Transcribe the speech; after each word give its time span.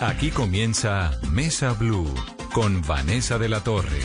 Aquí 0.00 0.30
comienza 0.30 1.18
Mesa 1.32 1.72
Blue 1.72 2.12
con 2.52 2.82
Vanessa 2.82 3.38
de 3.38 3.48
la 3.48 3.64
Torre. 3.64 4.02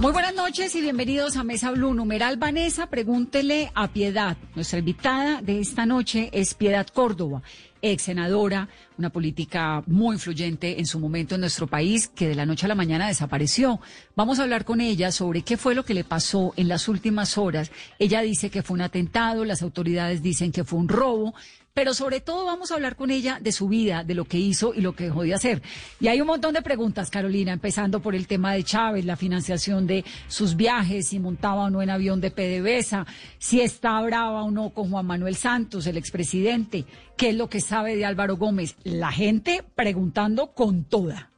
Muy 0.00 0.12
buenas 0.12 0.36
noches 0.36 0.72
y 0.76 0.82
bienvenidos 0.82 1.36
a 1.36 1.42
Mesa 1.42 1.72
Blue. 1.72 1.94
Numeral 1.94 2.36
Vanessa, 2.36 2.86
pregúntele 2.86 3.72
a 3.74 3.88
Piedad. 3.88 4.36
Nuestra 4.54 4.78
invitada 4.78 5.42
de 5.42 5.58
esta 5.58 5.84
noche 5.84 6.30
es 6.32 6.54
Piedad 6.54 6.86
Córdoba, 6.86 7.42
ex 7.82 8.02
senadora, 8.04 8.68
una 8.96 9.10
política 9.10 9.82
muy 9.88 10.14
influyente 10.14 10.78
en 10.78 10.86
su 10.86 11.00
momento 11.00 11.34
en 11.34 11.40
nuestro 11.40 11.66
país, 11.66 12.06
que 12.06 12.28
de 12.28 12.36
la 12.36 12.46
noche 12.46 12.66
a 12.66 12.68
la 12.68 12.76
mañana 12.76 13.08
desapareció. 13.08 13.80
Vamos 14.14 14.38
a 14.38 14.44
hablar 14.44 14.64
con 14.64 14.80
ella 14.80 15.10
sobre 15.10 15.42
qué 15.42 15.56
fue 15.56 15.74
lo 15.74 15.84
que 15.84 15.94
le 15.94 16.04
pasó 16.04 16.52
en 16.56 16.68
las 16.68 16.86
últimas 16.86 17.36
horas. 17.36 17.72
Ella 17.98 18.20
dice 18.20 18.48
que 18.48 18.62
fue 18.62 18.74
un 18.74 18.82
atentado, 18.82 19.44
las 19.44 19.62
autoridades 19.62 20.22
dicen 20.22 20.52
que 20.52 20.62
fue 20.62 20.78
un 20.78 20.88
robo, 20.88 21.34
pero 21.74 21.92
sobre 21.92 22.20
todo 22.20 22.44
vamos 22.46 22.70
a 22.70 22.74
hablar 22.76 22.94
con 22.94 23.10
ella 23.10 23.38
de 23.40 23.50
su 23.50 23.66
vida, 23.66 24.04
de 24.04 24.14
lo 24.14 24.26
que 24.26 24.38
hizo 24.38 24.72
y 24.74 24.80
lo 24.80 24.94
que 24.94 25.04
dejó 25.04 25.22
de 25.24 25.34
hacer. 25.34 25.60
Y 25.98 26.06
hay 26.06 26.20
un 26.20 26.28
montón 26.28 26.54
de 26.54 26.62
preguntas, 26.62 27.10
Carolina, 27.10 27.52
empezando 27.52 28.00
por 28.00 28.14
el 28.14 28.28
tema 28.28 28.54
de 28.54 28.62
Chávez, 28.62 29.04
la 29.04 29.16
financiación 29.16 29.88
de 29.88 30.04
sus 30.28 30.54
viajes, 30.54 31.08
si 31.08 31.18
montaba 31.18 31.64
o 31.64 31.70
no 31.70 31.82
en 31.82 31.90
avión 31.90 32.20
de 32.20 32.30
PDVSA, 32.30 33.06
si 33.38 33.60
está 33.60 34.00
brava 34.02 34.44
o 34.44 34.52
no 34.52 34.70
con 34.70 34.88
Juan 34.88 35.06
Manuel 35.06 35.34
Santos, 35.34 35.88
el 35.88 35.96
expresidente, 35.96 36.84
qué 37.16 37.30
es 37.30 37.34
lo 37.34 37.48
que 37.48 37.60
sabe 37.60 37.96
de 37.96 38.04
Álvaro 38.04 38.36
Gómez. 38.36 38.76
La 38.84 39.10
gente 39.10 39.64
preguntando 39.74 40.52
con 40.52 40.84
toda. 40.84 41.33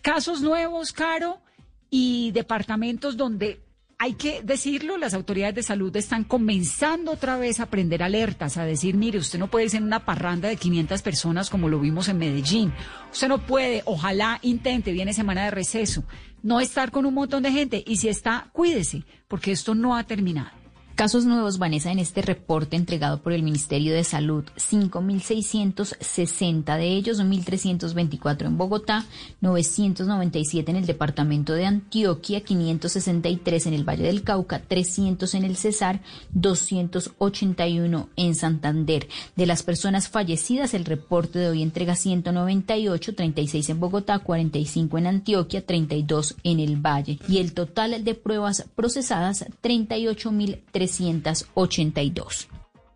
Casos 0.00 0.40
nuevos, 0.40 0.92
Caro 0.92 1.42
y 1.94 2.30
departamentos 2.30 3.18
donde 3.18 3.60
hay 3.98 4.14
que 4.14 4.42
decirlo, 4.42 4.96
las 4.96 5.12
autoridades 5.12 5.54
de 5.54 5.62
salud 5.62 5.94
están 5.94 6.24
comenzando 6.24 7.12
otra 7.12 7.36
vez 7.36 7.60
a 7.60 7.66
prender 7.66 8.02
alertas, 8.02 8.56
a 8.56 8.64
decir, 8.64 8.96
mire, 8.96 9.18
usted 9.18 9.38
no 9.38 9.48
puede 9.48 9.68
ser 9.68 9.82
una 9.82 10.06
parranda 10.06 10.48
de 10.48 10.56
500 10.56 11.02
personas 11.02 11.50
como 11.50 11.68
lo 11.68 11.78
vimos 11.78 12.08
en 12.08 12.16
Medellín. 12.16 12.72
Usted 13.12 13.28
no 13.28 13.46
puede, 13.46 13.82
ojalá 13.84 14.38
intente, 14.40 14.90
viene 14.90 15.12
semana 15.12 15.44
de 15.44 15.50
receso, 15.50 16.02
no 16.42 16.60
estar 16.60 16.90
con 16.90 17.04
un 17.04 17.12
montón 17.12 17.42
de 17.42 17.52
gente. 17.52 17.84
Y 17.86 17.98
si 17.98 18.08
está, 18.08 18.48
cuídese, 18.52 19.04
porque 19.28 19.52
esto 19.52 19.74
no 19.74 19.94
ha 19.94 20.02
terminado. 20.04 20.61
Casos 20.94 21.24
nuevos, 21.24 21.58
Vanessa, 21.58 21.90
en 21.90 21.98
este 21.98 22.20
reporte 22.20 22.76
entregado 22.76 23.22
por 23.22 23.32
el 23.32 23.42
Ministerio 23.42 23.94
de 23.94 24.04
Salud, 24.04 24.44
5.660 24.56 26.76
de 26.76 26.88
ellos, 26.88 27.18
1.324 27.18 28.44
en 28.44 28.58
Bogotá, 28.58 29.06
997 29.40 30.70
en 30.70 30.76
el 30.76 30.84
departamento 30.84 31.54
de 31.54 31.64
Antioquia, 31.64 32.42
563 32.42 33.66
en 33.66 33.72
el 33.72 33.88
Valle 33.88 34.04
del 34.04 34.22
Cauca, 34.22 34.60
300 34.60 35.34
en 35.34 35.44
el 35.44 35.56
Cesar, 35.56 36.02
281 36.32 38.10
en 38.16 38.34
Santander. 38.34 39.08
De 39.34 39.46
las 39.46 39.62
personas 39.62 40.10
fallecidas, 40.10 40.74
el 40.74 40.84
reporte 40.84 41.38
de 41.38 41.48
hoy 41.48 41.62
entrega 41.62 41.96
198, 41.96 43.14
36 43.14 43.70
en 43.70 43.80
Bogotá, 43.80 44.18
45 44.18 44.98
en 44.98 45.06
Antioquia, 45.06 45.64
32 45.64 46.36
en 46.44 46.60
el 46.60 46.76
Valle. 46.76 47.18
Y 47.28 47.38
el 47.38 47.54
total 47.54 48.04
de 48.04 48.14
pruebas 48.14 48.66
procesadas, 48.76 49.46
38.300. 49.62 50.81
382. 50.86 52.48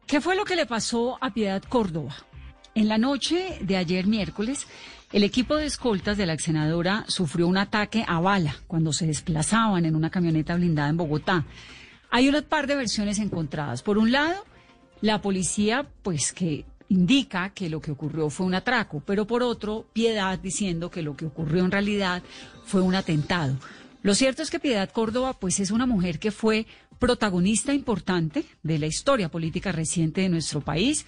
¿Qué 0.07 0.21
fue 0.21 0.37
lo 0.37 0.45
que 0.45 0.57
le 0.57 0.67
pasó 0.67 1.19
a 1.21 1.33
Piedad 1.33 1.63
Córdoba? 1.63 2.15
En 2.75 2.89
la 2.89 2.99
noche 2.99 3.59
de 3.61 3.77
ayer 3.77 4.07
miércoles, 4.07 4.67
el 5.13 5.25
equipo 5.25 5.57
de 5.57 5.67
escoltas 5.67 6.17
de 6.17 6.27
la 6.27 6.35
ex 6.35 6.45
senadora 6.45 7.05
sufrió 7.09 7.47
un 7.49 7.57
ataque 7.57 8.05
a 8.07 8.21
bala 8.21 8.57
cuando 8.67 8.93
se 8.93 9.07
desplazaban 9.07 9.85
en 9.85 9.97
una 9.97 10.11
camioneta 10.11 10.57
blindada 10.57 10.91
en 10.91 10.97
Bogotá. 10.97 11.45
Hay 12.11 12.29
un 12.29 12.43
par 12.43 12.67
de 12.67 12.77
versiones 12.77 13.19
encontradas. 13.19 13.83
Por 13.83 13.99
un 13.99 14.13
lado, 14.13 14.45
la 15.01 15.23
policía, 15.23 15.87
pues 16.03 16.33
que 16.33 16.65
indica 16.89 17.51
que 17.51 17.69
lo 17.69 17.81
que 17.81 17.91
ocurrió 17.91 18.31
fue 18.31 18.47
un 18.47 18.55
atraco, 18.55 19.03
pero 19.05 19.27
por 19.27 19.43
otro, 19.43 19.87
Piedad 19.93 20.39
diciendo 20.39 20.91
que 20.91 21.03
lo 21.03 21.17
que 21.17 21.27
ocurrió 21.27 21.65
en 21.65 21.73
realidad 21.73 22.23
fue 22.65 22.81
un 22.83 22.95
atentado. 22.95 23.57
Lo 24.03 24.15
cierto 24.15 24.43
es 24.43 24.51
que 24.51 24.61
Piedad 24.61 24.89
Córdoba, 24.91 25.33
pues 25.33 25.59
es 25.59 25.73
una 25.73 25.85
mujer 25.85 26.21
que 26.21 26.31
fue 26.31 26.67
protagonista 26.99 27.73
importante 27.75 28.45
de 28.63 28.79
la 28.79 28.87
historia 28.87 29.29
política 29.29 29.73
reciente 29.73 30.23
de 30.23 30.29
nuestro 30.29 30.61
país. 30.61 31.07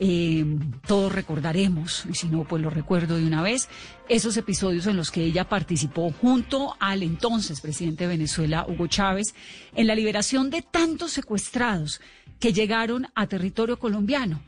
Eh, 0.00 0.44
todos 0.86 1.12
recordaremos, 1.12 2.04
y 2.10 2.14
si 2.14 2.26
no, 2.26 2.44
pues 2.44 2.60
lo 2.60 2.68
recuerdo 2.68 3.16
de 3.16 3.26
una 3.26 3.42
vez, 3.42 3.68
esos 4.08 4.36
episodios 4.36 4.86
en 4.86 4.96
los 4.96 5.10
que 5.10 5.24
ella 5.24 5.48
participó 5.48 6.10
junto 6.10 6.74
al 6.80 7.02
entonces 7.02 7.60
presidente 7.60 8.04
de 8.04 8.08
Venezuela, 8.08 8.66
Hugo 8.68 8.88
Chávez, 8.88 9.34
en 9.74 9.86
la 9.86 9.94
liberación 9.94 10.50
de 10.50 10.62
tantos 10.62 11.12
secuestrados 11.12 12.00
que 12.40 12.52
llegaron 12.52 13.06
a 13.14 13.28
territorio 13.28 13.78
colombiano. 13.78 14.42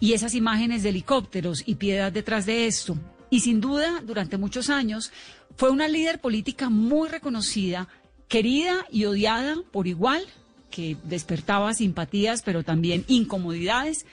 Y 0.00 0.14
esas 0.14 0.34
imágenes 0.34 0.82
de 0.82 0.88
helicópteros 0.88 1.62
y 1.66 1.76
piedad 1.76 2.10
detrás 2.10 2.46
de 2.46 2.66
esto. 2.66 2.96
Y 3.30 3.40
sin 3.40 3.60
duda, 3.60 4.02
durante 4.04 4.38
muchos 4.38 4.70
años, 4.70 5.12
fue 5.56 5.70
una 5.70 5.88
líder 5.88 6.20
política 6.20 6.70
muy 6.70 7.08
reconocida 7.08 7.88
querida 8.28 8.86
y 8.90 9.04
odiada 9.04 9.56
por 9.72 9.86
igual, 9.86 10.24
que 10.70 10.96
despertaba 11.04 11.72
simpatías, 11.74 12.42
pero 12.42 12.62
también 12.62 13.04
incomodidades, 13.08 14.06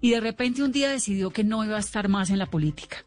y 0.00 0.10
de 0.10 0.20
repente 0.20 0.62
un 0.62 0.72
día 0.72 0.90
decidió 0.90 1.30
que 1.30 1.44
no 1.44 1.64
iba 1.64 1.76
a 1.76 1.80
estar 1.80 2.08
más 2.08 2.30
en 2.30 2.38
la 2.38 2.46
política. 2.46 2.98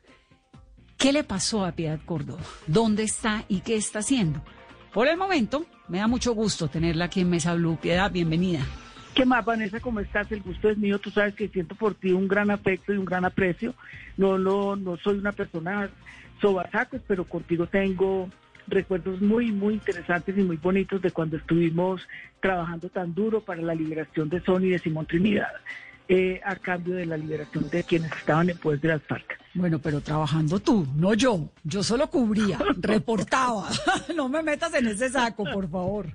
¿Qué 0.97 1.11
le 1.11 1.23
pasó 1.23 1.65
a 1.65 1.73
Piedad 1.73 1.99
Córdoba? 2.05 2.41
¿Dónde 2.67 3.03
está 3.03 3.43
y 3.49 3.59
qué 3.59 3.75
está 3.75 3.99
haciendo? 3.99 4.41
Por 4.93 5.07
el 5.07 5.17
momento, 5.17 5.65
me 5.89 5.97
da 5.97 6.07
mucho 6.07 6.33
gusto 6.33 6.69
tenerla 6.69 7.05
aquí 7.05 7.19
en 7.19 7.29
Mesa 7.29 7.53
Blue. 7.53 7.77
Piedad, 7.81 8.09
bienvenida. 8.11 8.65
¿Qué 9.13 9.25
más, 9.25 9.43
Vanessa? 9.43 9.79
¿Cómo 9.79 9.99
estás? 9.99 10.31
El 10.31 10.41
gusto 10.41 10.69
es 10.69 10.77
mío. 10.77 10.99
Tú 10.99 11.11
sabes 11.11 11.35
que 11.35 11.49
siento 11.49 11.75
por 11.75 11.95
ti 11.95 12.11
un 12.11 12.27
gran 12.27 12.49
afecto 12.49 12.93
y 12.93 12.97
un 12.97 13.05
gran 13.05 13.25
aprecio. 13.25 13.73
No, 14.17 14.37
no, 14.37 14.75
no 14.75 14.97
soy 14.97 15.17
una 15.17 15.31
persona 15.31 15.89
sobasacos, 16.41 17.01
pero 17.07 17.25
contigo 17.25 17.67
tengo 17.67 18.29
recuerdos 18.67 19.21
muy, 19.21 19.51
muy 19.51 19.75
interesantes 19.75 20.37
y 20.37 20.41
muy 20.41 20.57
bonitos 20.57 21.01
de 21.01 21.11
cuando 21.11 21.37
estuvimos 21.37 22.01
trabajando 22.39 22.89
tan 22.89 23.13
duro 23.13 23.41
para 23.41 23.61
la 23.61 23.75
liberación 23.75 24.29
de 24.29 24.41
Sony 24.41 24.63
y 24.65 24.69
de 24.69 24.79
Simón 24.79 25.05
Trinidad. 25.05 25.49
eh, 26.07 26.39
a 26.45 26.55
cambio 26.55 26.93
de 26.93 27.07
la 27.07 27.17
liberación 27.17 27.67
de 27.71 27.83
quienes 27.83 28.11
estaban 28.11 28.47
en 28.51 28.57
poder 28.59 28.79
de 28.79 28.89
las 28.89 29.01
FARC. 29.01 29.39
Bueno, 29.55 29.79
pero 29.79 30.01
trabajando 30.01 30.59
tú, 30.59 30.85
no 30.95 31.15
yo. 31.15 31.49
Yo 31.63 31.81
solo 31.81 32.11
cubría, 32.11 32.59
reportaba. 32.77 33.67
No 34.15 34.29
me 34.29 34.43
metas 34.43 34.71
en 34.75 34.85
ese 34.85 35.09
saco, 35.09 35.43
por 35.51 35.67
favor. 35.67 36.05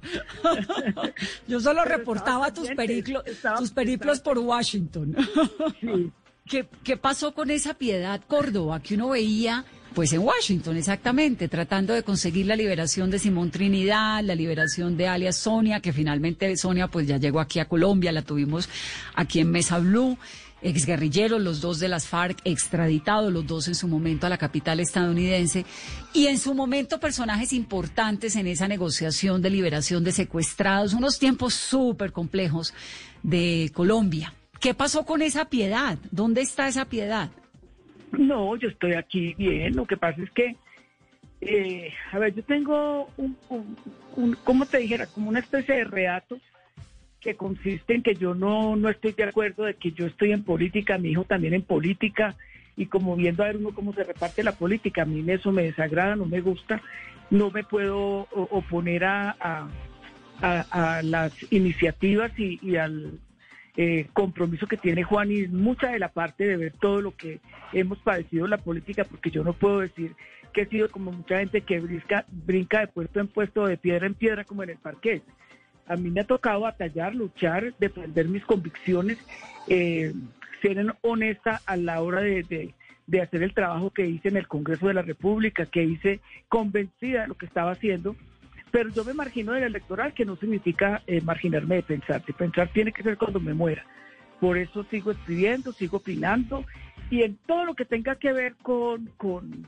Yo 1.49 1.61
solo 1.61 1.81
Pero 1.85 1.97
reportaba 1.99 2.53
tus 2.53 2.69
estaba- 2.71 3.59
tus 3.59 3.71
periplos 3.73 4.21
por 4.21 4.39
Washington. 4.39 5.17
Sí. 5.81 6.13
¿Qué, 6.47 6.67
¿Qué 6.83 6.97
pasó 6.97 7.33
con 7.35 7.51
esa 7.51 7.75
piedad 7.75 8.21
Córdoba 8.27 8.81
que 8.81 8.95
uno 8.95 9.11
veía, 9.11 9.65
pues 9.95 10.13
en 10.13 10.21
Washington, 10.21 10.77
exactamente, 10.77 11.49
tratando 11.49 11.95
de 11.95 12.03
conseguir 12.03 12.47
la 12.47 12.57
liberación 12.57 13.11
de 13.11 13.19
Simón 13.19 13.51
Trinidad, 13.51 14.23
la 14.23 14.35
liberación 14.35 14.97
de 14.97 15.09
alias 15.09 15.37
Sonia, 15.37 15.81
que 15.81 15.93
finalmente 15.93 16.57
Sonia 16.57 16.89
pues 16.89 17.07
ya 17.07 17.17
llegó 17.17 17.41
aquí 17.41 17.59
a 17.59 17.67
Colombia, 17.67 18.13
la 18.13 18.23
tuvimos 18.23 18.69
aquí 19.15 19.41
en 19.41 19.51
Mesa 19.51 19.79
Blue, 19.79 20.17
exguerrilleros, 20.63 21.41
los 21.41 21.61
dos 21.61 21.79
de 21.81 21.89
las 21.89 22.07
FARC, 22.07 22.39
extraditados, 22.45 23.33
los 23.33 23.47
dos 23.47 23.67
en 23.69 23.75
su 23.75 23.89
momento 23.89 24.27
a 24.27 24.31
la 24.31 24.39
capital 24.39 24.79
estadounidense, 24.81 25.65
y 26.13 26.27
en 26.27 26.39
su 26.39 26.55
momento 26.55 27.01
personajes 27.01 27.53
importantes 27.53 28.37
en 28.37 28.47
esa 28.47 28.69
negociación 28.69 29.43
de 29.43 29.51
liberación 29.51 30.05
de 30.05 30.13
secuestrados, 30.13 30.93
unos 30.93 31.19
tiempos 31.19 31.55
súper 31.55 32.13
complejos 32.13 32.75
de 33.23 33.71
Colombia. 33.75 34.35
¿Qué 34.61 34.75
pasó 34.75 35.05
con 35.05 35.23
esa 35.23 35.47
piedad? 35.47 35.99
¿Dónde 36.11 36.43
está 36.43 36.69
esa 36.69 36.85
piedad? 36.85 37.31
No, 38.19 38.57
yo 38.57 38.69
estoy 38.69 38.95
aquí 38.95 39.35
bien. 39.35 39.77
Lo 39.77 39.87
que 39.87 39.97
pasa 39.97 40.23
es 40.23 40.31
que, 40.33 40.57
eh, 41.41 41.93
a 42.13 42.19
ver, 42.19 42.35
yo 42.35 42.43
tengo 42.45 43.09
un, 43.17 43.37
un, 43.49 43.77
un- 44.17 44.37
¿cómo 44.45 44.67
te 44.67 44.79
dijera? 44.79 45.07
Como 45.07 45.29
una 45.29 45.41
especie 45.41 45.77
de 45.77 45.85
reato 45.85 46.39
que 47.21 47.35
consiste 47.37 47.95
en 47.95 48.03
que 48.03 48.17
yo 48.17 48.35
no, 48.35 48.77
no 48.77 48.89
estoy 48.89 49.13
de 49.13 49.25
acuerdo 49.25 49.65
de 49.65 49.75
que 49.75 49.93
yo 49.93 50.07
estoy 50.07 50.33
en 50.33 50.43
política, 50.43 50.99
mi 50.99 51.11
hijo 51.11 51.25
también 51.25 51.55
en 51.55 51.63
política, 51.63 52.35
y 52.77 52.87
como 52.87 53.15
viendo 53.15 53.43
a 53.43 53.47
ver 53.47 53.59
uno 53.59 53.75
cómo 53.75 53.93
se 53.93 54.05
reparte 54.05 54.43
la 54.43 54.53
política, 54.57 55.03
a 55.03 55.05
mí 55.05 55.23
eso 55.31 55.53
me 55.53 55.65
desagrada, 55.65 56.17
no 56.17 56.25
me 56.25 56.41
gusta, 56.41 56.81
no 57.31 57.51
me 57.51 57.63
puedo 57.63 58.27
oponer 58.31 59.05
a 59.05 59.69
las 61.03 61.33
iniciativas 61.51 62.33
y, 62.39 62.59
y 62.63 62.77
al 62.77 63.19
eh, 63.77 64.07
compromiso 64.13 64.67
que 64.67 64.77
tiene 64.77 65.03
Juan 65.05 65.31
y 65.31 65.47
mucha 65.49 65.89
de 65.91 65.99
la 65.99 66.09
parte 66.09 66.47
de 66.47 66.57
ver 66.57 66.73
todo 66.81 67.01
lo 67.01 67.17
que 67.17 67.41
hemos 67.73 67.99
padecido 67.99 68.47
la 68.47 68.59
política, 68.59 69.05
porque 69.05 69.31
yo 69.31 69.45
no 69.45 69.53
puedo 69.53 69.81
decir 69.81 70.15
que 70.53 70.63
he 70.63 70.67
sido 70.67 70.91
como 70.91 71.13
mucha 71.13 71.39
gente 71.39 71.61
que 71.61 71.79
brinca, 71.81 72.25
brinca 72.29 72.81
de 72.81 72.87
puesto 72.89 73.21
en 73.21 73.29
puesto, 73.29 73.67
de 73.67 73.77
piedra 73.77 74.07
en 74.07 74.15
piedra, 74.15 74.45
como 74.45 74.63
en 74.65 74.71
el 74.71 74.79
parquet. 74.79 75.23
A 75.87 75.97
mí 75.97 76.11
me 76.11 76.21
ha 76.21 76.25
tocado 76.27 76.61
batallar, 76.61 77.15
luchar, 77.15 77.73
defender 77.79 78.27
mis 78.29 78.45
convicciones, 78.45 79.19
eh, 79.69 80.13
ser 80.63 80.85
honesta 81.03 81.63
a 81.67 81.77
la 81.77 82.01
hora 82.03 82.21
de, 82.21 82.43
de- 82.43 82.75
de 83.07 83.21
hacer 83.23 83.43
el 83.43 83.55
trabajo 83.55 83.91
que 83.91 84.07
hice 84.07 84.29
en 84.29 84.37
el 84.37 84.47
Congreso 84.47 84.87
de 84.87 84.95
la 84.95 85.03
República, 85.03 85.67
que 85.67 85.83
hice 85.83 86.21
convencida 86.49 87.23
de 87.23 87.29
lo 87.29 87.35
que 87.35 87.47
estaba 87.47 87.73
haciendo. 87.73 88.15
Pero 88.71 88.91
yo 88.91 89.05
me 89.05 89.15
margino 89.15 89.53
del 89.53 89.65
electoral, 89.65 90.15
que 90.15 90.25
no 90.25 90.37
significa 90.37 91.03
eh, 91.07 91.21
marginarme 91.21 91.77
de 91.77 91.83
pensar. 91.83 92.25
De 92.25 92.33
pensar 92.33 92.69
tiene 92.73 92.93
que 92.93 93.03
ser 93.03 93.17
cuando 93.17 93.41
me 93.41 93.55
muera. 93.55 93.85
Por 94.41 94.57
eso 94.57 94.85
sigo 94.85 95.11
escribiendo, 95.11 95.73
sigo 95.73 95.99
opinando 95.99 96.65
y 97.11 97.23
en 97.23 97.37
todo 97.47 97.65
lo 97.65 97.75
que 97.75 97.85
tenga 97.85 98.15
que 98.15 98.33
ver 98.33 98.55
con, 98.63 99.07
con, 99.17 99.67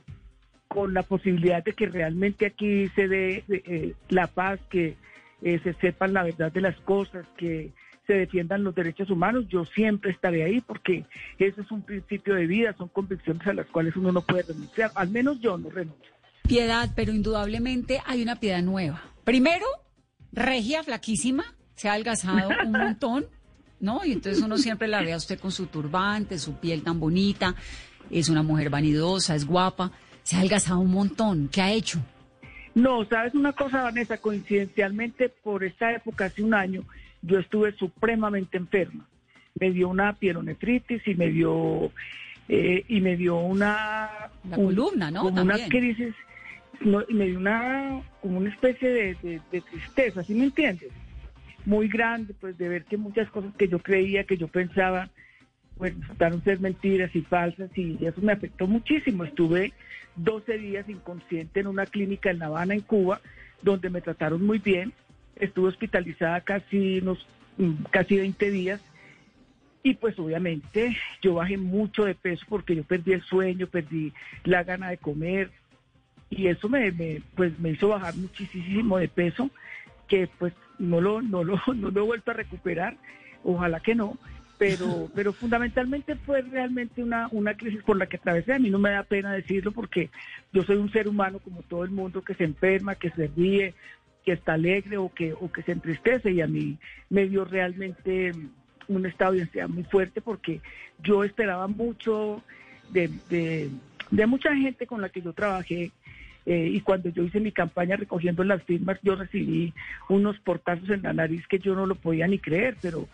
con 0.67 0.93
la 0.93 1.03
posibilidad 1.03 1.63
de 1.63 1.73
que 1.73 1.87
realmente 1.87 2.45
aquí 2.45 2.87
se 2.95 3.07
dé 3.07 3.43
eh, 3.49 3.93
la 4.09 4.27
paz, 4.27 4.59
que 4.69 4.95
eh, 5.41 5.59
se 5.63 5.73
sepan 5.73 6.13
la 6.13 6.23
verdad 6.23 6.51
de 6.51 6.61
las 6.61 6.75
cosas, 6.77 7.25
que 7.37 7.71
se 8.07 8.13
defiendan 8.13 8.63
los 8.63 8.75
derechos 8.75 9.09
humanos, 9.09 9.47
yo 9.47 9.65
siempre 9.65 10.11
estaré 10.11 10.43
ahí 10.43 10.61
porque 10.61 11.05
eso 11.37 11.61
es 11.61 11.71
un 11.71 11.83
principio 11.83 12.35
de 12.35 12.47
vida, 12.47 12.73
son 12.77 12.89
convicciones 12.89 13.45
a 13.47 13.53
las 13.53 13.67
cuales 13.67 13.95
uno 13.95 14.11
no 14.11 14.21
puede 14.21 14.43
renunciar, 14.43 14.91
al 14.95 15.09
menos 15.09 15.39
yo 15.39 15.57
no 15.57 15.69
renuncio. 15.69 16.12
Piedad, 16.47 16.91
pero 16.95 17.13
indudablemente 17.13 18.01
hay 18.05 18.21
una 18.21 18.35
piedad 18.35 18.61
nueva. 18.61 19.01
Primero, 19.23 19.65
regia, 20.31 20.83
flaquísima, 20.83 21.43
se 21.75 21.89
ha 21.89 21.93
adelgazado 21.93 22.49
un 22.65 22.71
montón, 22.77 23.25
¿no? 23.79 24.05
Y 24.05 24.11
entonces 24.11 24.43
uno 24.43 24.57
siempre 24.57 24.87
la 24.87 25.01
ve 25.01 25.13
a 25.13 25.17
usted 25.17 25.39
con 25.39 25.51
su 25.51 25.67
turbante, 25.67 26.37
su 26.37 26.55
piel 26.55 26.83
tan 26.83 26.99
bonita, 26.99 27.55
es 28.09 28.29
una 28.29 28.43
mujer 28.43 28.69
vanidosa, 28.69 29.35
es 29.35 29.45
guapa, 29.45 29.91
se 30.23 30.35
ha 30.35 30.39
adelgazado 30.39 30.79
un 30.79 30.91
montón. 30.91 31.49
¿Qué 31.51 31.61
ha 31.61 31.71
hecho? 31.71 31.99
No, 32.75 33.05
sabes 33.05 33.35
una 33.35 33.53
cosa, 33.53 33.83
Vanessa, 33.83 34.17
coincidencialmente 34.17 35.29
por 35.29 35.63
esta 35.63 35.93
época, 35.93 36.25
hace 36.25 36.43
un 36.43 36.53
año, 36.53 36.83
yo 37.21 37.39
estuve 37.39 37.73
supremamente 37.73 38.57
enferma. 38.57 39.07
Me 39.59 39.71
dio 39.71 39.89
una 39.89 40.13
pielonefritis 40.13 41.07
y 41.07 41.13
me 41.13 41.27
dio 41.27 41.91
eh, 42.49 42.83
y 42.87 42.99
me 42.99 43.15
dio 43.15 43.37
una 43.37 44.09
La 44.49 44.55
columna, 44.55 45.11
¿no? 45.11 45.21
como 45.23 45.41
una 45.43 45.57
crisis, 45.67 46.13
no, 46.81 47.03
me 47.09 47.27
dio 47.27 47.39
una 47.39 48.01
como 48.21 48.37
una 48.37 48.49
especie 48.49 48.89
de 48.89 49.61
tristeza, 49.71 50.23
¿sí 50.23 50.33
me 50.33 50.45
entiendes? 50.45 50.91
Muy 51.65 51.87
grande, 51.87 52.33
pues 52.39 52.57
de 52.57 52.67
ver 52.67 52.83
que 52.85 52.97
muchas 52.97 53.29
cosas 53.29 53.53
que 53.55 53.67
yo 53.67 53.79
creía, 53.79 54.25
que 54.25 54.37
yo 54.37 54.47
pensaba, 54.47 55.09
pues 55.77 55.99
resultaron 55.99 56.43
ser 56.43 56.59
mentiras 56.59 57.15
y 57.15 57.21
falsas 57.21 57.69
y 57.77 57.97
eso 58.05 58.21
me 58.21 58.33
afectó 58.33 58.67
muchísimo. 58.67 59.23
Estuve 59.23 59.73
12 60.15 60.57
días 60.57 60.87
inconsciente 60.89 61.59
en 61.59 61.67
una 61.67 61.85
clínica 61.85 62.29
en 62.29 62.39
La 62.39 62.47
Habana, 62.47 62.73
en 62.73 62.81
Cuba, 62.81 63.21
donde 63.61 63.89
me 63.89 64.01
trataron 64.01 64.45
muy 64.45 64.59
bien. 64.59 64.93
Estuve 65.35 65.69
hospitalizada 65.69 66.41
casi 66.41 66.99
unos 66.99 67.25
mm, 67.57 67.85
casi 67.89 68.17
20 68.17 68.51
días 68.51 68.81
y 69.81 69.95
pues 69.95 70.17
obviamente 70.19 70.95
yo 71.21 71.35
bajé 71.35 71.57
mucho 71.57 72.05
de 72.05 72.15
peso 72.15 72.45
porque 72.47 72.75
yo 72.75 72.83
perdí 72.83 73.13
el 73.13 73.21
sueño, 73.21 73.67
perdí 73.67 74.13
la 74.43 74.63
gana 74.63 74.89
de 74.89 74.97
comer 74.97 75.49
y 76.37 76.47
eso 76.47 76.69
me, 76.69 76.91
me, 76.91 77.21
pues 77.35 77.57
me 77.59 77.71
hizo 77.71 77.89
bajar 77.89 78.15
muchísimo 78.15 78.97
de 78.97 79.07
peso 79.07 79.49
que 80.07 80.27
pues 80.39 80.53
no 80.79 81.01
lo 81.01 81.21
no 81.21 81.43
lo 81.43 81.59
no 81.75 81.89
lo 81.89 82.01
he 82.01 82.05
vuelto 82.05 82.31
a 82.31 82.35
recuperar, 82.35 82.97
ojalá 83.43 83.79
que 83.79 83.95
no, 83.95 84.17
pero 84.57 85.09
pero 85.15 85.33
fundamentalmente 85.33 86.15
fue 86.15 86.41
realmente 86.41 87.03
una 87.03 87.27
una 87.31 87.55
crisis 87.55 87.81
por 87.83 87.97
la 87.97 88.07
que 88.07 88.17
atravesé, 88.17 88.53
a 88.53 88.59
mí 88.59 88.69
no 88.69 88.79
me 88.79 88.91
da 88.91 89.03
pena 89.03 89.33
decirlo 89.33 89.71
porque 89.71 90.09
yo 90.51 90.63
soy 90.63 90.77
un 90.77 90.91
ser 90.91 91.07
humano 91.07 91.39
como 91.39 91.61
todo 91.63 91.83
el 91.83 91.91
mundo 91.91 92.21
que 92.21 92.35
se 92.35 92.43
enferma, 92.43 92.95
que 92.95 93.09
se 93.11 93.27
ríe, 93.27 93.73
que 94.25 94.33
está 94.33 94.53
alegre 94.53 94.97
o 94.97 95.13
que 95.13 95.33
o 95.33 95.51
que 95.51 95.63
se 95.63 95.71
entristece 95.71 96.31
y 96.31 96.41
a 96.41 96.47
mí 96.47 96.77
me 97.09 97.27
dio 97.27 97.45
realmente 97.45 98.33
un 98.87 99.05
estado 99.05 99.33
de 99.33 99.43
ansiedad 99.43 99.69
muy 99.69 99.83
fuerte 99.83 100.21
porque 100.21 100.61
yo 101.01 101.23
esperaba 101.23 101.67
mucho 101.67 102.43
de, 102.89 103.09
de, 103.29 103.69
de 104.11 104.27
mucha 104.27 104.55
gente 104.55 104.85
con 104.87 105.01
la 105.01 105.09
que 105.09 105.21
yo 105.21 105.33
trabajé 105.33 105.91
eh, 106.45 106.69
y 106.71 106.81
cuando 106.81 107.09
yo 107.09 107.23
hice 107.23 107.39
mi 107.39 107.51
campaña 107.51 107.95
recogiendo 107.95 108.43
las 108.43 108.63
firmas 108.63 108.99
yo 109.01 109.15
recibí 109.15 109.73
unos 110.09 110.37
portazos 110.39 110.89
en 110.89 111.03
la 111.03 111.13
nariz 111.13 111.47
que 111.47 111.59
yo 111.59 111.75
no 111.75 111.85
lo 111.85 111.95
podía 111.95 112.27
ni 112.27 112.39
creer, 112.39 112.75
pero 112.81 113.07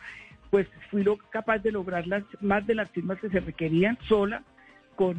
pues 0.49 0.67
fui 0.89 1.03
lo, 1.03 1.17
capaz 1.17 1.59
de 1.59 1.71
lograr 1.71 2.05
más 2.41 2.65
de 2.65 2.75
las 2.75 2.89
firmas 2.89 3.19
que 3.19 3.29
se 3.29 3.39
requerían 3.39 3.97
sola 4.07 4.43
con, 4.95 5.15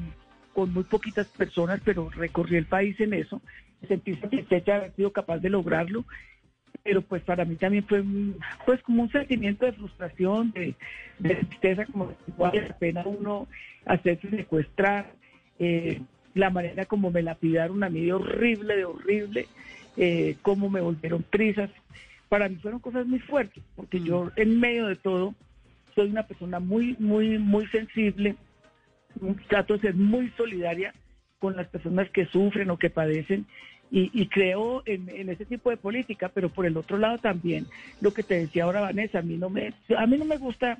con 0.52 0.73
muy 0.73 0.85
poquitas 0.85 1.29
personas, 1.29 1.81
pero 1.85 2.11
recorrí 2.11 2.57
el 2.57 2.67
país 2.67 2.99
en 3.00 3.14
eso, 3.14 3.40
sentí 3.87 4.17
satisfecha 4.17 4.73
de 4.73 4.79
haber 4.79 4.93
sido 4.97 5.12
capaz 5.12 5.38
de 5.38 5.50
lograrlo 5.50 6.05
pero 6.83 7.02
pues 7.02 7.23
para 7.23 7.45
mí 7.45 7.57
también 7.57 7.85
fue 7.85 8.02
pues 8.64 8.81
como 8.83 9.02
un 9.02 9.11
sentimiento 9.11 9.67
de 9.67 9.73
frustración, 9.73 10.52
de, 10.52 10.75
tristeza, 11.19 11.85
como 11.87 12.14
vale 12.38 12.69
la 12.69 12.79
pena 12.79 13.02
uno 13.05 13.49
hacerse 13.85 14.31
secuestrar, 14.31 15.12
eh, 15.59 16.00
la 16.35 16.51
manera 16.51 16.87
como 16.87 17.11
me 17.11 17.23
lapidaron 17.23 17.83
a 17.83 17.91
mí 17.91 18.05
de 18.05 18.13
horrible, 18.13 18.77
de 18.77 18.85
horrible, 18.85 19.49
eh, 19.97 20.37
cómo 20.43 20.69
me 20.69 20.81
volvieron 20.81 21.25
trizas, 21.29 21.71
para 22.29 22.49
mí 22.49 22.57
fueron 22.57 22.81
cosas 22.81 23.07
muy 23.07 23.19
fuertes, 23.19 23.63
porque 23.75 24.01
yo 24.01 24.31
en 24.37 24.61
medio 24.61 24.87
de 24.87 24.97
todo 24.97 25.35
soy 25.95 26.11
una 26.11 26.23
persona 26.23 26.61
muy, 26.61 26.97
muy, 26.99 27.39
muy 27.39 27.67
sensible, 27.67 28.37
trato 29.49 29.75
de 29.75 29.81
ser 29.81 29.95
muy 29.95 30.31
solidaria 30.37 30.95
con 31.41 31.57
las 31.57 31.67
personas 31.67 32.09
que 32.11 32.27
sufren 32.27 32.71
o 32.71 32.79
que 32.79 32.91
padecen 32.91 33.47
y, 33.91 34.11
y 34.13 34.29
creo 34.29 34.83
en, 34.87 35.09
en 35.09 35.31
ese 35.31 35.45
tipo 35.45 35.71
de 35.71 35.77
política, 35.77 36.31
pero 36.33 36.49
por 36.49 36.67
el 36.67 36.77
otro 36.77 36.97
lado 36.97 37.19
también 37.19 37.67
lo 38.01 38.13
que 38.13 38.23
te 38.23 38.39
decía 38.39 38.65
ahora 38.65 38.81
Vanessa, 38.81 39.19
a 39.19 39.23
mí 39.23 39.37
no 39.37 39.51
me, 39.51 39.73
a 39.97 40.07
mí 40.07 40.17
no 40.17 40.25
me 40.25 40.39
gusta, 40.39 40.79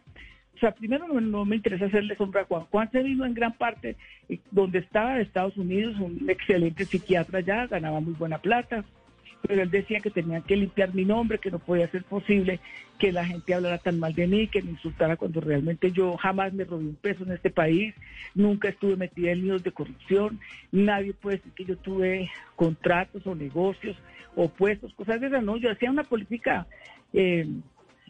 o 0.55 0.59
sea, 0.59 0.73
primero 0.73 1.09
no, 1.09 1.45
me 1.45 1.57
interesa 1.57 1.87
hacerle 1.87 2.17
sombra 2.17 2.43
a 2.43 2.45
Juan. 2.45 2.67
Juan 2.71 2.91
se 2.91 3.03
vino 3.03 3.25
en 3.25 3.35
gran 3.35 3.53
parte 3.53 3.97
eh, 4.29 4.39
donde 4.51 4.81
estaba 4.81 5.15
de 5.15 5.23
Estados 5.23 5.57
Unidos, 5.57 5.99
un 5.99 6.29
excelente 6.29 6.85
psiquiatra 6.85 7.39
allá, 7.39 7.67
ganaba 7.67 8.01
muy 8.01 8.13
buena 8.13 8.39
plata, 8.39 8.85
pero 9.47 9.63
él 9.63 9.71
decía 9.71 10.01
que 10.01 10.11
tenían 10.11 10.43
que 10.43 10.57
limpiar 10.57 10.95
mi 10.95 11.05
nombre, 11.05 11.39
que 11.39 11.51
no 11.51 11.59
podía 11.59 11.89
ser 11.89 12.05
posible 12.05 12.61
que 12.99 13.13
la 13.13 13.25
gente 13.25 13.55
hablara 13.55 13.79
tan 13.79 13.99
mal 13.99 14.15
de 14.15 14.27
mí, 14.27 14.49
que 14.49 14.61
me 14.61 14.73
insultara 14.73 15.17
cuando 15.17 15.41
realmente 15.41 15.91
yo 15.93 16.17
jamás 16.19 16.53
me 16.53 16.65
robé 16.65 16.85
un 16.85 16.97
peso 16.97 17.25
en 17.25 17.33
este 17.33 17.49
país, 17.49 17.95
nunca 18.35 18.69
estuve 18.69 18.97
metida 18.97 19.33
en 19.33 19.41
líos 19.41 19.63
de 19.63 19.73
corrupción, 19.73 20.39
nadie 20.71 21.15
puede 21.15 21.39
decir 21.39 21.53
que 21.53 21.65
yo 21.65 21.77
tuve 21.79 22.31
contratos 22.57 23.27
o 23.27 23.35
negocios 23.35 23.97
o 24.37 24.49
puestos, 24.49 24.93
cosas 24.93 25.21
de 25.21 25.29
esas, 25.29 25.43
no, 25.43 25.57
yo 25.57 25.71
hacía 25.71 25.91
una 25.91 26.05
política 26.05 26.67
eh, 27.15 27.49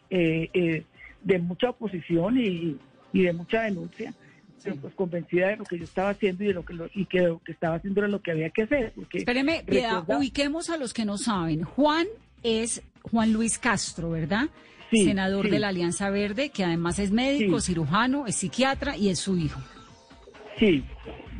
eh, 0.09 0.49
eh, 0.53 0.83
de 1.23 1.39
mucha 1.39 1.69
oposición 1.69 2.37
y, 2.39 2.77
y 3.13 3.21
de 3.23 3.33
mucha 3.33 3.61
denuncia, 3.63 4.13
pero 4.63 4.75
pues 4.77 4.93
convencida 4.95 5.47
de 5.49 5.57
lo 5.57 5.63
que 5.65 5.77
yo 5.77 5.83
estaba 5.83 6.09
haciendo 6.09 6.43
y 6.43 6.47
de 6.47 6.53
lo 6.53 6.63
que, 6.65 6.73
lo- 6.73 6.89
y 6.93 7.05
que 7.05 7.21
lo 7.21 7.39
que 7.39 7.51
estaba 7.51 7.75
haciendo 7.75 8.01
era 8.01 8.07
lo 8.07 8.21
que 8.21 8.31
había 8.31 8.49
que 8.49 8.63
hacer. 8.63 8.93
Porque 8.95 9.19
Espéreme, 9.19 9.63
Piedad, 9.65 9.99
recuerda- 10.01 10.17
ubiquemos 10.19 10.69
a 10.69 10.77
los 10.77 10.93
que 10.93 11.05
no 11.05 11.17
saben. 11.17 11.63
Juan 11.63 12.07
es 12.43 12.81
Juan 13.03 13.33
Luis 13.33 13.57
Castro, 13.57 14.11
¿verdad? 14.11 14.49
Sí, 14.91 15.05
Senador 15.05 15.45
sí. 15.45 15.51
de 15.51 15.59
la 15.59 15.69
Alianza 15.69 16.09
Verde, 16.09 16.49
que 16.49 16.63
además 16.63 16.99
es 16.99 17.11
médico, 17.11 17.59
Sí. 17.61 17.67
cirujano, 17.67 18.27
es 18.27 18.35
psiquiatra 18.35 18.97
y 18.97 19.09
es 19.09 19.19
su 19.19 19.37
hijo, 19.37 19.59
Sí, 20.59 20.83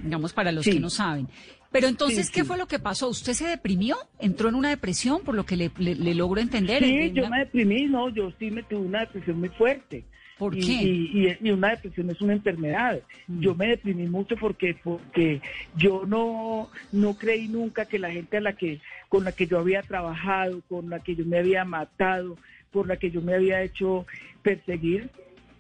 digamos 0.04 0.34
para 0.34 0.52
los 0.52 0.64
que 0.66 0.80
no 0.80 0.90
saben. 0.90 1.28
Pero 1.72 1.88
entonces, 1.88 2.28
Sí, 2.28 2.34
¿qué 2.34 2.42
sí. 2.42 2.48
fue 2.48 2.58
lo 2.58 2.68
que 2.68 2.80
pasó? 2.80 3.08
¿Usted 3.08 3.34
se 3.34 3.48
deprimió? 3.48 3.96
¿Entró 4.20 4.50
en 4.50 4.56
una 4.56 4.70
depresión 4.70 5.22
por 5.24 5.36
lo 5.36 5.46
que 5.46 5.56
le, 5.56 5.72
le- 5.78 5.96
le 5.96 6.16
logro 6.16 6.42
entender? 6.42 6.84
sí, 6.84 6.94
En 6.96 7.14
yo 7.16 7.22
una- 7.26 7.38
me 7.38 7.40
deprimí, 7.46 7.86
no, 7.86 8.10
yo 8.10 8.32
sí 8.40 8.52
me 8.52 8.64
tuve 8.64 8.86
una 8.88 9.02
depresión 9.02 9.40
muy 9.40 9.50
fuerte. 9.50 10.04
¿Por 10.38 10.58
y, 10.58 10.60
qué? 10.62 10.72
Y, 10.84 11.28
y- 11.42 11.48
y 11.48 11.52
una 11.52 11.70
depresión 11.70 12.10
es 12.10 12.20
una 12.20 12.34
enfermedad. 12.34 13.00
Mm. 13.28 13.40
Yo 13.42 13.56
me 13.56 13.68
deprimí 13.68 14.08
mucho 14.08 14.36
porque 14.38 14.76
porque 14.84 15.40
yo 15.78 16.04
no 16.08 16.70
no 16.92 17.16
creí 17.16 17.48
nunca 17.48 17.86
que 17.86 18.00
la 18.00 18.12
gente 18.12 18.38
a 18.38 18.42
la 18.42 18.54
que 18.54 18.82
con 19.08 19.24
la 19.24 19.32
que 19.32 19.46
yo 19.48 19.60
había 19.60 19.82
trabajado, 19.84 20.62
con 20.68 20.90
la 20.90 21.00
que 21.04 21.16
yo 21.16 21.26
me 21.26 21.38
había 21.38 21.64
matado, 21.64 22.38
por 22.72 22.88
la 22.88 22.98
que 22.98 23.12
yo 23.12 23.22
me 23.22 23.36
había 23.36 23.62
hecho 23.62 24.06
perseguir, 24.42 25.10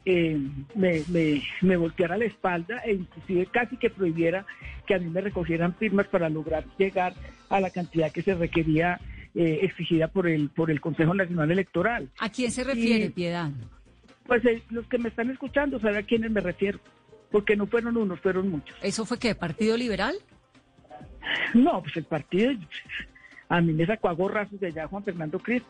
eh, 0.05 0.37
me, 0.75 1.03
me, 1.09 1.41
me 1.61 1.77
volteara 1.77 2.17
la 2.17 2.25
espalda 2.25 2.81
e 2.85 2.93
inclusive 2.93 3.45
casi 3.47 3.77
que 3.77 3.89
prohibiera 3.89 4.45
que 4.87 4.95
a 4.95 4.99
mí 4.99 5.09
me 5.09 5.21
recogieran 5.21 5.75
firmas 5.75 6.07
para 6.07 6.29
lograr 6.29 6.65
llegar 6.77 7.13
a 7.49 7.59
la 7.59 7.69
cantidad 7.69 8.11
que 8.11 8.21
se 8.23 8.33
requería 8.33 8.99
eh, 9.35 9.59
exigida 9.61 10.07
por 10.07 10.27
el 10.27 10.49
por 10.49 10.71
el 10.71 10.81
Consejo 10.81 11.13
Nacional 11.13 11.51
Electoral. 11.51 12.09
¿A 12.19 12.29
quién 12.29 12.51
se 12.51 12.63
refiere, 12.63 13.05
Y- 13.05 13.09
Piedad? 13.09 13.49
Pues 14.25 14.43
eh, 14.45 14.61
los 14.69 14.85
que 14.87 14.97
me 14.97 15.09
están 15.09 15.29
escuchando 15.29 15.79
saben 15.79 15.97
a 15.97 16.03
quiénes 16.03 16.31
me 16.31 16.41
refiero, 16.41 16.79
porque 17.31 17.55
no 17.55 17.65
fueron 17.67 17.97
unos, 17.97 18.19
fueron 18.19 18.49
muchos. 18.49 18.75
¿Eso 18.81 19.05
fue 19.05 19.19
qué? 19.19 19.35
¿Partido 19.35 19.75
Liberal? 19.77 20.15
No, 21.53 21.81
pues 21.81 21.95
el 21.97 22.05
partido, 22.05 22.51
a 23.49 23.61
mí 23.61 23.73
me 23.73 23.85
sacó 23.85 24.09
a 24.09 24.13
gorrazos 24.13 24.59
de 24.59 24.67
allá 24.67 24.87
Juan 24.87 25.03
Fernando 25.03 25.39
Cristo, 25.39 25.69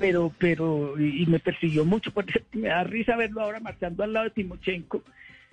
pero, 0.00 0.32
pero, 0.38 0.98
y, 0.98 1.26
me 1.26 1.38
persiguió 1.38 1.84
mucho, 1.84 2.10
porque 2.14 2.42
me 2.52 2.68
da 2.68 2.82
risa 2.84 3.16
verlo 3.16 3.42
ahora 3.42 3.60
marchando 3.60 4.02
al 4.02 4.12
lado 4.12 4.24
de 4.24 4.30
Timochenko, 4.30 5.02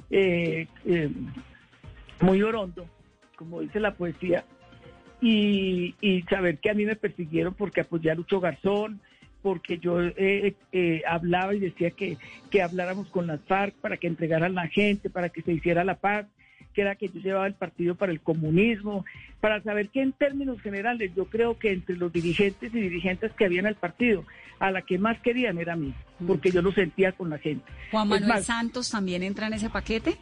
eh, 0.09 0.67
eh, 0.85 1.09
muy 2.21 2.41
orondo, 2.41 2.87
como 3.35 3.61
dice 3.61 3.79
la 3.79 3.93
poesía, 3.93 4.45
y, 5.21 5.95
y 6.01 6.21
saber 6.23 6.59
que 6.59 6.69
a 6.69 6.73
mí 6.73 6.85
me 6.85 6.95
persiguieron 6.95 7.53
porque 7.53 7.81
apoyé 7.81 8.11
a 8.11 8.15
Lucho 8.15 8.39
Garzón, 8.39 9.01
porque 9.41 9.77
yo 9.77 10.01
eh, 10.01 10.55
eh, 10.71 11.03
hablaba 11.07 11.55
y 11.55 11.59
decía 11.59 11.91
que, 11.91 12.17
que 12.49 12.61
habláramos 12.61 13.07
con 13.09 13.27
las 13.27 13.39
FARC 13.41 13.75
para 13.75 13.97
que 13.97 14.07
entregaran 14.07 14.55
la 14.55 14.67
gente, 14.67 15.09
para 15.09 15.29
que 15.29 15.41
se 15.41 15.53
hiciera 15.53 15.83
la 15.83 15.95
paz, 15.95 16.25
que 16.77 16.81
era 16.83 16.93
que 16.93 17.07
yo 17.07 17.19
llevaba 17.19 17.47
el 17.47 17.55
partido 17.55 17.95
para 17.95 18.11
el 18.11 18.21
comunismo, 18.21 19.03
para 19.41 19.63
saber 19.63 19.89
que 19.89 19.99
en 20.03 20.11
términos 20.11 20.61
generales 20.61 21.11
yo 21.15 21.25
creo 21.25 21.57
que 21.57 21.73
entre 21.73 21.95
los 21.97 22.13
dirigentes 22.13 22.71
y 22.71 22.79
dirigentes 22.79 23.31
que 23.33 23.45
había 23.45 23.61
en 23.61 23.65
el 23.65 23.73
partido, 23.73 24.23
a 24.59 24.69
la 24.69 24.83
que 24.83 24.99
más 24.99 25.19
querían 25.21 25.57
era 25.57 25.73
a 25.73 25.75
mí, 25.75 25.91
porque 26.27 26.51
yo 26.51 26.61
lo 26.61 26.71
sentía 26.71 27.13
con 27.13 27.31
la 27.31 27.39
gente. 27.39 27.65
¿Juan 27.89 28.07
Manuel 28.09 28.29
más, 28.29 28.45
Santos 28.45 28.91
también 28.91 29.23
entra 29.23 29.47
en 29.47 29.53
ese 29.53 29.71
paquete? 29.71 30.17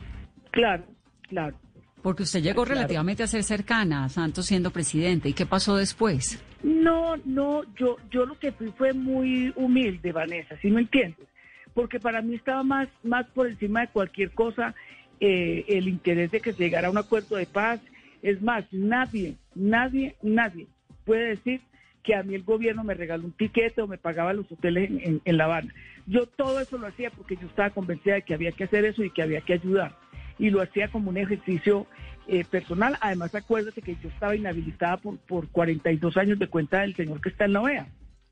Claro, 0.51 0.85
claro. 1.27 1.57
Porque 2.01 2.23
usted 2.23 2.41
llegó 2.41 2.63
Claro. 2.63 2.75
relativamente 2.79 3.23
a 3.23 3.27
ser 3.27 3.43
cercana 3.43 4.05
a 4.05 4.09
Santos 4.09 4.45
siendo 4.45 4.71
presidente. 4.71 5.27
¿Y 5.27 5.33
qué 5.33 5.45
pasó 5.45 5.75
después? 5.75 6.41
No, 6.63 7.17
no, 7.25 7.63
yo, 7.75 7.97
yo 8.09 8.25
lo 8.25 8.39
que 8.39 8.53
fui 8.53 8.71
fue 8.77 8.93
muy 8.93 9.51
humilde, 9.57 10.13
Vanessa, 10.13 10.55
¿sí 10.61 10.69
me 10.71 10.79
entiendes? 10.81 11.27
Porque 11.73 11.99
para 11.99 12.21
mí 12.21 12.35
estaba 12.35 12.63
más, 12.63 12.87
más 13.03 13.25
por 13.33 13.47
encima 13.47 13.81
de 13.81 13.87
cualquier 13.89 14.31
cosa 14.31 14.73
eh, 15.19 15.65
el 15.67 15.87
interés 15.87 16.31
de 16.31 16.41
que 16.41 16.53
se 16.53 16.63
llegara 16.63 16.87
a 16.87 16.91
un 16.91 16.97
acuerdo 16.97 17.35
de 17.37 17.45
paz. 17.45 17.79
Es 18.21 18.41
más, 18.41 18.65
nadie, 18.71 19.35
nadie, 19.53 20.15
nadie 20.21 20.67
puede 21.05 21.29
decir 21.29 21.61
que 22.03 22.15
a 22.15 22.23
mí 22.23 22.35
el 22.35 22.43
gobierno 22.43 22.83
me 22.83 22.93
regaló 22.93 23.25
un 23.25 23.31
tiquete 23.31 23.81
o 23.81 23.87
me 23.87 23.97
pagaba 23.97 24.33
los 24.33 24.51
hoteles 24.51 24.89
en, 24.89 24.99
en- 25.01 25.21
en 25.25 25.37
La 25.37 25.45
Habana. 25.45 25.73
Yo 26.07 26.25
todo 26.27 26.59
eso 26.59 26.77
lo 26.77 26.87
hacía 26.87 27.09
porque 27.09 27.35
yo 27.35 27.47
estaba 27.47 27.71
convencida 27.71 28.15
de 28.15 28.21
que 28.21 28.33
había 28.35 28.51
que 28.51 28.65
hacer 28.65 28.85
eso 28.85 29.03
y 29.03 29.09
que 29.09 29.23
había 29.23 29.41
que 29.41 29.53
ayudar. 29.53 29.95
Y 30.37 30.49
lo 30.51 30.61
hacía 30.61 30.89
como 30.89 31.09
un 31.09 31.17
ejercicio 31.17 31.87
eh, 32.27 32.43
personal. 32.43 32.97
Además, 33.01 33.33
acuérdate 33.33 33.81
que 33.81 33.95
yo 34.01 34.09
estaba 34.09 34.35
inhabilitada 34.35 34.97
por, 34.97 35.17
por 35.19 35.47
42 35.49 36.17
años 36.17 36.37
de 36.39 36.47
cuenta 36.47 36.81
del 36.81 36.95
señor 36.95 37.21
que 37.21 37.29
está 37.29 37.45
en 37.45 37.53
la 37.53 37.61
OEA. 37.61 37.87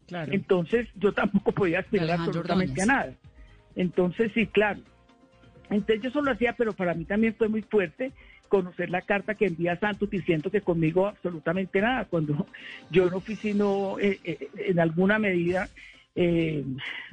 Claro. 0.07 0.33
Entonces, 0.33 0.87
yo 0.95 1.13
tampoco 1.13 1.51
podía 1.53 1.79
aspirar 1.79 2.07
absolutamente 2.25 2.81
a 2.81 2.85
nada. 2.85 3.13
Entonces, 3.75 4.31
sí, 4.35 4.47
claro. 4.47 4.81
Entonces, 5.73 6.01
yo 6.03 6.11
solo 6.11 6.31
hacía, 6.31 6.53
pero 6.53 6.73
para 6.73 6.93
mí 6.93 7.05
también 7.05 7.35
fue 7.35 7.47
muy 7.49 7.61
fuerte 7.63 8.11
conocer 8.47 8.89
la 8.91 9.01
carta 9.01 9.33
que 9.35 9.47
envía 9.47 9.79
Santos 9.79 10.09
diciendo 10.09 10.51
que 10.51 10.61
conmigo 10.61 11.07
absolutamente 11.07 11.81
nada, 11.81 12.05
cuando 12.05 12.45
yo 12.91 13.09
no 13.09 13.19
fui 13.21 13.35
sino 13.37 13.97
eh, 13.99 14.19
eh, 14.23 14.47
en 14.67 14.79
alguna 14.79 15.17
medida, 15.17 15.69
eh, 16.15 16.63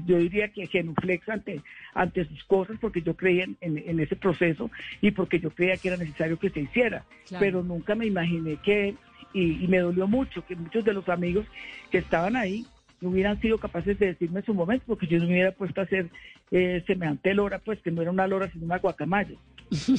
yo 0.04 0.18
diría 0.18 0.48
que 0.48 0.66
genuflex 0.66 1.26
ante, 1.30 1.62
ante 1.94 2.26
sus 2.26 2.44
cosas, 2.44 2.76
porque 2.78 3.00
yo 3.00 3.16
creía 3.16 3.44
en, 3.44 3.56
en- 3.62 3.78
en 3.78 4.00
ese 4.00 4.16
proceso 4.16 4.70
y 5.00 5.12
porque 5.12 5.40
yo 5.40 5.48
creía 5.50 5.78
que 5.78 5.88
era 5.88 5.96
necesario 5.96 6.38
que 6.38 6.50
se 6.50 6.60
hiciera, 6.60 7.04
Claro. 7.28 7.40
pero 7.42 7.62
nunca 7.62 7.94
me 7.94 8.04
imaginé 8.06 8.58
que, 8.62 8.94
y, 9.32 9.64
y 9.64 9.68
me 9.68 9.78
dolió 9.78 10.06
mucho, 10.06 10.44
que 10.44 10.54
muchos 10.56 10.84
de 10.84 10.92
los 10.92 11.08
amigos 11.08 11.46
que 11.90 11.98
estaban 11.98 12.36
ahí 12.36 12.66
no 13.00 13.11
hubieran 13.11 13.40
sido 13.40 13.59
capaces 13.59 13.99
de 13.99 14.07
decirme 14.07 14.40
en 14.40 14.47
su 14.47 14.54
momento, 14.54 14.85
porque 14.87 15.07
yo 15.07 15.19
no 15.19 15.26
me 15.26 15.33
hubiera 15.33 15.52
puesto 15.52 15.80
a 15.80 15.85
hacer 15.85 16.09
eh, 16.50 16.83
semejante 16.87 17.35
lora, 17.35 17.59
pues 17.59 17.80
que 17.80 17.90
no 17.90 18.02
era 18.02 18.11
una 18.11 18.26
lora 18.26 18.50
sino 18.52 18.64
una 18.66 18.78
guacamaya. 18.78 19.37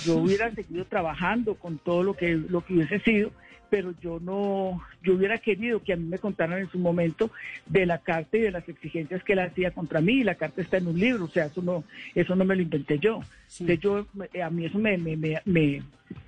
Yo 0.06 0.18
hubiera 0.18 0.54
seguido 0.54 0.86
trabajando 0.86 1.56
con 1.56 1.78
todo 1.78 2.04
lo 2.04 2.14
que, 2.14 2.36
lo 2.36 2.62
que 2.62 2.74
hubiese 2.74 3.00
sido, 3.00 3.32
pero 3.70 3.94
yo 4.02 4.20
no, 4.20 4.84
yo 5.02 5.14
hubiera 5.14 5.38
querido 5.38 5.82
que 5.82 5.94
a 5.94 5.96
mí 5.96 6.04
me 6.04 6.20
contaran 6.20 6.60
en 6.60 6.70
su 6.70 6.78
momento 6.78 7.32
de 7.66 7.86
la 7.86 8.00
carta 8.00 8.38
y 8.38 8.42
de 8.42 8.52
las 8.52 8.68
exigencias 8.68 9.24
que 9.24 9.34
él 9.34 9.40
hacía 9.40 9.72
contra 9.72 10.02
mí, 10.02 10.20
y 10.20 10.24
la 10.24 10.36
carta 10.36 10.62
está 10.62 10.78
en 10.78 10.88
un 10.88 11.00
libro, 11.00 11.26
o 11.26 11.30
sea, 11.30 11.46
eso 11.46 11.62
no, 11.62 11.86
eso 12.14 12.36
no 12.36 12.44
me 12.44 12.56
lo 12.56 12.62
inventé 12.62 13.00
yo. 13.00 13.22
Sí. 13.48 13.64
Entonces 13.64 13.82
yo, 13.82 14.44
a 14.44 14.50
mí 14.50 14.66
eso 14.66 14.78
me, 14.78 14.98
me, 14.98 15.16
me, 15.16 15.42
me, 15.46 15.82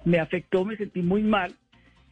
me 0.05 0.19
afectó, 0.19 0.63
me 0.63 0.77
sentí 0.77 1.01
muy 1.01 1.21
mal, 1.21 1.53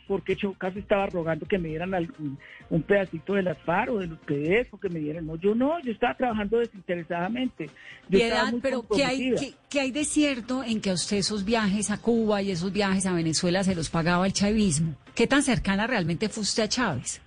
porque 0.07 0.35
yo 0.35 0.53
casi 0.53 0.79
estaba 0.79 1.05
rogando 1.07 1.45
que 1.45 1.57
me 1.57 1.69
dieran 1.69 1.93
algún- 1.93 2.37
un 2.69 2.81
pedacito 2.83 3.33
de 3.33 3.43
las 3.43 3.57
FARC 3.59 3.91
o 3.91 3.99
de 3.99 4.07
los 4.07 4.19
PDF, 4.19 4.73
o 4.73 4.79
que 4.79 4.89
me 4.89 4.99
dieran. 4.99 5.25
No, 5.25 5.35
yo 5.35 5.55
no, 5.55 5.79
yo 5.81 5.91
estaba 5.91 6.15
trabajando 6.15 6.59
desinteresadamente. 6.59 7.67
Yo 8.09 8.19
Piedad, 8.19 8.53
pero 8.61 8.85
¿qué 8.87 9.03
hay, 9.05 9.35
qué 9.69 9.79
hay 9.79 9.91
de 9.91 10.03
cierto 10.05 10.63
en 10.63 10.81
que 10.81 10.89
a 10.89 10.93
usted 10.93 11.17
esos 11.17 11.45
viajes 11.45 11.91
a 11.91 12.01
Cuba 12.01 12.41
y 12.41 12.51
esos 12.51 12.71
viajes 12.71 13.05
a 13.05 13.13
Venezuela 13.13 13.63
se 13.63 13.75
los 13.75 13.89
pagaba 13.89 14.25
el 14.25 14.33
chavismo? 14.33 14.95
¿Qué 15.15 15.27
tan 15.27 15.43
cercana 15.43 15.87
realmente 15.87 16.29
fue 16.29 16.43
usted 16.43 16.63
a 16.63 16.67
Chávez? 16.69 17.21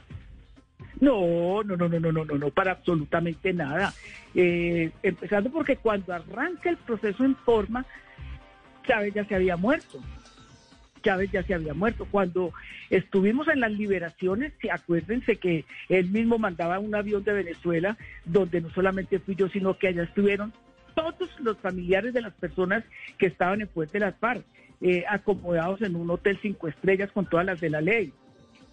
No, 1.00 1.62
no, 1.64 1.76
no, 1.76 1.88
no, 1.88 1.98
no, 2.00 2.12
no, 2.12 2.24
no, 2.24 2.38
no, 2.38 2.50
para 2.50 2.72
absolutamente 2.72 3.52
nada. 3.52 3.92
Eh, 4.34 4.90
empezando 5.02 5.50
porque 5.50 5.76
cuando 5.76 6.12
arranca 6.14 6.70
el 6.70 6.76
proceso 6.78 7.24
en 7.24 7.36
forma, 7.36 7.84
Chávez 8.86 9.12
ya 9.14 9.24
se 9.24 9.34
había 9.34 9.56
muerto. 9.56 9.98
Chávez 11.04 11.30
ya 11.30 11.42
se 11.42 11.54
había 11.54 11.74
muerto. 11.74 12.06
Cuando 12.10 12.52
estuvimos 12.90 13.46
en 13.48 13.60
las 13.60 13.70
liberaciones, 13.70 14.52
acuérdense 14.70 15.36
que 15.36 15.64
él 15.88 16.08
mismo 16.10 16.38
mandaba 16.38 16.78
un 16.78 16.94
avión 16.94 17.22
de 17.22 17.32
Venezuela, 17.32 17.96
donde 18.24 18.60
no 18.60 18.70
solamente 18.70 19.20
fui 19.20 19.36
yo, 19.36 19.48
sino 19.48 19.78
que 19.78 19.88
allá 19.88 20.02
estuvieron 20.02 20.52
todos 20.94 21.28
los 21.40 21.58
familiares 21.58 22.14
de 22.14 22.22
las 22.22 22.34
personas 22.34 22.84
que 23.18 23.26
estaban 23.26 23.60
en 23.60 23.68
Fuerte 23.68 24.00
las 24.00 24.16
FARC, 24.16 24.44
eh, 24.80 25.04
acomodados 25.08 25.82
en 25.82 25.94
un 25.94 26.10
hotel 26.10 26.38
cinco 26.40 26.68
estrellas 26.68 27.10
con 27.12 27.26
todas 27.26 27.46
las 27.46 27.60
de 27.60 27.70
la 27.70 27.80
ley 27.80 28.12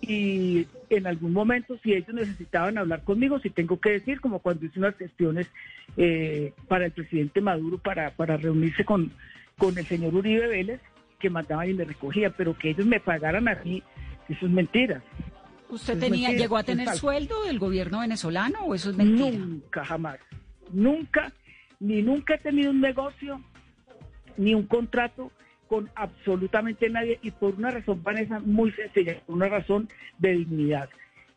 y 0.02 0.66
en 0.90 1.08
algún 1.08 1.32
momento 1.32 1.78
si 1.84 1.94
ellos 1.94 2.14
necesitaban 2.14 2.78
hablar 2.78 3.04
conmigo, 3.04 3.40
si 3.40 3.50
tengo 3.50 3.80
que 3.80 3.92
decir, 3.92 4.20
como 4.20 4.40
cuando 4.40 4.66
hice 4.66 4.80
unas 4.80 4.96
gestiones 4.98 5.48
eh, 5.96 6.54
para 6.68 6.86
el 6.86 6.92
presidente 6.92 7.40
Maduro 7.40 7.78
para, 7.78 8.12
para 8.12 8.38
reunirse 8.38 8.84
con, 8.84 9.12
con 9.58 9.78
el 9.78 9.86
señor 9.86 10.16
Uribe 10.16 10.48
Vélez, 10.48 10.82
que 11.22 11.30
mandaban 11.30 11.70
y 11.70 11.74
me 11.74 11.86
recogían, 11.86 12.34
pero 12.36 12.58
que 12.58 12.72
ellos 12.72 12.86
me 12.86 13.00
pagaran 13.00 13.48
a 13.48 13.56
mí, 13.64 13.82
eso 14.28 14.46
es 14.46 14.52
mentira. 14.52 15.02
¿Usted 15.70 16.00
tenía, 16.00 16.28
mentira, 16.28 16.44
llegó 16.44 16.58
a 16.58 16.64
tener 16.64 16.90
sueldo 16.90 17.46
del 17.46 17.60
gobierno 17.60 18.02
venezolano 18.02 18.60
o 18.66 18.76
eso 18.76 18.90
es 18.90 18.98
mentira? 18.98 19.38
Nunca, 19.38 19.86
jamás. 19.86 20.20
Nunca, 20.72 21.32
ni 21.80 22.02
nunca 22.02 22.36
he 22.36 22.38
tenido 22.40 22.72
un 22.72 22.82
negocio, 22.82 23.42
ni 24.36 24.54
un 24.54 24.68
contrato 24.68 25.32
con 25.68 25.90
absolutamente 25.96 26.90
nadie 26.90 27.20
y 27.22 27.32
por 27.32 27.56
una 27.56 27.72
razón, 27.72 28.04
Vanessa, 28.04 28.40
muy 28.40 28.72
sencilla, 28.74 29.18
por 29.26 29.38
una 29.38 29.48
razón 29.48 29.88
de 30.18 30.34
dignidad. 30.34 30.90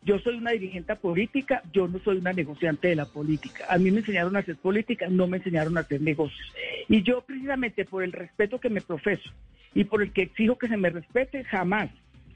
Yo 0.03 0.19
soy 0.19 0.37
una 0.37 0.51
dirigente 0.51 0.97
política, 0.97 1.63
yo 1.73 1.87
no 1.87 1.99
soy 2.01 2.19
una 2.19 2.33
negociante 2.33 2.89
de 2.89 2.97
la 2.97 3.07
política. 3.07 3.65
A 3.69 3.79
mí 3.79 3.91
me 3.91 4.01
enseñaron 4.01 4.35
a 4.37 4.41
hacer 4.41 4.57
política, 4.57 5.07
no 5.09 5.29
me 5.29 5.37
enseñaron 5.37 5.77
a 5.79 5.81
hacer 5.81 6.01
negocios. 6.03 6.53
Y 6.89 7.03
yo 7.03 7.23
precisamente 7.23 7.85
por 7.85 8.03
el 8.03 8.13
respeto 8.13 8.59
que 8.59 8.69
me 8.69 8.81
profeso 8.81 9.31
y 9.75 9.85
por 9.85 10.03
el 10.03 10.13
que 10.13 10.23
exijo 10.23 10.57
que 10.57 10.69
se 10.69 10.77
me 10.77 10.91
respete, 10.91 11.45
jamás. 11.45 11.91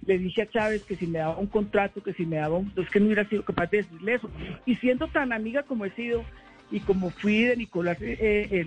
Le 0.06 0.18
dije 0.18 0.42
a 0.42 0.50
Chávez 0.50 0.82
que 0.84 0.96
si 0.96 1.06
me 1.06 1.18
daba 1.18 1.36
un 1.38 1.46
contrato, 1.48 2.02
que 2.02 2.12
si 2.14 2.24
me 2.24 2.36
daba 2.36 2.56
un... 2.58 2.72
Es 2.76 2.88
que 2.90 3.00
no 3.00 3.06
hubiera 3.06 3.28
sido 3.28 3.44
capaz 3.44 3.70
de 3.70 3.78
decirle 3.78 4.14
eso. 4.14 4.30
Y 4.64 4.76
siendo 4.76 5.08
tan 5.08 5.32
amiga 5.32 5.62
como 5.64 5.84
he 5.84 5.90
sido 5.92 6.24
y 6.70 6.80
como 6.80 7.10
fui 7.10 7.44
de 7.44 7.56
Nicolás 7.56 7.96
eh, 8.00 8.66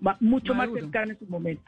ma- 0.00 0.16
mucho 0.20 0.54
más 0.54 0.68
cercana 0.72 1.12
en 1.12 1.18
su 1.18 1.26
momento 1.26 1.62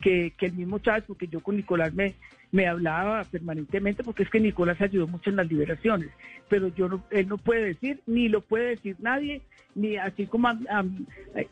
que, 0.00 0.32
que 0.36 0.46
el 0.46 0.52
mismo 0.54 0.78
Chávez, 0.78 1.04
porque 1.06 1.28
yo 1.28 1.40
con 1.40 1.56
Nicolás 1.56 1.94
me, 1.94 2.14
me 2.52 2.66
hablaba 2.66 3.24
permanentemente, 3.24 4.04
porque 4.04 4.22
es 4.24 4.30
que 4.30 4.40
Nicolás 4.40 4.80
ayudó 4.80 5.06
mucho 5.06 5.30
en 5.30 5.36
las 5.36 5.48
liberaciones, 5.48 6.10
pero 6.48 6.68
yo 6.68 6.88
no, 6.88 7.04
él 7.10 7.28
no 7.28 7.38
puede 7.38 7.64
decir, 7.64 8.00
ni 8.06 8.28
lo 8.28 8.40
puede 8.42 8.70
decir 8.70 8.96
nadie, 8.98 9.40
ni 9.74 9.96
así 9.96 10.26
como 10.26 10.48
a- 10.48 10.84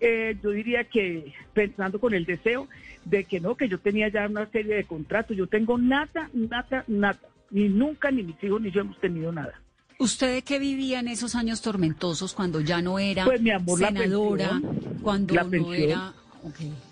eh, 0.00 0.36
yo 0.42 0.50
diría 0.50 0.84
que 0.84 1.32
pensando 1.54 1.98
con 1.98 2.14
el 2.14 2.24
deseo 2.24 2.68
de 3.04 3.24
que 3.24 3.40
no, 3.40 3.56
que 3.56 3.68
yo 3.68 3.78
tenía 3.78 4.08
ya 4.08 4.26
una 4.28 4.46
serie 4.50 4.76
de 4.76 4.84
contratos, 4.84 5.36
yo 5.36 5.46
tengo 5.46 5.78
nada, 5.78 6.30
nada, 6.32 6.84
nada, 6.86 7.18
ni 7.50 7.68
nunca, 7.68 8.10
ni 8.10 8.22
mis 8.22 8.42
hijos, 8.44 8.60
ni 8.60 8.70
yo 8.70 8.82
hemos 8.82 8.98
tenido 9.00 9.32
nada. 9.32 9.54
¿Usted 9.98 10.34
de 10.34 10.42
qué 10.42 10.58
vivía 10.58 11.00
en 11.00 11.08
esos 11.08 11.34
años 11.36 11.62
tormentosos 11.62 12.34
cuando 12.34 12.60
ya 12.60 12.82
no 12.82 12.98
era 12.98 13.24
Pues, 13.24 13.40
mi 13.40 13.50
amor, 13.50 13.80
la 13.80 13.88
senadora, 13.88 14.50
pensión. 14.60 14.98
cuando 15.02 15.34
La 15.34 15.44
no 15.44 15.50
pensión. 15.50 15.90
era... 15.90 16.12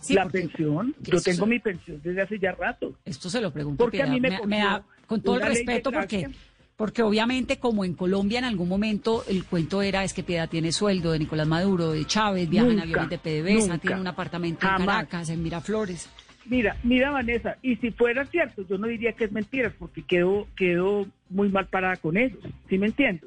sí, 0.00 0.14
la 0.14 0.28
pensión, 0.28 0.94
yo 1.00 1.20
tengo 1.20 1.44
se- 1.44 1.46
mi 1.46 1.58
pensión 1.58 2.00
desde 2.02 2.22
hace 2.22 2.38
ya 2.38 2.52
rato. 2.52 2.94
Esto 3.04 3.28
se 3.30 3.40
lo 3.40 3.52
pregunto, 3.52 3.82
Porque 3.84 4.02
a 4.02 4.04
Piedad. 4.04 4.14
mí 4.14 4.20
me 4.20 4.30
me, 4.30 4.36
cogió 4.36 4.48
me 4.48 4.58
da 4.58 4.82
con 5.06 5.20
todo 5.22 5.36
el 5.36 5.42
respeto 5.42 5.90
porque 5.92 6.28
porque 6.76 7.02
obviamente 7.02 7.58
como 7.58 7.84
en 7.84 7.92
Colombia 7.94 8.38
en 8.38 8.46
algún 8.46 8.66
momento 8.68 9.22
el 9.28 9.44
cuento 9.44 9.82
era 9.82 10.02
es 10.02 10.14
que 10.14 10.22
Piedad 10.22 10.48
tiene 10.48 10.72
sueldo 10.72 11.12
de 11.12 11.18
Nicolás 11.18 11.46
Maduro, 11.46 11.90
de 11.92 12.06
Chávez, 12.06 12.48
viaja 12.48 12.68
en 12.70 12.80
aviones 12.80 13.10
de 13.10 13.18
PDVSA, 13.18 13.66
nunca. 13.72 13.78
tiene 13.80 14.00
un 14.00 14.06
apartamento 14.06 14.66
en. 14.66 14.76
Caracas, 14.86 15.28
en 15.28 15.42
Miraflores. 15.42 16.08
Mira, 16.46 16.76
mira 16.82 17.10
Vanessa, 17.10 17.58
y 17.60 17.76
si 17.76 17.90
fuera 17.90 18.24
cierto, 18.24 18.66
yo 18.66 18.78
no 18.78 18.86
diría 18.86 19.12
que 19.12 19.24
es 19.24 19.32
mentira, 19.32 19.72
porque 19.78 20.02
quedo, 20.02 20.48
quedo 20.56 21.06
muy 21.28 21.50
mal 21.50 21.66
parada 21.66 21.96
con 21.96 22.16
ellos, 22.16 22.38
¿sí 22.68 22.78
me 22.78 22.86
entiendo? 22.86 23.26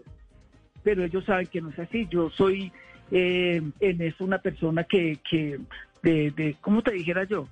Pero 0.84 1.04
ellos 1.06 1.24
saben 1.24 1.46
que 1.48 1.62
no 1.62 1.70
es 1.70 1.78
así, 1.80 2.08
yo 2.10 2.32
soy 2.32 2.72
eh, 3.12 3.62
en 3.80 4.02
eso 4.02 4.24
una 4.26 4.40
persona 4.40 4.84
que, 4.84 5.20
que 5.30 5.60
de, 6.04 6.32
de, 6.32 6.56
¿cómo 6.62 6.82
te 6.82 6.92
dijera 6.92 7.24
yo? 7.24 7.48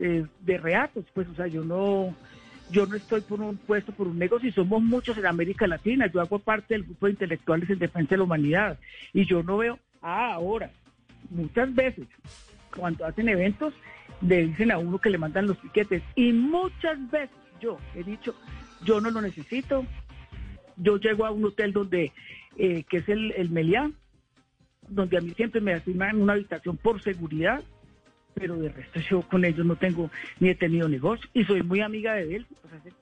Eh, 0.00 0.24
de 0.40 0.58
reatos, 0.58 1.04
pues, 1.12 1.28
o 1.28 1.34
sea, 1.34 1.46
yo 1.46 1.64
no, 1.64 2.14
yo 2.70 2.86
no 2.86 2.96
estoy 2.96 3.20
por 3.20 3.40
un 3.40 3.56
puesto, 3.58 3.92
por 3.92 4.08
un 4.08 4.18
negocio, 4.18 4.48
y 4.48 4.52
somos 4.52 4.82
muchos 4.82 5.18
en 5.18 5.26
América 5.26 5.66
Latina, 5.66 6.06
yo 6.06 6.20
hago 6.20 6.38
parte 6.38 6.74
del 6.74 6.84
grupo 6.84 7.06
de 7.06 7.12
intelectuales 7.12 7.68
en 7.68 7.78
defensa 7.78 8.10
de 8.10 8.16
la 8.16 8.24
humanidad, 8.24 8.78
y 9.12 9.26
yo 9.26 9.42
no 9.42 9.58
veo, 9.58 9.78
ah, 10.00 10.32
ahora, 10.34 10.70
muchas 11.28 11.74
veces, 11.74 12.06
cuando 12.74 13.04
hacen 13.04 13.28
eventos, 13.28 13.74
le 14.20 14.46
dicen 14.46 14.70
a 14.70 14.78
uno 14.78 14.98
que 14.98 15.10
le 15.10 15.18
mandan 15.18 15.46
los 15.46 15.56
piquetes. 15.58 16.02
Y 16.14 16.32
muchas 16.32 16.98
veces 17.10 17.36
yo 17.60 17.78
he 17.94 18.02
dicho, 18.02 18.34
yo 18.84 19.00
no 19.00 19.10
lo 19.10 19.20
necesito. 19.20 19.86
Yo 20.76 20.98
llego 20.98 21.26
a 21.26 21.30
un 21.30 21.44
hotel 21.44 21.72
donde, 21.72 22.12
eh, 22.56 22.84
que 22.88 22.98
es 22.98 23.08
el, 23.08 23.32
el 23.32 23.50
Meliá, 23.50 23.90
donde 24.88 25.18
a 25.18 25.20
mí 25.20 25.32
siempre 25.32 25.60
me 25.60 25.74
asignan 25.74 26.20
una 26.20 26.32
habitación 26.34 26.76
por 26.76 27.02
seguridad, 27.02 27.62
pero 28.34 28.56
de 28.56 28.68
resto 28.68 29.00
yo 29.00 29.22
con 29.22 29.44
ellos 29.44 29.66
no 29.66 29.76
tengo 29.76 30.10
ni 30.38 30.48
he 30.50 30.54
tenido 30.54 30.88
negocio. 30.88 31.28
Y 31.34 31.44
soy 31.44 31.62
muy 31.62 31.80
amiga 31.80 32.14
de 32.14 32.36
él. 32.36 32.46
pues, 32.62 32.74
hace- 32.74 32.92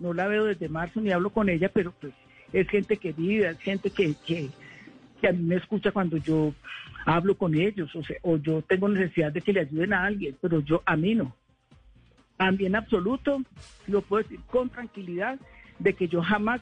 no 0.00 0.12
la 0.14 0.28
veo 0.28 0.44
desde 0.44 0.68
marzo 0.68 1.00
ni 1.00 1.10
hablo 1.10 1.30
con 1.30 1.48
ella, 1.48 1.70
pero 1.72 1.92
pues 2.00 2.12
es 2.52 2.68
gente 2.68 2.96
querida, 2.98 3.50
es 3.50 3.58
gente 3.58 3.90
que, 3.90 4.14
que, 4.24 4.48
que 5.20 5.28
a 5.28 5.32
mí 5.32 5.42
me 5.42 5.56
escucha 5.56 5.90
cuando 5.90 6.16
yo 6.18 6.54
hablo 7.04 7.36
con 7.36 7.54
ellos, 7.54 7.94
o, 7.96 8.02
sea, 8.04 8.16
o 8.22 8.36
yo 8.36 8.62
tengo 8.62 8.88
necesidad 8.88 9.32
de 9.32 9.40
que 9.40 9.52
le 9.52 9.60
ayuden 9.60 9.92
a 9.92 10.04
alguien, 10.04 10.36
pero 10.40 10.60
yo 10.60 10.82
a 10.86 10.96
mí 10.96 11.14
no. 11.14 11.34
A 12.38 12.52
mí 12.52 12.66
en 12.66 12.76
absoluto, 12.76 13.42
lo 13.88 14.02
puedo 14.02 14.22
decir 14.22 14.38
con 14.46 14.70
tranquilidad, 14.70 15.38
de 15.80 15.92
que 15.94 16.06
yo 16.08 16.22
jamás 16.22 16.60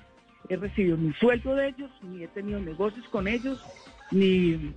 he 0.49 0.57
recibido 0.57 0.97
ni 0.97 1.13
sueldo 1.15 1.55
de 1.55 1.69
ellos, 1.69 1.91
ni 2.03 2.23
he 2.23 2.29
tenido 2.29 2.59
negocios 2.61 3.07
con 3.09 3.29
ellos, 3.29 3.63
ni... 4.11 4.73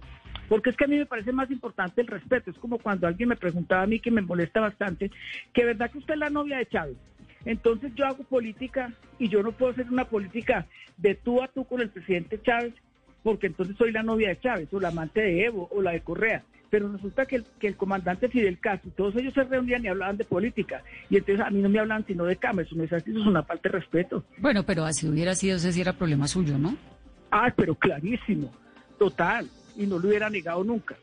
Porque 0.49 0.71
es 0.71 0.75
que 0.75 0.85
a 0.85 0.87
mí 0.87 0.97
me 0.97 1.05
parece 1.05 1.31
más 1.31 1.49
importante 1.51 2.01
el 2.01 2.07
respeto. 2.07 2.49
Es 2.49 2.57
como 2.57 2.79
cuando 2.79 3.07
alguien 3.07 3.29
me 3.29 3.35
preguntaba 3.35 3.83
a 3.83 3.87
mí, 3.87 3.99
que 3.99 4.11
me 4.11 4.21
molesta 4.21 4.59
bastante, 4.59 5.11
que 5.53 5.63
verdad 5.63 5.91
que 5.91 5.99
usted 5.99 6.15
es 6.15 6.19
la 6.19 6.31
novia 6.31 6.57
de 6.57 6.65
Chávez. 6.65 6.97
Entonces 7.45 7.93
yo 7.95 8.05
hago 8.05 8.23
política 8.23 8.91
y 9.17 9.29
yo 9.29 9.43
no 9.43 9.51
puedo 9.51 9.71
hacer 9.71 9.87
una 9.89 10.05
política 10.05 10.65
de 10.97 11.15
tú 11.15 11.41
a 11.41 11.47
tú 11.47 11.63
con 11.65 11.79
el 11.81 11.89
presidente 11.89 12.41
Chávez, 12.41 12.73
porque 13.23 13.47
entonces 13.47 13.77
soy 13.77 13.91
la 13.91 14.03
novia 14.03 14.29
de 14.29 14.39
Chávez, 14.39 14.73
o 14.73 14.79
la 14.79 14.89
amante 14.89 15.21
de 15.21 15.45
Evo, 15.45 15.69
o 15.71 15.81
la 15.81 15.91
de 15.91 16.01
Correa. 16.01 16.43
Pero 16.69 16.91
resulta 16.91 17.25
que 17.25 17.37
el, 17.37 17.45
que 17.59 17.67
el 17.67 17.75
comandante 17.75 18.27
Fidel 18.27 18.59
Castro, 18.59 18.91
todos 18.95 19.15
ellos 19.15 19.33
se 19.33 19.43
reunían 19.43 19.83
y 19.83 19.87
hablaban 19.87 20.17
de 20.17 20.25
política. 20.25 20.83
Y 21.09 21.17
entonces 21.17 21.45
a 21.45 21.49
mí 21.49 21.61
no 21.61 21.69
me 21.69 21.79
hablan 21.79 22.05
sino 22.05 22.25
de 22.25 22.35
cama. 22.35 22.61
Eso 22.61 22.75
no 22.75 22.83
es 22.83 22.93
así, 22.93 23.09
eso 23.11 23.21
es 23.21 23.25
una 23.25 23.43
falta 23.43 23.69
de 23.69 23.79
respeto. 23.79 24.23
Bueno, 24.37 24.63
pero 24.63 24.85
así 24.85 25.07
hubiera 25.07 25.33
sido, 25.35 25.57
ese 25.57 25.71
sí 25.71 25.81
era 25.81 25.93
problema 25.93 26.27
suyo, 26.27 26.57
¿no? 26.57 26.75
Ah, 27.31 27.51
pero 27.55 27.75
clarísimo, 27.75 28.51
total. 28.97 29.49
Y 29.79 29.87
no 29.87 29.97
lo 29.97 30.09
hubiera 30.09 30.29
negado 30.29 30.63
nunca. 30.63 30.95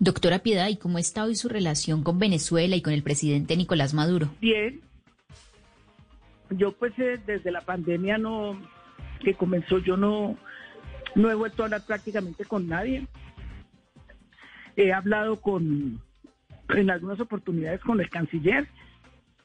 Doctora 0.00 0.40
Piedad, 0.40 0.68
¿y 0.68 0.76
cómo 0.76 0.98
está 0.98 1.24
hoy 1.24 1.36
su 1.36 1.48
relación 1.48 2.02
con 2.02 2.18
Venezuela 2.18 2.76
y 2.76 2.82
con 2.82 2.92
el 2.92 3.02
presidente 3.02 3.56
Nicolás 3.56 3.94
Maduro? 3.94 4.28
Bien. 4.40 4.80
Yo 6.50 6.72
pues 6.72 6.92
eh, 6.98 7.18
desde 7.24 7.50
la 7.50 7.62
pandemia 7.62 8.18
no, 8.18 8.60
que 9.22 9.34
comenzó, 9.34 9.78
yo 9.78 9.96
no, 9.96 10.36
no 11.14 11.30
he 11.30 11.34
vuelto 11.34 11.62
a 11.62 11.66
hablar 11.66 11.86
prácticamente 11.86 12.44
con 12.44 12.68
nadie. 12.68 13.06
He 14.76 14.92
hablado 14.92 15.40
con, 15.40 16.00
en 16.70 16.90
algunas 16.90 17.20
oportunidades 17.20 17.80
con 17.80 18.00
el 18.00 18.10
canciller, 18.10 18.66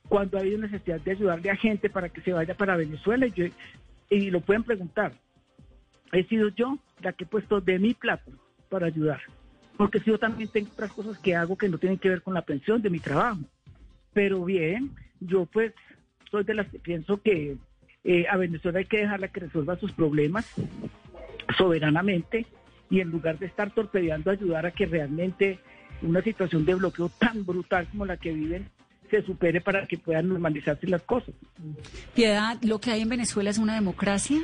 cuando 0.09 0.37
ha 0.37 0.41
habido 0.41 0.57
necesidad 0.57 0.99
de 0.99 1.11
ayudarle 1.11 1.51
a 1.51 1.55
gente 1.55 1.89
para 1.91 2.09
que 2.09 2.21
se 2.21 2.33
vaya 2.33 2.55
para 2.57 2.75
Venezuela. 2.75 3.27
Y, 3.27 3.31
yo- 3.31 3.45
y 4.09 4.31
lo 4.31 4.41
pueden 4.41 4.63
preguntar. 4.63 5.13
He 6.11 6.23
sido 6.25 6.49
yo 6.49 6.77
la 7.01 7.13
que 7.13 7.23
he 7.23 7.27
puesto 7.27 7.61
de 7.61 7.79
mi 7.79 7.93
plato 7.93 8.31
para 8.69 8.87
ayudar. 8.87 9.21
Porque 9.77 9.99
si 9.99 10.11
yo 10.11 10.17
también 10.17 10.49
tengo 10.49 10.69
otras 10.73 10.91
cosas 10.91 11.17
que 11.19 11.35
hago 11.35 11.57
que 11.57 11.69
no 11.69 11.77
tienen 11.77 11.99
que 11.99 12.09
ver 12.09 12.21
con 12.21 12.33
la 12.33 12.41
pensión 12.41 12.81
de 12.81 12.89
mi 12.89 12.99
trabajo. 12.99 13.39
Pero 14.13 14.43
bien, 14.43 14.91
yo 15.19 15.45
pues 15.45 15.73
soy 16.29 16.43
de 16.43 16.53
las 16.53 16.67
que 16.67 16.79
pienso 16.79 17.21
que 17.21 17.57
eh, 18.03 18.25
a 18.29 18.37
Venezuela 18.37 18.79
hay 18.79 18.85
que 18.85 18.97
dejarla 18.99 19.27
que 19.29 19.41
resuelva 19.41 19.77
sus 19.77 19.91
problemas 19.91 20.45
soberanamente 21.57 22.45
y 22.89 23.01
en 23.01 23.09
lugar 23.09 23.37
de 23.37 23.45
estar 23.45 23.71
torpedeando, 23.71 24.31
ayudar 24.31 24.65
a 24.65 24.71
que 24.71 24.85
realmente 24.85 25.59
una 26.01 26.21
situación 26.21 26.65
de 26.65 26.75
bloqueo 26.75 27.09
tan 27.09 27.45
brutal 27.45 27.87
como 27.91 28.05
la 28.05 28.17
que 28.17 28.31
viven 28.31 28.69
se 29.09 29.21
supere 29.23 29.59
para 29.59 29.85
que 29.87 29.97
puedan 29.97 30.29
normalizarse 30.29 30.87
las 30.87 31.01
cosas. 31.01 31.33
Piedad, 32.13 32.57
¿lo 32.61 32.79
que 32.79 32.91
hay 32.91 33.01
en 33.01 33.09
Venezuela 33.09 33.49
es 33.49 33.57
una 33.57 33.75
democracia? 33.75 34.39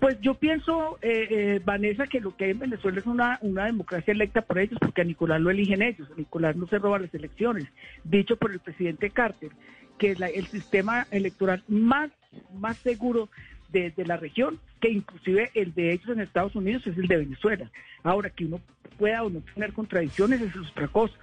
Pues 0.00 0.20
yo 0.20 0.34
pienso, 0.34 0.98
eh, 1.00 1.26
eh, 1.30 1.60
Vanessa, 1.64 2.06
que 2.06 2.20
lo 2.20 2.36
que 2.36 2.44
hay 2.44 2.50
en 2.50 2.58
Venezuela 2.58 2.98
es 3.00 3.06
una, 3.06 3.38
una 3.40 3.64
democracia 3.64 4.12
electa 4.12 4.42
por 4.42 4.58
ellos, 4.58 4.78
porque 4.78 5.00
a 5.00 5.04
Nicolás 5.04 5.40
lo 5.40 5.50
eligen 5.50 5.80
ellos. 5.82 6.08
A 6.12 6.16
Nicolás 6.18 6.54
no 6.54 6.66
se 6.66 6.78
roba 6.78 6.98
las 6.98 7.14
elecciones. 7.14 7.66
Dicho 8.04 8.36
por 8.36 8.52
el 8.52 8.60
presidente 8.60 9.08
Carter, 9.10 9.50
que 9.98 10.10
es 10.10 10.18
la- 10.20 10.28
el 10.28 10.46
sistema 10.46 11.06
electoral 11.10 11.62
más, 11.68 12.10
más 12.54 12.76
seguro 12.78 13.30
de, 13.70 13.92
la 14.06 14.16
región, 14.16 14.58
que 14.80 14.90
inclusive 14.90 15.50
el 15.54 15.74
de 15.74 15.92
ellos 15.92 16.08
en 16.08 16.20
Estados 16.20 16.54
Unidos 16.54 16.86
es 16.86 16.96
el 16.98 17.08
de 17.08 17.16
Venezuela. 17.18 17.70
Ahora, 18.02 18.30
que 18.30 18.44
uno 18.44 18.60
pueda 18.98 19.22
o 19.22 19.30
no 19.30 19.40
tener 19.54 19.72
contradicciones 19.72 20.40
es 20.40 20.54
otra 20.56 20.88
cosa. 20.88 21.14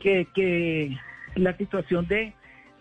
Que, 0.00 0.26
que 0.34 0.96
la 1.34 1.56
situación 1.56 2.06
de, 2.06 2.32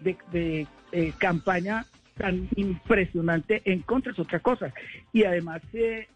de, 0.01 0.17
de, 0.31 0.67
eh, 0.91 1.13
campaña 1.17 1.85
tan 2.17 2.49
impresionante 2.55 3.61
en 3.65 3.81
contra 3.81 4.11
es 4.11 4.19
otra 4.19 4.39
cosa. 4.39 4.73
Y 5.13 5.23
además, 5.23 5.61
eh, 5.73 6.07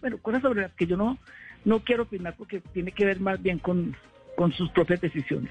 bueno, 0.00 0.18
cosas 0.18 0.42
sobre 0.42 0.62
las 0.62 0.72
que 0.72 0.86
yo 0.86 0.96
no, 0.96 1.18
no 1.64 1.80
quiero 1.80 2.04
opinar 2.04 2.34
porque 2.36 2.60
tiene 2.72 2.92
que 2.92 3.04
ver 3.04 3.20
más 3.20 3.40
bien 3.42 3.58
con, 3.58 3.96
con 4.36 4.52
sus 4.52 4.70
propias 4.70 5.00
decisiones. 5.00 5.50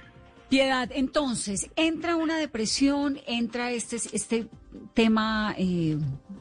Piedad, 0.50 0.90
entonces, 0.96 1.70
entra 1.76 2.16
una 2.16 2.40
depresión, 2.40 3.20
entra 3.28 3.72
este, 3.72 3.98
este 3.98 4.48
tema 4.96 5.54
eh, 5.60 5.96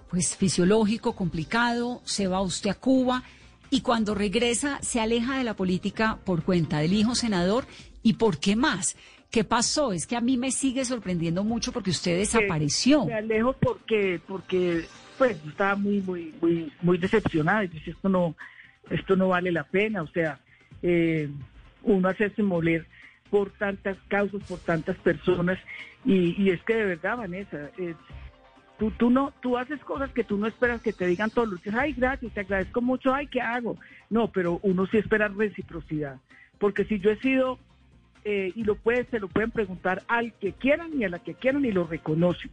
pues 0.08 0.34
fisiológico 0.34 1.14
complicado, 1.14 2.00
se 2.04 2.26
va 2.26 2.40
usted 2.40 2.70
a 2.70 2.74
Cuba 2.74 3.22
y 3.68 3.82
cuando 3.82 4.14
regresa 4.14 4.78
se 4.80 5.00
aleja 5.00 5.36
de 5.36 5.44
la 5.44 5.54
política 5.54 6.18
por 6.24 6.42
cuenta 6.42 6.78
del 6.78 6.94
hijo 6.94 7.14
senador 7.14 7.66
y 8.02 8.14
por 8.14 8.38
qué 8.38 8.56
más. 8.56 8.96
¿Qué 9.30 9.44
pasó? 9.44 9.92
Es 9.92 10.06
que 10.06 10.16
a 10.16 10.20
mí 10.20 10.36
me 10.38 10.50
sigue 10.50 10.84
sorprendiendo 10.84 11.44
mucho 11.44 11.72
porque 11.72 11.90
usted 11.90 12.16
desapareció. 12.16 13.04
Me 13.04 13.14
alejo 13.14 13.52
porque, 13.52 14.20
porque 14.26 14.86
pues 15.18 15.36
estaba 15.46 15.76
muy, 15.76 16.00
muy, 16.00 16.34
muy, 16.40 16.72
muy 16.80 16.96
decepcionada. 16.96 17.64
Y 17.64 17.68
dije, 17.68 17.90
esto 17.90 18.08
no, 18.08 18.34
esto 18.88 19.16
no 19.16 19.28
vale 19.28 19.52
la 19.52 19.64
pena. 19.64 20.02
O 20.02 20.08
sea, 20.08 20.40
eh, 20.82 21.28
uno 21.82 22.08
hacerse 22.08 22.42
moler 22.42 22.86
por 23.30 23.50
tantas 23.50 23.98
causas, 24.08 24.42
por 24.44 24.60
tantas 24.60 24.96
personas. 24.96 25.58
Y, 26.04 26.42
y 26.42 26.50
es 26.50 26.62
que 26.62 26.74
de 26.74 26.84
verdad, 26.86 27.18
Vanessa, 27.18 27.70
es, 27.76 27.96
tú, 28.78 28.90
tú 28.92 29.10
no, 29.10 29.34
tú 29.42 29.58
haces 29.58 29.80
cosas 29.80 30.10
que 30.12 30.24
tú 30.24 30.38
no 30.38 30.46
esperas 30.46 30.80
que 30.80 30.94
te 30.94 31.06
digan 31.06 31.30
todos 31.30 31.48
los 31.48 31.62
días, 31.62 31.76
ay, 31.76 31.92
gracias, 31.92 32.32
te 32.32 32.40
agradezco 32.40 32.80
mucho, 32.80 33.12
ay, 33.12 33.26
¿qué 33.26 33.40
hago? 33.42 33.76
No, 34.08 34.30
pero 34.32 34.58
uno 34.62 34.86
sí 34.86 34.96
espera 34.96 35.28
reciprocidad. 35.28 36.18
Porque 36.58 36.84
si 36.84 36.98
yo 36.98 37.10
he 37.10 37.18
sido 37.18 37.58
eh, 38.30 38.52
y 38.54 38.62
lo 38.62 38.74
puede, 38.74 39.06
se 39.06 39.20
lo 39.20 39.28
pueden 39.28 39.50
preguntar 39.50 40.02
al 40.06 40.34
que 40.34 40.52
quieran 40.52 40.90
y 41.00 41.02
a 41.02 41.08
la 41.08 41.18
que 41.18 41.32
quieran 41.32 41.64
y 41.64 41.72
lo 41.72 41.86
reconocen. 41.86 42.50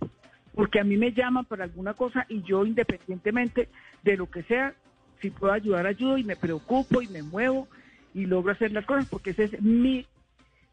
Porque 0.53 0.79
a 0.79 0.85
mí 0.85 0.95
me 0.95 1.11
llaman 1.11 1.43
para 1.43 1.65
alguna 1.65 1.93
cosa 1.95 2.25
y 2.29 2.43
yo 2.43 2.65
independientemente 2.65 3.67
de 4.01 4.15
lo 4.15 4.31
que 4.31 4.43
sea, 4.43 4.73
si 5.19 5.31
puedo 5.31 5.51
ayudar, 5.51 5.85
ayudo 5.85 6.17
y 6.17 6.23
me 6.23 6.37
preocupo 6.37 7.01
y 7.01 7.09
me 7.09 7.23
muevo 7.23 7.67
y 8.13 8.25
logro 8.25 8.53
hacer 8.53 8.71
las 8.71 8.85
cosas 8.85 9.05
porque 9.09 9.31
esa 9.31 9.43
es 9.43 9.61
mi 9.61 10.05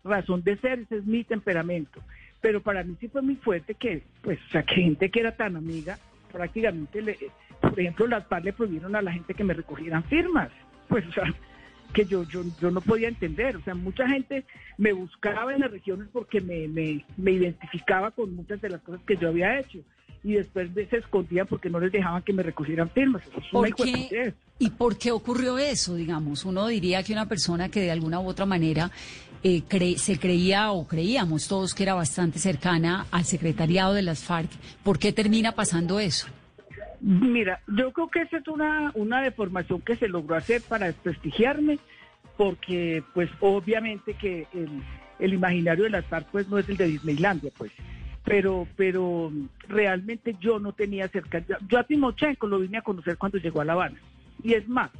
razón 0.04 0.44
de 0.44 0.56
ser, 0.58 0.78
ese 0.78 0.98
es 0.98 1.04
mi 1.04 1.24
temperamento. 1.24 2.00
Pero 2.40 2.62
para 2.62 2.84
mí 2.84 2.96
sí 3.00 3.08
fue 3.08 3.22
muy 3.22 3.34
fuerte 3.34 3.74
que, 3.74 4.04
pues, 4.22 4.38
o 4.46 4.50
sea, 4.52 4.62
que 4.62 4.76
gente 4.76 5.10
que 5.10 5.18
era 5.18 5.34
tan 5.34 5.56
amiga, 5.56 5.98
prácticamente, 6.30 7.02
le, 7.02 7.18
por 7.60 7.80
ejemplo, 7.80 8.06
las 8.06 8.24
PAR 8.26 8.44
le 8.44 8.52
prohibieron 8.52 8.94
a 8.94 9.02
la 9.02 9.10
gente 9.10 9.34
que 9.34 9.42
me 9.42 9.54
recogieran 9.54 10.04
firmas. 10.04 10.50
Pues, 10.86 11.04
o 11.08 11.12
sea, 11.12 11.24
que 11.92 12.04
yo, 12.06 12.24
yo, 12.24 12.42
yo 12.60 12.70
no 12.70 12.80
podía 12.80 13.08
entender. 13.08 13.56
O 13.56 13.62
sea, 13.62 13.74
mucha 13.74 14.08
gente 14.08 14.44
me 14.78 14.92
buscaba 14.92 15.54
en 15.54 15.60
las 15.60 15.70
regiones 15.70 16.08
porque 16.12 16.40
me, 16.40 16.68
me, 16.68 17.04
me 17.16 17.32
identificaba 17.32 18.10
con 18.10 18.34
muchas 18.34 18.60
de 18.60 18.70
las 18.70 18.80
cosas 18.82 19.00
que 19.06 19.16
yo 19.16 19.28
había 19.28 19.58
hecho. 19.60 19.78
Y 20.24 20.34
después 20.34 20.70
se 20.88 20.96
escondían 20.98 21.46
porque 21.48 21.68
no 21.68 21.80
les 21.80 21.90
dejaban 21.90 22.22
que 22.22 22.32
me 22.32 22.42
recogieran 22.44 22.88
firmas. 22.90 23.22
Es 23.36 23.48
¿Por 23.50 23.74
qué? 23.74 24.34
¿Y 24.58 24.70
por 24.70 24.96
qué 24.96 25.10
ocurrió 25.10 25.58
eso, 25.58 25.96
digamos? 25.96 26.44
Uno 26.44 26.68
diría 26.68 27.02
que 27.02 27.12
una 27.12 27.26
persona 27.26 27.68
que 27.68 27.80
de 27.80 27.90
alguna 27.90 28.20
u 28.20 28.28
otra 28.28 28.46
manera 28.46 28.92
eh, 29.42 29.62
cre- 29.68 29.96
se 29.96 30.20
creía 30.20 30.70
o 30.70 30.86
creíamos 30.86 31.48
todos 31.48 31.74
que 31.74 31.82
era 31.82 31.94
bastante 31.94 32.38
cercana 32.38 33.06
al 33.10 33.24
secretariado 33.24 33.92
de 33.94 34.02
las 34.02 34.22
FARC, 34.22 34.48
¿por 34.84 35.00
qué 35.00 35.12
termina 35.12 35.50
pasando 35.52 35.98
eso? 35.98 36.28
Mira, 37.02 37.60
yo 37.66 37.92
creo 37.92 38.08
que 38.08 38.22
esa 38.22 38.36
es 38.36 38.46
una, 38.46 38.92
una 38.94 39.22
deformación 39.22 39.80
que 39.80 39.96
se 39.96 40.06
logró 40.06 40.36
hacer 40.36 40.62
para 40.62 40.86
desprestigiarme, 40.86 41.80
porque 42.36 43.02
pues 43.12 43.28
obviamente 43.40 44.14
que 44.14 44.46
el, 45.18 45.34
imaginario 45.34 45.82
de 45.84 45.90
las 45.90 46.06
FARC 46.06 46.28
pues 46.28 46.48
no 46.48 46.58
es 46.58 46.68
el 46.68 46.76
de 46.76 46.86
Disneylandia, 46.86 47.50
pues. 47.58 47.72
Pero, 48.24 48.68
pero 48.76 49.32
realmente 49.66 50.36
yo 50.40 50.60
no 50.60 50.74
tenía 50.74 51.08
cerca. 51.08 51.42
Yo 51.68 51.78
a 51.80 51.82
Timochenko 51.82 52.46
lo 52.46 52.60
vine 52.60 52.78
a 52.78 52.82
conocer 52.82 53.18
cuando 53.18 53.38
llegó 53.38 53.60
a 53.60 53.64
La 53.64 53.72
Habana. 53.72 53.98
Y 54.44 54.54
es 54.54 54.68
más, 54.68 54.92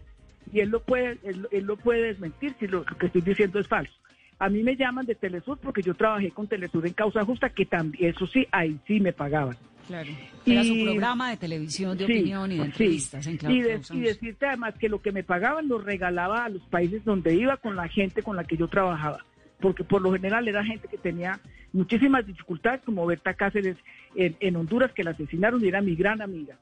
y 0.53 0.59
él 0.59 0.71
lo 0.71 0.83
puede, 0.83 1.19
él, 1.23 1.47
él 1.53 1.65
lo 1.65 1.77
puede 1.77 2.03
desmentir 2.03 2.57
si 2.59 2.67
lo, 2.67 2.79
lo 2.79 2.99
que 2.99 3.07
estoy 3.07 3.23
diciendo 3.23 3.61
es 3.61 3.69
falso. 3.69 3.95
A 4.41 4.49
mí 4.49 4.65
me 4.65 4.75
llaman 4.75 5.07
de 5.07 5.15
Telesur 5.15 5.57
porque 5.59 5.83
yo 5.83 5.95
trabajé 5.95 6.33
con 6.33 6.49
Telesur 6.49 6.85
en 6.85 6.95
Causa 6.95 7.25
Justa, 7.25 7.51
que 7.51 7.65
también, 7.65 8.11
eso 8.11 8.27
sí, 8.27 8.49
ahí 8.51 8.77
sí 8.89 8.99
me 8.99 9.13
pagaban. 9.13 9.57
Claro. 9.87 10.11
Era 10.47 10.65
su 10.65 10.75
programa 10.85 11.31
de 11.31 11.37
televisión, 11.37 11.97
de 11.99 12.07
Sí, 12.07 12.13
opinión 12.13 12.53
y 12.53 12.57
de 12.57 12.63
sí. 12.63 12.67
entrevistas 12.69 13.27
en 13.27 13.39
Clau- 13.39 13.53
Y, 13.55 13.63
de- 13.63 13.79
decirte 14.09 14.47
además 14.47 14.75
que 14.79 14.89
lo 14.89 15.03
que 15.03 15.13
me 15.13 15.23
pagaban 15.25 15.69
lo 15.69 15.79
regalaba 15.79 16.45
a 16.45 16.49
los 16.49 16.63
países 16.63 17.05
donde 17.05 17.35
iba 17.35 17.57
con 17.57 17.77
la 17.77 17.89
gente 17.89 18.23
con 18.23 18.37
la 18.37 18.45
que 18.45 18.57
yo 18.57 18.69
trabajaba. 18.69 19.25
Porque 19.61 19.85
por 19.85 20.01
lo 20.03 20.13
general 20.13 20.47
era 20.49 20.65
gente 20.65 20.89
que 20.89 20.99
tenía 20.99 21.39
muchísimas 21.73 22.27
dificultades, 22.27 22.81
como 22.85 23.07
Berta 23.07 23.35
Cáceres 23.35 23.77
en, 24.15 24.37
en 24.41 24.57
Honduras, 24.57 24.93
que 24.93 25.05
la 25.05 25.11
asesinaron 25.13 25.65
y 25.65 25.69
era 25.69 25.81
mi 25.81 25.95
gran 25.95 26.21
amiga. 26.23 26.57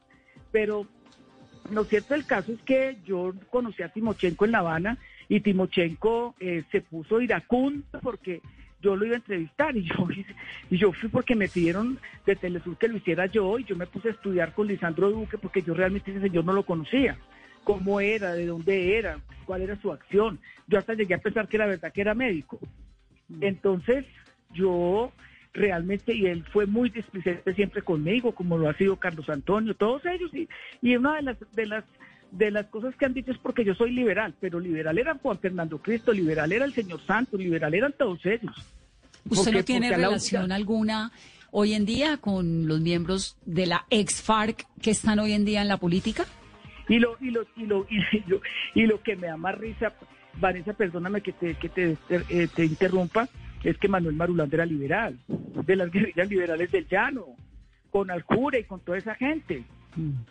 Pero 0.53 0.87
lo 1.71 1.85
cierto 1.85 2.15
del 2.15 2.27
caso 2.27 2.53
es 2.53 2.61
que 2.63 2.97
yo 3.07 3.33
conocí 3.51 3.83
a 3.83 3.89
Timochenko 3.89 4.45
en 4.45 4.53
La 4.53 4.59
Habana 4.59 4.99
y 5.29 5.41
Timochenko 5.41 6.35
eh, 6.41 6.65
se 6.73 6.81
puso 6.81 7.21
iracundo 7.21 7.85
porque 8.03 8.41
yo 8.83 8.97
lo 8.97 9.05
iba 9.07 9.15
a 9.15 9.19
entrevistar 9.19 9.77
y 9.77 9.83
yo, 9.89 10.09
y 10.71 10.77
yo 10.77 10.93
fui 10.93 11.09
porque 11.09 11.35
me 11.35 11.49
pidieron 11.49 11.99
de 12.27 12.37
Telesur 12.37 12.77
que 12.77 12.89
lo 12.89 12.97
hiciera 12.97 13.27
yo 13.27 13.59
y 13.59 13.65
yo 13.65 13.77
me 13.77 13.87
puse 13.87 14.09
a 14.09 14.13
estudiar 14.13 14.55
con 14.55 14.67
Lisandro 14.67 15.11
Duque 15.11 15.39
porque 15.39 15.63
yo 15.63 15.75
realmente 15.75 16.11
ese 16.11 16.21
señor 16.21 16.45
no 16.45 16.53
lo 16.53 16.65
conocía. 16.65 17.19
Cómo 17.65 18.01
era, 18.01 18.33
de 18.33 18.47
dónde 18.47 18.97
era, 18.97 19.21
cuál 19.45 19.63
era 19.63 19.77
su 19.77 19.93
acción. 19.93 20.41
Yo 20.67 20.79
hasta 20.79 20.95
llegué 20.95 21.15
a 21.15 21.19
pensar 21.19 21.47
que 21.47 21.57
era 21.57 21.67
verdad 21.67 21.93
que 21.93 22.01
era 22.01 22.15
médico. 22.15 22.59
Entonces, 23.41 24.07
yo 24.53 25.13
realmente, 25.53 26.15
y 26.15 26.27
él 26.27 26.45
fue 26.53 26.67
muy 26.67 26.91
displicente 26.91 27.55
siempre 27.55 27.83
conmigo, 27.83 28.33
como 28.33 28.57
lo 28.57 28.69
ha 28.69 28.75
sido 28.75 28.97
Carlos 28.97 29.29
Antonio, 29.29 29.75
todos 29.75 30.05
ellos, 30.07 30.33
y, 30.35 30.49
y 30.81 30.97
una 30.97 31.17
de 31.17 31.23
las, 31.23 31.37
de 31.53 31.67
las 31.67 31.85
de 32.31 32.51
las 32.51 32.67
cosas 32.67 32.95
que 32.97 33.07
han 33.07 33.15
dicho 33.15 33.33
es 33.33 33.39
porque 33.39 33.65
yo 33.65 33.75
soy 33.75 33.93
liberal, 33.93 34.35
pero 34.41 34.61
liberal 34.61 34.99
era 34.99 35.15
Juan 35.17 35.39
Fernando 35.39 35.79
Cristo, 35.79 36.13
liberal 36.13 36.53
era 36.53 36.65
el 36.65 36.73
señor 36.73 37.01
Santos, 37.07 37.41
liberal 37.41 37.75
eran 37.75 37.93
todos 37.93 38.25
ellos. 38.27 38.55
¿Usted 39.29 39.53
no 39.53 39.65
tiene 39.65 39.91
relación 39.91 40.43
única- 40.45 40.55
alguna 40.55 41.13
hoy 41.51 41.75
en 41.75 41.85
día 41.85 42.17
con 42.19 42.67
los 42.69 42.81
miembros 42.81 43.37
de 43.45 43.67
la 43.67 43.85
ex 43.91 44.23
FARC 44.23 44.67
que 44.81 44.91
están 44.93 45.19
hoy 45.19 45.33
en 45.33 45.45
día 45.45 45.63
en 45.63 45.69
la 45.69 45.77
política? 45.77 46.25
Y 46.89 46.99
lo, 46.99 47.17
y 47.21 47.31
lo, 47.31 47.43
y 47.57 47.67
lo, 47.67 47.87
y 47.91 48.01
lo, 48.27 48.41
y 48.75 48.87
lo 48.87 49.03
que 49.03 49.17
me 49.17 49.27
da 49.29 49.37
más 49.37 49.57
risa, 49.59 49.93
Vanessa, 50.41 50.73
perdóname 50.73 51.21
que 51.21 51.33
te, 51.33 51.55
que 51.55 51.69
te, 51.69 51.97
eh, 52.09 52.49
te 52.55 52.65
interrumpa, 52.65 53.29
es 53.63 53.77
que 53.79 53.89
Manuel 53.89 54.15
Marulanda 54.15 54.57
era 54.57 54.67
liberal, 54.67 55.19
de 55.29 55.77
las 55.77 55.91
guerrillas 55.93 56.29
liberales 56.29 56.71
del 56.71 56.87
llano, 56.89 57.27
con 57.91 58.11
Alcura 58.11 58.59
y 58.59 58.65
con 58.65 58.81
toda 58.81 58.99
esa 58.99 59.15
gente, 59.17 59.65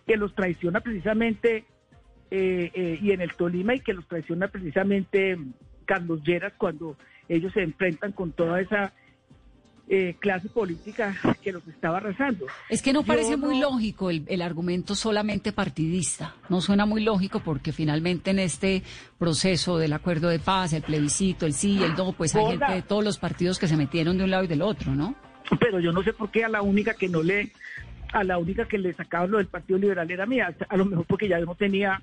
que 0.08 0.16
los 0.18 0.34
traiciona 0.34 0.80
precisamente, 0.80 1.66
eh, 2.32 2.72
eh, 2.74 3.00
y 3.02 3.12
en 3.12 3.22
el 3.22 3.34
Tolima, 3.34 3.76
y 3.76 3.80
que 3.80 3.94
los 3.94 4.08
traiciona 4.08 4.48
precisamente 4.48 5.38
Carlos 5.86 6.22
Lleras 6.24 6.54
cuando 6.58 6.98
ellos 7.28 7.54
se 7.54 7.62
enfrentan 7.62 8.12
con 8.12 8.32
toda 8.32 8.62
esa 8.62 8.94
eh, 9.88 10.16
clase 10.20 10.50
política 10.50 11.16
que 11.42 11.52
los 11.52 11.68
estaba 11.68 11.98
arrasando. 11.98 12.46
Es 12.70 12.82
que 12.82 12.94
no 12.94 13.02
Yo 13.02 13.08
parece 13.08 13.38
muy 13.38 13.60
lógico 13.60 14.10
el, 14.10 14.24
el 14.28 14.42
argumento 14.42 14.94
solamente 14.96 15.52
partidista. 15.52 16.36
No 16.50 16.62
suena 16.62 16.86
muy 16.86 17.04
lógico 17.04 17.40
porque 17.40 17.72
finalmente 17.72 18.32
en 18.32 18.40
este 18.40 18.84
proceso 19.18 19.78
del 19.78 19.94
acuerdo 19.94 20.30
de 20.30 20.40
paz, 20.40 20.74
el 20.74 20.84
plebiscito, 20.84 21.46
el 21.46 21.54
sí, 21.54 21.82
el 21.84 21.96
no, 21.96 22.14
pues 22.14 22.36
hay 22.36 22.44
Hola. 22.44 22.68
gente 22.68 22.74
de 22.74 22.82
todos 22.84 23.04
los 23.04 23.18
partidos 23.18 23.58
que 23.58 23.68
se 23.68 23.78
metieron 23.78 24.18
de 24.18 24.24
un 24.24 24.32
lado 24.32 24.44
y 24.44 24.48
del 24.48 24.62
otro, 24.62 24.94
¿no? 24.94 25.16
pero 25.58 25.80
yo 25.80 25.92
no 25.92 26.04
sé 26.04 26.14
por 26.14 26.30
qué 26.30 26.44
a 26.44 26.50
la 26.50 26.62
única 26.62 26.94
que 26.94 27.10
no 27.10 27.24
le 27.24 27.52
a 28.12 28.24
la 28.24 28.38
única 28.38 28.68
que 28.68 28.78
le 28.78 28.94
sacaban 28.94 29.32
lo 29.32 29.38
del 29.38 29.48
Partido 29.48 29.78
Liberal 29.78 30.10
era 30.10 30.26
mía, 30.26 30.56
a 30.68 30.78
lo 30.78 30.86
mejor 30.86 31.06
porque 31.06 31.28
ya 31.28 31.40
no 31.40 31.54
tenía 31.54 32.02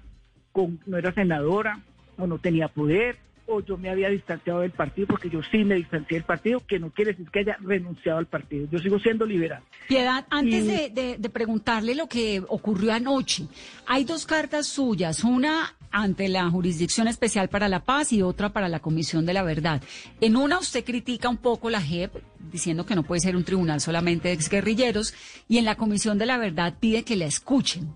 con, 0.57 0.81
no 0.87 0.97
era 0.97 1.13
senadora 1.13 1.81
o 2.17 2.27
no 2.27 2.39
tenía 2.39 2.69
poder 2.69 3.19
o 3.49 3.61
yo 3.61 3.77
me 3.77 3.91
había 3.91 4.09
distanciado 4.09 4.61
del 4.61 4.73
partido 4.73 5.07
porque 5.07 5.31
yo 5.31 5.41
sí 5.53 5.59
me 5.63 5.77
distancié 5.77 6.17
del 6.17 6.25
partido, 6.25 6.61
que 6.67 6.81
no 6.81 6.91
quiere 6.91 7.13
decir 7.13 7.31
que 7.31 7.41
haya 7.41 7.57
renunciado 7.61 8.19
al 8.19 8.27
partido. 8.27 8.67
Yo 8.73 8.79
sigo 8.81 8.99
siendo 8.99 9.25
liberal. 9.25 9.63
Piedad, 9.87 10.25
antes 10.31 10.65
Y- 10.65 10.67
de, 10.67 10.91
de- 10.91 11.17
de 11.19 11.31
preguntarle 11.31 11.95
lo 11.95 12.09
que 12.09 12.43
ocurrió 12.49 12.93
anoche, 12.93 13.45
hay 13.87 14.03
dos 14.05 14.27
cartas 14.27 14.67
suyas, 14.67 15.23
una 15.23 15.75
ante 15.93 16.29
la 16.29 16.51
Jurisdicción 16.51 17.07
Especial 17.07 17.49
para 17.49 17.69
la 17.69 17.85
Paz 17.85 18.13
y 18.13 18.21
otra 18.21 18.49
para 18.49 18.69
la 18.69 18.81
Comisión 18.81 19.25
de 19.27 19.35
la 19.35 19.45
Verdad. 19.45 19.81
En 20.21 20.35
una 20.37 20.59
usted 20.59 20.85
critica 20.85 21.29
un 21.29 21.37
poco 21.37 21.71
la 21.71 21.81
JEP, 21.81 22.15
diciendo 22.51 22.85
que 22.85 22.97
no 22.97 23.05
puede 23.05 23.21
ser 23.21 23.37
un 23.37 23.45
tribunal 23.45 23.81
solamente 23.81 24.27
de 24.29 24.35
exguerrilleros, 24.35 25.15
y 25.49 25.59
en 25.59 25.67
la 25.67 25.77
Comisión 25.77 26.19
de 26.19 26.27
la 26.27 26.37
Verdad 26.39 26.75
pide 26.81 27.05
que 27.05 27.15
la 27.15 27.27
escuchen. 27.27 27.95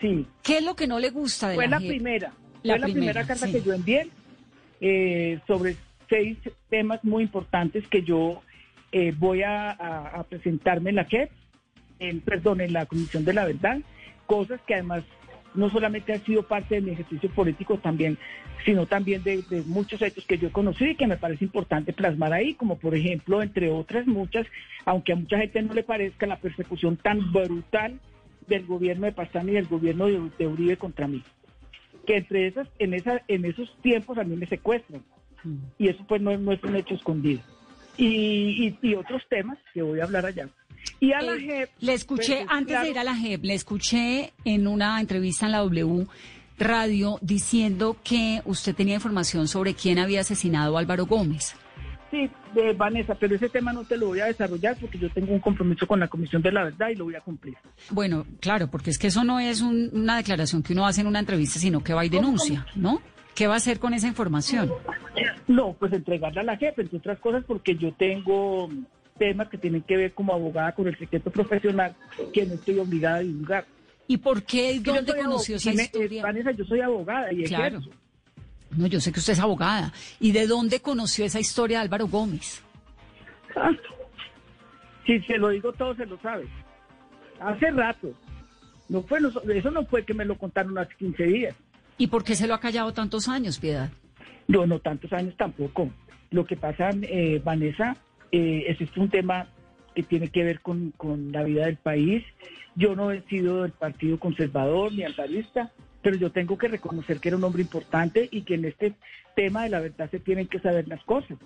Sí, 0.00 0.26
¿Qué 0.42 0.58
es 0.58 0.64
lo 0.64 0.74
que 0.76 0.86
no 0.86 0.98
le 0.98 1.10
gusta 1.10 1.48
de 1.50 1.54
fue 1.56 1.66
la 1.66 1.72
la 1.72 1.80
JEP? 1.80 1.88
primera. 1.88 2.32
La 2.62 2.74
fue 2.74 2.78
la 2.80 2.86
primera 2.92 3.26
carta 3.26 3.46
sí. 3.46 3.52
que 3.52 3.62
yo 3.62 3.72
envié 3.74 4.08
eh, 4.80 5.38
sobre 5.46 5.76
seis 6.08 6.38
temas 6.68 7.02
muy 7.04 7.22
importantes 7.22 7.86
que 7.88 8.02
yo 8.02 8.42
eh, 8.92 9.12
voy 9.16 9.42
a, 9.42 9.70
a- 9.70 10.08
a 10.20 10.24
presentarme 10.24 10.90
en 10.90 10.96
la 10.96 11.04
JEP, 11.04 11.30
en, 11.98 12.20
perdón, 12.20 12.60
en 12.60 12.72
la 12.72 12.86
Comisión 12.86 13.24
de 13.24 13.34
la 13.34 13.44
Verdad, 13.44 13.78
cosas 14.26 14.60
que 14.66 14.74
además 14.74 15.04
no 15.54 15.68
solamente 15.68 16.12
han 16.12 16.24
sido 16.24 16.44
parte 16.44 16.76
de 16.76 16.80
mi 16.80 16.92
ejercicio 16.92 17.28
político 17.30 17.76
también, 17.78 18.16
sino 18.64 18.86
también 18.86 19.22
de, 19.22 19.42
de 19.42 19.62
muchos 19.62 20.00
hechos 20.00 20.24
que 20.24 20.38
yo 20.38 20.48
he 20.48 20.52
conocido 20.52 20.90
y 20.92 20.96
que 20.96 21.06
me 21.08 21.16
parece 21.16 21.44
importante 21.44 21.92
plasmar 21.92 22.32
ahí, 22.32 22.54
como 22.54 22.78
por 22.78 22.94
ejemplo, 22.94 23.42
entre 23.42 23.68
otras 23.70 24.06
muchas, 24.06 24.46
aunque 24.84 25.12
a 25.12 25.16
mucha 25.16 25.38
gente 25.38 25.60
no 25.62 25.74
le 25.74 25.82
parezca 25.82 26.26
la 26.26 26.36
persecución 26.38 26.96
tan 26.96 27.32
brutal 27.32 27.98
del 28.50 28.66
gobierno 28.66 29.06
de 29.06 29.12
Pastrana 29.12 29.50
y 29.50 29.54
del 29.54 29.66
gobierno 29.66 30.06
de, 30.06 30.20
de 30.38 30.46
Uribe 30.46 30.76
contra 30.76 31.08
mí. 31.08 31.22
Que 32.06 32.18
entre 32.18 32.46
esas, 32.48 32.68
en 32.78 32.92
esa, 32.92 33.22
en 33.28 33.46
esos 33.46 33.74
tiempos 33.80 34.18
a 34.18 34.24
mí 34.24 34.36
me 34.36 34.46
secuestran. 34.46 35.02
Y 35.78 35.88
eso 35.88 36.04
pues 36.06 36.20
no, 36.20 36.30
es- 36.32 36.40
no 36.40 36.52
es 36.52 36.62
un 36.62 36.76
hecho 36.76 36.94
escondido. 36.94 37.40
Y, 37.96 38.06
y- 38.06 38.78
y 38.82 38.94
otros 38.94 39.22
temas 39.30 39.56
que 39.72 39.80
voy 39.82 40.00
a 40.00 40.04
hablar 40.04 40.26
allá. 40.26 40.48
Y 40.98 41.12
a 41.12 41.20
la 41.22 41.34
Eh, 41.34 41.40
JEP, 41.40 41.70
le 41.80 41.92
escuché, 41.94 42.36
pues, 42.36 42.46
antes 42.50 42.68
claro, 42.68 42.84
de 42.84 42.90
ir 42.90 42.98
a 42.98 43.04
la 43.04 43.14
JEP, 43.16 43.44
le 43.44 43.54
escuché 43.54 44.32
en 44.44 44.66
una 44.66 45.00
entrevista 45.00 45.46
en 45.46 45.52
la 45.52 45.58
W 45.58 46.06
Radio 46.58 47.18
diciendo 47.22 47.96
que 48.04 48.42
usted 48.44 48.74
tenía 48.74 48.94
información 48.96 49.48
sobre 49.48 49.74
quién 49.74 49.98
había 49.98 50.20
asesinado 50.20 50.76
a 50.76 50.80
Álvaro 50.80 51.06
Gómez. 51.06 51.54
Sí, 52.10 52.28
de 52.54 52.72
Vanessa, 52.72 53.14
pero 53.14 53.36
ese 53.36 53.48
tema 53.48 53.72
no 53.72 53.84
te 53.84 53.96
lo 53.96 54.06
voy 54.08 54.20
a 54.20 54.26
desarrollar 54.26 54.76
porque 54.80 54.98
yo 54.98 55.08
tengo 55.10 55.32
un 55.32 55.38
compromiso 55.38 55.86
con 55.86 56.00
la 56.00 56.08
Comisión 56.08 56.42
de 56.42 56.50
la 56.50 56.64
Verdad 56.64 56.88
y 56.88 56.96
lo 56.96 57.04
voy 57.04 57.14
a 57.14 57.20
cumplir. 57.20 57.54
Bueno, 57.90 58.26
claro, 58.40 58.68
porque 58.68 58.90
es 58.90 58.98
que 58.98 59.06
eso 59.06 59.22
no 59.22 59.38
es 59.38 59.60
un- 59.60 59.90
una 59.92 60.16
declaración 60.16 60.62
que 60.62 60.72
uno 60.72 60.86
hace 60.86 61.02
en 61.02 61.06
una 61.06 61.20
entrevista, 61.20 61.60
sino 61.60 61.84
que 61.84 61.94
va 61.94 62.04
y 62.04 62.08
denuncia, 62.08 62.66
¿no? 62.74 63.00
¿Qué 63.34 63.46
va 63.46 63.54
a 63.54 63.56
hacer 63.58 63.78
con 63.78 63.94
esa 63.94 64.08
información? 64.08 64.72
No, 65.46 65.72
pues 65.78 65.92
entregarla 65.92 66.40
a 66.40 66.44
la 66.44 66.56
jefe, 66.56 66.82
entre 66.82 66.98
otras 66.98 67.18
cosas, 67.20 67.44
porque 67.46 67.76
yo 67.76 67.92
tengo 67.92 68.68
temas 69.18 69.48
que 69.48 69.58
tienen 69.58 69.82
que 69.82 69.96
ver 69.96 70.12
como 70.12 70.32
abogada 70.34 70.72
con 70.74 70.88
el 70.88 70.98
secreto 70.98 71.30
profesional 71.30 71.94
que 72.32 72.44
no 72.44 72.54
estoy 72.54 72.78
obligada 72.80 73.16
a 73.16 73.20
divulgar. 73.20 73.64
¿Y 74.08 74.16
por 74.16 74.42
qué 74.42 74.80
Yo 74.82 74.94
dónde 74.94 75.12
soy 75.12 75.20
conoció 75.22 75.56
esa 75.56 75.70
me- 75.72 75.82
eh, 75.82 75.84
historia? 75.84 76.22
Vanessa, 76.24 76.50
yo 76.50 76.64
soy 76.64 76.80
abogada 76.80 77.32
y 77.32 77.44
Claro. 77.44 77.78
ejerzo. 77.78 77.90
No, 78.76 78.86
yo 78.86 79.00
sé 79.00 79.12
que 79.12 79.20
usted 79.20 79.32
es 79.32 79.40
abogada. 79.40 79.92
¿Y 80.20 80.32
de 80.32 80.46
dónde 80.46 80.80
conoció 80.80 81.24
esa 81.24 81.40
historia 81.40 81.78
de 81.78 81.84
Álvaro 81.84 82.06
Gómez? 82.06 82.62
Ah, 83.56 83.70
Si 85.06 85.20
se 85.22 85.38
lo 85.38 85.48
digo 85.48 85.72
todo, 85.72 85.94
se 85.96 86.06
lo 86.06 86.18
sabe. 86.20 86.46
Hace 87.40 87.70
rato. 87.70 88.12
No 88.88 89.02
fue, 89.02 89.20
eso 89.54 89.70
no 89.70 89.84
fue 89.86 90.04
que 90.04 90.14
me 90.14 90.24
lo 90.24 90.36
contaron 90.36 90.76
hace 90.78 90.94
15 90.96 91.24
días. 91.24 91.56
¿Y 91.96 92.06
por 92.06 92.24
qué 92.24 92.34
se 92.34 92.46
lo 92.46 92.54
ha 92.54 92.60
callado 92.60 92.92
tantos 92.92 93.28
años, 93.28 93.58
Piedad? 93.58 93.90
No, 94.48 94.66
no 94.66 94.78
tantos 94.80 95.12
años 95.12 95.36
tampoco. 95.36 95.90
Lo 96.30 96.44
que 96.44 96.56
pasa, 96.56 96.90
eh, 97.02 97.40
Vanessa, 97.44 97.96
eh, 98.32 98.64
es 98.66 98.96
un 98.96 99.10
tema 99.10 99.48
que 99.94 100.02
tiene 100.02 100.28
que 100.28 100.44
ver 100.44 100.60
con, 100.60 100.92
con, 100.96 101.32
la 101.32 101.42
vida 101.42 101.66
del 101.66 101.76
país. 101.76 102.24
Yo 102.74 102.94
no 102.94 103.10
he 103.10 103.22
sido 103.22 103.62
del 103.62 103.72
Partido 103.72 104.18
Conservador 104.18 104.92
ni 104.92 105.02
altarista, 105.02 105.72
pero 106.02 106.16
yo 106.16 106.30
tengo 106.30 106.56
que 106.56 106.68
reconocer 106.68 107.20
que 107.20 107.28
era 107.28 107.36
un 107.36 107.44
hombre 107.44 107.62
importante 107.62 108.28
y 108.30 108.42
que 108.42 108.54
en 108.54 108.64
este 108.64 108.94
tema 109.36 109.64
de 109.64 109.70
la 109.70 109.80
verdad 109.80 110.10
se 110.10 110.20
tienen 110.20 110.46
que 110.46 110.60
saber 110.60 110.88
las 110.88 111.02
cosas. 111.04 111.38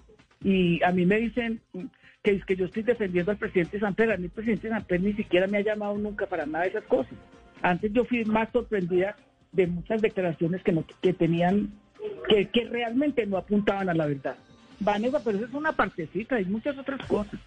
Y 0.42 0.82
a 0.82 0.92
mí 0.92 1.06
me 1.06 1.18
dicen 1.18 1.60
que 2.22 2.32
es 2.32 2.44
que 2.44 2.56
yo 2.56 2.66
estoy 2.66 2.82
defendiendo 2.82 3.30
al 3.30 3.38
presidente 3.38 3.80
Samper. 3.80 4.12
A 4.12 4.16
mí 4.16 4.24
el 4.24 4.30
presidente 4.30 4.68
Samper 4.68 5.00
ni 5.00 5.12
siquiera 5.14 5.46
me 5.46 5.58
ha 5.58 5.62
llamado 5.62 5.96
nunca 5.98 6.26
para 6.26 6.46
nada 6.46 6.64
de 6.64 6.70
esas 6.70 6.84
cosas. 6.84 7.14
Antes 7.62 7.92
yo 7.92 8.04
fui 8.04 8.24
más 8.24 8.50
sorprendida 8.52 9.16
de 9.52 9.66
muchas 9.66 10.02
declaraciones 10.02 10.62
que, 10.62 10.72
no, 10.72 10.84
que 11.00 11.12
tenían, 11.12 11.72
que, 12.28 12.48
que 12.48 12.64
realmente 12.64 13.26
no 13.26 13.36
apuntaban 13.36 13.88
a 13.88 13.94
la 13.94 14.06
verdad. 14.06 14.36
Vanessa, 14.80 15.22
pero 15.24 15.38
eso 15.38 15.46
es 15.46 15.54
una 15.54 15.72
partecita, 15.72 16.36
hay 16.36 16.44
muchas 16.44 16.76
otras 16.76 17.04
cosas. 17.06 17.40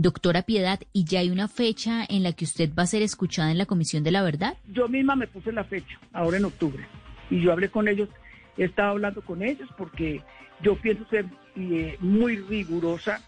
Doctora 0.00 0.42
Piedad, 0.42 0.78
¿y 0.92 1.06
ya 1.06 1.18
hay 1.18 1.28
una 1.28 1.48
fecha 1.48 2.06
en 2.08 2.22
la 2.22 2.32
que 2.32 2.44
usted 2.44 2.70
va 2.72 2.84
a 2.84 2.86
ser 2.86 3.02
escuchada 3.02 3.50
en 3.50 3.58
la 3.58 3.66
Comisión 3.66 4.04
de 4.04 4.12
la 4.12 4.22
Verdad? 4.22 4.56
Yo 4.72 4.86
misma 4.86 5.16
me 5.16 5.26
puse 5.26 5.50
la 5.50 5.64
fecha, 5.64 5.98
ahora 6.12 6.36
en 6.36 6.44
octubre, 6.44 6.86
y 7.30 7.40
yo 7.40 7.50
hablé 7.50 7.68
con 7.68 7.88
ellos, 7.88 8.08
he 8.56 8.62
estado 8.62 8.90
hablando 8.90 9.22
con 9.22 9.42
ellos 9.42 9.68
porque 9.76 10.22
yo 10.62 10.76
pienso 10.76 11.04
ser 11.08 11.26
eh, 11.56 11.96
muy 11.98 12.36
rigurosa, 12.36 13.20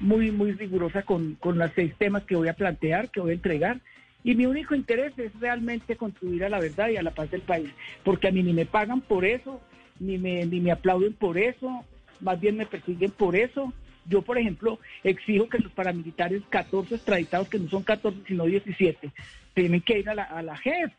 muy, 0.00 0.30
muy 0.30 0.52
rigurosa 0.52 1.00
con, 1.00 1.36
con 1.36 1.56
los 1.56 1.70
seis 1.74 1.94
temas 1.96 2.24
que 2.24 2.36
voy 2.36 2.48
a 2.48 2.52
plantear, 2.52 3.08
que 3.08 3.20
voy 3.20 3.30
a 3.30 3.36
entregar, 3.36 3.80
y 4.22 4.34
mi 4.34 4.44
único 4.44 4.74
interés 4.74 5.18
es 5.18 5.32
realmente 5.40 5.96
contribuir 5.96 6.44
a 6.44 6.50
la 6.50 6.60
verdad 6.60 6.90
y 6.90 6.98
a 6.98 7.02
la 7.02 7.12
paz 7.12 7.30
del 7.30 7.40
país, 7.40 7.70
porque 8.04 8.28
a 8.28 8.32
mí 8.32 8.42
ni 8.42 8.52
me 8.52 8.66
pagan 8.66 9.00
por 9.00 9.24
eso, 9.24 9.62
ni 9.98 10.18
me, 10.18 10.44
ni 10.44 10.60
me 10.60 10.72
aplauden 10.72 11.14
por 11.14 11.38
eso, 11.38 11.86
más 12.20 12.38
bien 12.38 12.58
me 12.58 12.66
persiguen 12.66 13.12
por 13.12 13.34
eso. 13.34 13.72
Yo, 14.06 14.22
por 14.22 14.38
ejemplo, 14.38 14.78
exijo 15.04 15.48
que 15.48 15.58
los 15.58 15.72
paramilitares 15.72 16.42
14 16.48 16.94
extraditados, 16.94 17.48
que 17.48 17.58
no 17.58 17.68
son 17.68 17.82
14 17.82 18.18
sino 18.26 18.44
17, 18.44 19.10
tienen 19.54 19.80
que 19.80 19.98
ir 19.98 20.08
a 20.08 20.14
la, 20.14 20.24
a 20.24 20.42
la 20.42 20.56
JEP, 20.56 20.92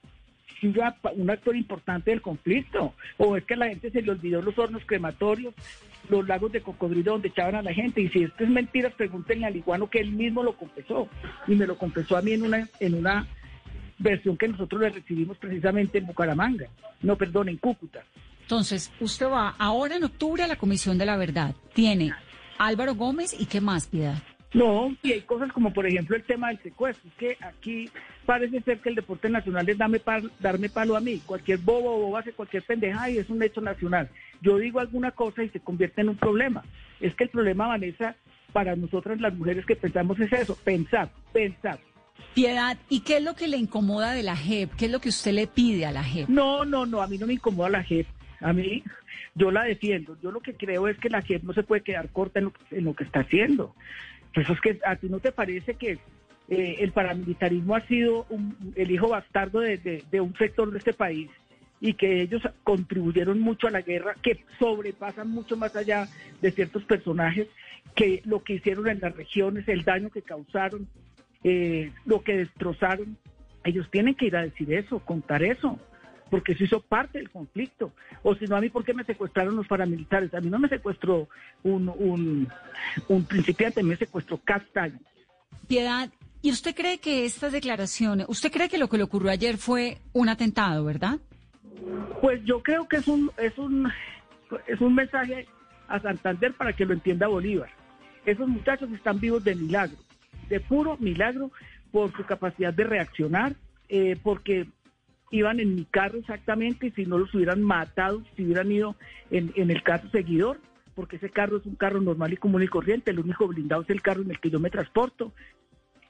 un 1.15 1.29
actor 1.29 1.55
importante 1.55 2.11
del 2.11 2.21
conflicto. 2.21 2.93
O 3.17 3.35
es 3.35 3.43
que 3.45 3.55
a 3.55 3.57
la 3.57 3.67
gente 3.67 3.91
se 3.91 4.01
le 4.01 4.11
olvidó 4.11 4.41
los 4.41 4.57
hornos 4.57 4.83
crematorios, 4.85 5.53
los 6.09 6.27
lagos 6.27 6.51
de 6.51 6.61
cocodrilo 6.61 7.13
donde 7.13 7.29
echaban 7.29 7.55
a 7.55 7.61
la 7.61 7.73
gente. 7.73 8.01
Y 8.01 8.09
si 8.09 8.23
esto 8.23 8.43
es 8.43 8.49
mentira, 8.49 8.89
pregúntenle 8.89 9.45
al 9.45 9.55
iguano 9.55 9.89
que 9.89 9.99
él 9.99 10.11
mismo 10.11 10.43
lo 10.43 10.55
confesó. 10.55 11.07
Y 11.47 11.55
me 11.55 11.65
lo 11.65 11.77
confesó 11.77 12.17
a 12.17 12.21
mí 12.21 12.33
en 12.33 12.43
una, 12.43 12.67
en 12.79 12.95
una 12.95 13.27
versión 13.97 14.37
que 14.37 14.47
nosotros 14.47 14.81
le 14.81 14.89
recibimos 14.89 15.37
precisamente 15.37 15.97
en 15.97 16.07
Bucaramanga. 16.07 16.67
No, 17.01 17.15
perdón, 17.15 17.49
en 17.49 17.57
Cúcuta. 17.57 18.03
Entonces, 18.41 18.91
usted 18.99 19.27
va 19.27 19.55
ahora 19.57 19.95
en 19.95 20.03
octubre 20.03 20.43
a 20.43 20.47
la 20.47 20.57
Comisión 20.57 20.97
de 20.97 21.05
la 21.05 21.15
Verdad. 21.17 21.55
Tiene 21.73 22.11
Álvaro 22.57 22.95
Gómez 22.95 23.35
y 23.39 23.45
qué 23.45 23.61
más, 23.61 23.87
Piedad. 23.87 24.21
No, 24.53 24.95
y 25.01 25.13
hay 25.13 25.21
cosas 25.21 25.51
como 25.53 25.71
por 25.71 25.87
ejemplo 25.87 26.15
el 26.15 26.23
tema 26.23 26.49
del 26.49 26.61
secuestro, 26.61 27.09
es 27.09 27.15
que 27.15 27.37
aquí 27.45 27.89
parece 28.25 28.61
ser 28.61 28.79
que 28.79 28.89
el 28.89 28.95
deporte 28.95 29.29
nacional 29.29 29.67
es 29.69 29.77
darme, 29.77 30.01
darme 30.39 30.69
palo 30.69 30.97
a 30.97 30.99
mí, 30.99 31.21
cualquier 31.25 31.59
bobo 31.59 31.95
o 31.95 31.99
bobo 31.99 32.17
hace 32.17 32.33
cualquier 32.33 32.63
pendeja 32.63 33.09
y 33.09 33.17
es 33.17 33.29
un 33.29 33.41
hecho 33.41 33.61
nacional. 33.61 34.09
Yo 34.41 34.57
digo 34.57 34.79
alguna 34.79 35.11
cosa 35.11 35.43
y 35.43 35.49
se 35.49 35.61
convierte 35.61 36.01
en 36.01 36.09
un 36.09 36.17
problema. 36.17 36.63
Es 36.99 37.15
que 37.15 37.23
el 37.23 37.29
problema, 37.29 37.67
Vanessa, 37.67 38.15
para 38.51 38.75
nosotras 38.75 39.21
las 39.21 39.33
mujeres 39.33 39.65
que 39.65 39.75
pensamos 39.75 40.19
es 40.19 40.31
eso, 40.33 40.57
pensar, 40.63 41.09
pensar. 41.31 41.79
Piedad, 42.33 42.77
¿y 42.89 43.01
qué 43.01 43.17
es 43.17 43.23
lo 43.23 43.35
que 43.35 43.47
le 43.47 43.57
incomoda 43.57 44.11
de 44.11 44.23
la 44.23 44.35
JEP? 44.35 44.75
¿Qué 44.75 44.85
es 44.85 44.91
lo 44.91 44.99
que 44.99 45.09
usted 45.09 45.31
le 45.31 45.47
pide 45.47 45.85
a 45.85 45.91
la 45.91 46.03
JEP? 46.03 46.27
No, 46.29 46.65
no, 46.65 46.85
no, 46.85 47.01
a 47.01 47.07
mí 47.07 47.17
no 47.17 47.27
me 47.27 47.33
incomoda 47.33 47.69
la 47.69 47.83
JEP. 47.83 48.07
A 48.41 48.53
mí, 48.53 48.83
yo 49.35 49.51
la 49.51 49.63
defiendo. 49.63 50.17
Yo 50.21 50.31
lo 50.31 50.41
que 50.41 50.53
creo 50.53 50.87
es 50.87 50.97
que 50.97 51.09
la 51.09 51.21
JEP 51.21 51.43
no 51.43 51.53
se 51.53 51.63
puede 51.63 51.81
quedar 51.81 52.09
corta 52.09 52.39
en 52.39 52.51
lo, 52.83 52.93
que 52.93 53.03
está 53.03 53.21
haciendo. 53.21 53.75
Pues 54.33 54.49
es 54.49 54.59
que 54.61 54.79
a 54.85 54.95
ti 54.95 55.07
no 55.09 55.19
te 55.19 55.31
parece 55.31 55.75
que 55.75 55.99
eh, 56.49 56.75
el 56.79 56.91
paramilitarismo 56.91 57.75
ha 57.75 57.85
sido 57.87 58.25
el 58.75 58.91
hijo 58.91 59.09
bastardo 59.09 59.59
de, 59.59 60.03
un 60.21 60.35
sector 60.37 60.71
de 60.71 60.79
este 60.79 60.93
país 60.93 61.29
y 61.79 61.93
que 61.93 62.21
ellos 62.21 62.43
contribuyeron 62.63 63.39
mucho 63.39 63.67
a 63.67 63.71
la 63.71 63.81
guerra, 63.81 64.15
que 64.21 64.43
sobrepasan 64.59 65.29
mucho 65.29 65.57
más 65.57 65.75
allá 65.75 66.07
de 66.39 66.51
ciertos 66.51 66.83
personajes, 66.83 67.47
que 67.95 68.21
lo 68.25 68.43
que 68.43 68.53
hicieron 68.53 68.87
en 68.87 68.99
las 68.99 69.15
regiones, 69.15 69.67
el 69.67 69.83
daño 69.83 70.11
que 70.11 70.21
causaron, 70.21 70.87
eh, 71.43 71.91
lo 72.05 72.21
que 72.21 72.37
destrozaron. 72.37 73.17
Ellos 73.63 73.89
tienen 73.89 74.13
que 74.13 74.27
ir 74.27 74.35
a 74.35 74.43
decir 74.43 74.71
eso, 74.73 74.99
contar 74.99 75.41
eso 75.43 75.79
porque 76.31 76.53
eso 76.53 76.63
hizo 76.63 76.79
parte 76.79 77.19
del 77.19 77.29
conflicto. 77.29 77.91
O 78.23 78.33
si 78.35 78.45
no, 78.45 78.55
a 78.55 78.61
mí, 78.61 78.69
¿por 78.69 78.85
qué 78.85 78.93
me 78.93 79.03
secuestraron 79.03 79.55
los 79.55 79.67
paramilitares? 79.67 80.33
A 80.33 80.39
mí 80.39 80.49
no 80.49 80.57
me 80.57 80.69
secuestró 80.69 81.27
un, 81.61 81.89
un, 81.89 82.47
un 83.09 83.25
principiante, 83.25 83.83
me 83.83 83.97
secuestró 83.97 84.37
Castaño. 84.37 84.97
Piedad, 85.67 86.09
¿y 86.41 86.51
usted 86.51 86.73
cree 86.73 86.99
que 86.99 87.25
estas 87.25 87.51
declaraciones, 87.51 88.25
usted 88.29 88.49
cree 88.49 88.69
que 88.69 88.77
lo 88.77 88.87
que 88.87 88.97
le 88.97 89.03
ocurrió 89.03 89.29
ayer 89.29 89.57
fue 89.57 89.97
un 90.13 90.29
atentado, 90.29 90.85
verdad? 90.85 91.19
Pues 92.21 92.41
yo 92.45 92.63
creo 92.63 92.87
que 92.87 92.97
es 92.97 93.07
un, 93.09 93.29
es 93.37 93.57
un, 93.57 93.91
es 94.67 94.79
un 94.79 94.95
mensaje 94.95 95.47
a 95.89 95.99
Santander 95.99 96.53
para 96.53 96.71
que 96.73 96.85
lo 96.85 96.93
entienda 96.93 97.27
Bolívar. 97.27 97.69
Esos 98.25 98.47
muchachos 98.47 98.89
están 98.93 99.19
vivos 99.19 99.43
de 99.43 99.55
milagro, 99.55 99.97
de 100.47 100.61
puro 100.61 100.95
milagro 100.97 101.51
por 101.91 102.15
su 102.15 102.23
capacidad 102.23 102.73
de 102.73 102.85
reaccionar, 102.85 103.53
eh, 103.89 104.15
porque 104.23 104.67
iban 105.31 105.59
en 105.59 105.75
mi 105.75 105.85
carro 105.85 106.19
exactamente 106.19 106.87
y 106.87 106.91
si 106.91 107.05
no 107.05 107.17
los 107.17 107.33
hubieran 107.33 107.63
matado, 107.63 108.21
si 108.35 108.43
hubieran 108.43 108.71
ido 108.71 108.95
en, 109.31 109.51
el 109.55 109.81
caso 109.81 110.09
seguidor, 110.09 110.59
porque 110.93 111.15
ese 111.15 111.29
carro 111.29 111.57
es 111.57 111.65
un 111.65 111.75
carro 111.75 112.01
normal 112.01 112.33
y 112.33 112.37
común 112.37 112.63
y 112.63 112.67
corriente, 112.67 113.11
el 113.11 113.19
único 113.19 113.47
blindado 113.47 113.81
es 113.81 113.89
el 113.89 114.01
carro 114.01 114.21
en 114.21 114.31
el 114.31 114.39
que 114.39 114.49
yo 114.49 114.59
me 114.59 114.69
transporto. 114.69 115.31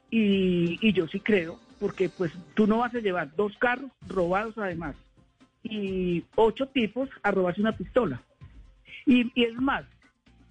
Y, 0.09 0.77
y 0.81 0.91
yo 0.91 1.07
sí 1.07 1.21
creo, 1.21 1.57
porque 1.79 2.09
pues 2.09 2.33
tú 2.53 2.67
no 2.67 2.79
vas 2.79 2.93
a 2.93 2.99
llevar 2.99 3.33
dos 3.35 3.57
carros 3.57 3.89
robados 4.07 4.57
además 4.57 4.95
y 5.63 6.25
ocho 6.35 6.67
tipos 6.67 7.09
a 7.23 7.31
robarse 7.31 7.61
una 7.61 7.77
pistola. 7.77 8.21
Y, 9.05 9.31
y 9.39 9.45
es 9.45 9.55
más, 9.55 9.85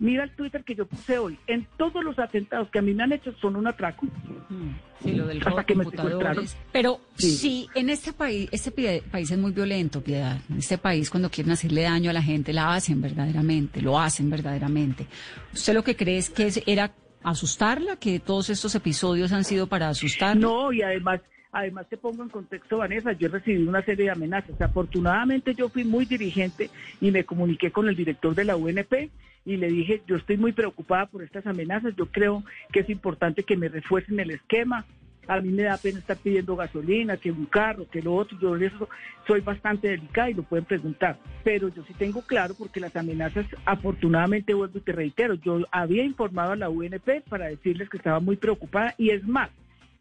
Mira 0.00 0.24
el 0.24 0.30
Twitter 0.30 0.64
que 0.64 0.74
yo 0.74 0.86
puse 0.86 1.18
hoy. 1.18 1.38
En 1.46 1.66
todos 1.76 2.02
los 2.02 2.18
atentados 2.18 2.70
que 2.70 2.78
a 2.78 2.82
mí 2.82 2.94
me 2.94 3.02
han 3.02 3.12
hecho 3.12 3.34
son 3.38 3.54
un 3.54 3.66
atraco. 3.66 4.06
Mm, 4.06 4.70
sí, 5.02 5.12
lo 5.12 5.26
del 5.26 5.42
robo 5.42 5.58
de 5.58 5.74
computadores. 5.74 6.56
Pero 6.72 7.00
sí. 7.16 7.68
en 7.74 7.90
este 7.90 8.14
país, 8.14 8.48
este 8.50 8.70
país 9.02 9.30
es 9.30 9.38
muy 9.38 9.52
violento, 9.52 10.02
Piedad. 10.02 10.38
En 10.48 10.56
este 10.56 10.78
país 10.78 11.10
cuando 11.10 11.30
quieren 11.30 11.52
hacerle 11.52 11.82
daño 11.82 12.08
a 12.08 12.14
la 12.14 12.22
gente, 12.22 12.54
la 12.54 12.72
hacen 12.72 13.02
verdaderamente, 13.02 13.82
lo 13.82 14.00
hacen 14.00 14.30
verdaderamente. 14.30 15.06
¿Usted 15.52 15.74
lo 15.74 15.84
que 15.84 15.94
cree 15.94 16.16
es 16.16 16.30
que 16.30 16.50
era 16.64 16.94
asustarla, 17.22 17.96
que 17.96 18.20
todos 18.20 18.48
estos 18.48 18.74
episodios 18.74 19.32
han 19.32 19.44
sido 19.44 19.66
para 19.66 19.90
asustarla? 19.90 20.40
No, 20.40 20.72
y 20.72 20.80
además 20.80 21.20
Además, 21.52 21.88
te 21.88 21.96
pongo 21.96 22.22
en 22.22 22.28
contexto, 22.28 22.78
Vanessa, 22.78 23.12
yo 23.12 23.26
he 23.26 23.30
recibido 23.30 23.68
una 23.68 23.82
serie 23.82 24.04
de 24.04 24.10
amenazas. 24.10 24.60
Afortunadamente, 24.60 25.54
yo 25.54 25.68
fui 25.68 25.84
muy 25.84 26.04
dirigente 26.04 26.70
y 27.00 27.10
me 27.10 27.24
comuniqué 27.24 27.72
con 27.72 27.88
el 27.88 27.96
director 27.96 28.34
de 28.34 28.44
la 28.44 28.56
UNP 28.56 29.10
y 29.44 29.56
le 29.56 29.68
dije, 29.68 30.02
yo 30.06 30.16
estoy 30.16 30.36
muy 30.36 30.52
preocupada 30.52 31.06
por 31.06 31.22
estas 31.22 31.46
amenazas, 31.46 31.94
yo 31.96 32.06
creo 32.06 32.44
que 32.72 32.80
es 32.80 32.90
importante 32.90 33.42
que 33.42 33.56
me 33.56 33.68
refuercen 33.68 34.20
el 34.20 34.30
esquema. 34.30 34.84
A 35.26 35.40
mí 35.40 35.50
me 35.50 35.64
da 35.64 35.76
pena 35.76 35.98
estar 35.98 36.16
pidiendo 36.16 36.56
gasolina, 36.56 37.16
que 37.16 37.30
un 37.30 37.46
carro, 37.46 37.86
que 37.88 38.02
lo 38.02 38.14
otro. 38.14 38.36
Yo 38.40 38.56
eso 38.56 38.88
soy 39.26 39.40
bastante 39.40 39.88
delicada 39.88 40.30
y 40.30 40.34
lo 40.34 40.42
pueden 40.42 40.64
preguntar. 40.64 41.18
Pero 41.44 41.68
yo 41.68 41.84
sí 41.84 41.94
tengo 41.94 42.22
claro 42.22 42.54
porque 42.58 42.80
las 42.80 42.96
amenazas, 42.96 43.46
afortunadamente, 43.64 44.54
vuelvo 44.54 44.78
y 44.78 44.82
te 44.82 44.92
reitero, 44.92 45.34
yo 45.34 45.60
había 45.70 46.04
informado 46.04 46.52
a 46.52 46.56
la 46.56 46.70
UNP 46.70 47.22
para 47.28 47.46
decirles 47.46 47.88
que 47.88 47.98
estaba 47.98 48.18
muy 48.18 48.36
preocupada 48.36 48.94
y 48.98 49.10
es 49.10 49.22
más, 49.26 49.50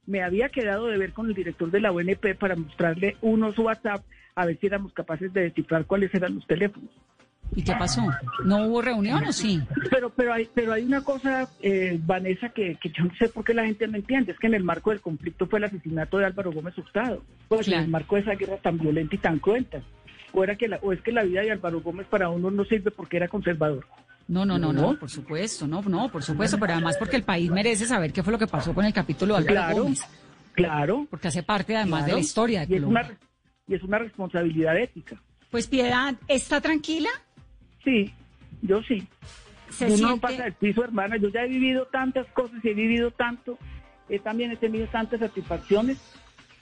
me 0.09 0.23
había 0.23 0.49
quedado 0.49 0.87
de 0.87 0.97
ver 0.97 1.13
con 1.13 1.27
el 1.27 1.35
director 1.35 1.69
de 1.69 1.79
la 1.79 1.91
UNP 1.91 2.35
para 2.37 2.55
mostrarle 2.55 3.15
unos 3.21 3.57
WhatsApp 3.59 4.03
a 4.33 4.45
ver 4.45 4.57
si 4.59 4.67
éramos 4.67 4.91
capaces 4.91 5.31
de 5.31 5.41
descifrar 5.41 5.85
cuáles 5.85 6.13
eran 6.15 6.35
los 6.35 6.47
teléfonos. 6.47 6.89
¿Y 7.55 7.63
qué 7.63 7.73
pasó? 7.73 8.01
¿No 8.43 8.65
hubo 8.65 8.81
reunión 8.81 9.23
o 9.25 9.33
sí? 9.33 9.61
Pero, 9.89 10.09
pero, 10.11 10.33
hay, 10.33 10.49
pero 10.53 10.73
hay 10.73 10.83
una 10.83 11.03
cosa, 11.03 11.49
eh, 11.61 11.99
Vanessa, 12.03 12.49
que, 12.49 12.77
yo 12.81 13.05
no 13.05 13.11
sé 13.15 13.29
por 13.29 13.43
qué 13.43 13.53
la 13.53 13.65
gente 13.65 13.87
no 13.87 13.97
entiende. 13.97 14.31
Es 14.31 14.39
que 14.39 14.47
en 14.47 14.53
el 14.53 14.63
marco 14.63 14.91
del 14.91 15.01
conflicto 15.01 15.47
fue 15.47 15.59
el 15.59 15.65
asesinato 15.65 16.17
de 16.17 16.25
Álvaro 16.25 16.51
Gómez 16.51 16.77
Hurtado. 16.77 17.23
Pues 17.47 17.67
en 17.67 17.73
el 17.75 17.87
marco 17.87 18.15
de 18.15 18.21
esa 18.21 18.35
guerra 18.35 18.57
tan 18.57 18.77
violenta 18.77 19.15
y 19.15 19.19
tan 19.19 19.39
cruenta. 19.39 19.81
O, 20.31 20.43
era 20.43 20.55
que 20.55 20.67
la, 20.67 20.77
o 20.81 20.93
es 20.93 21.01
que 21.01 21.11
la 21.11 21.23
vida 21.23 21.41
de 21.41 21.51
Álvaro 21.51 21.81
Gómez 21.81 22.05
para 22.07 22.29
uno 22.29 22.51
no 22.51 22.65
sirve 22.65 22.91
porque 22.91 23.17
era 23.17 23.27
conservador. 23.27 23.85
No, 24.29 24.45
no, 24.45 24.59
no, 24.59 24.71
no, 24.71 24.97
por 24.99 25.09
supuesto, 25.09 25.65
no, 25.65 25.81
no, 25.81 26.07
por 26.11 26.21
supuesto, 26.21 26.59
pero 26.59 26.73
además 26.73 26.97
porque 26.97 27.15
el 27.15 27.23
país 27.23 27.49
merece 27.49 27.87
saber 27.87 28.13
qué 28.13 28.21
fue 28.21 28.31
lo 28.31 28.37
que 28.37 28.45
pasó 28.45 28.75
con 28.75 28.85
el 28.85 28.93
capítulo 28.93 29.33
de 29.33 29.39
Álvaro 29.39 29.55
claro, 29.55 29.83
Gómez. 29.83 30.07
Claro. 30.53 31.07
Porque 31.09 31.29
hace 31.29 31.41
parte 31.41 31.75
además 31.75 32.05
de 32.05 32.13
la 32.13 32.19
historia 32.19 32.63
de 32.63 32.75
y 32.75 32.77
Es 32.77 32.83
una, 32.83 33.17
y 33.67 33.73
es 33.73 33.81
una 33.81 33.97
responsabilidad 33.97 34.77
ética. 34.77 35.19
Pues 35.49 35.65
Piedad, 35.65 36.13
¿está 36.27 36.61
tranquila? 36.61 37.09
Sí, 37.83 38.13
yo 38.61 38.83
sí. 38.83 39.07
Uno 39.81 40.09
no 40.09 40.17
pasa 40.19 40.45
el 40.45 40.53
piso, 40.53 40.83
hermana. 40.83 41.17
Yo 41.17 41.29
ya 41.29 41.41
he 41.41 41.47
vivido 41.47 41.87
tantas 41.87 42.27
cosas 42.27 42.63
y 42.63 42.69
he 42.69 42.73
vivido 42.75 43.09
tanto. 43.09 43.57
He 44.09 44.19
también 44.19 44.51
he 44.51 44.57
tenido 44.57 44.85
tantas 44.87 45.21
satisfacciones 45.21 45.97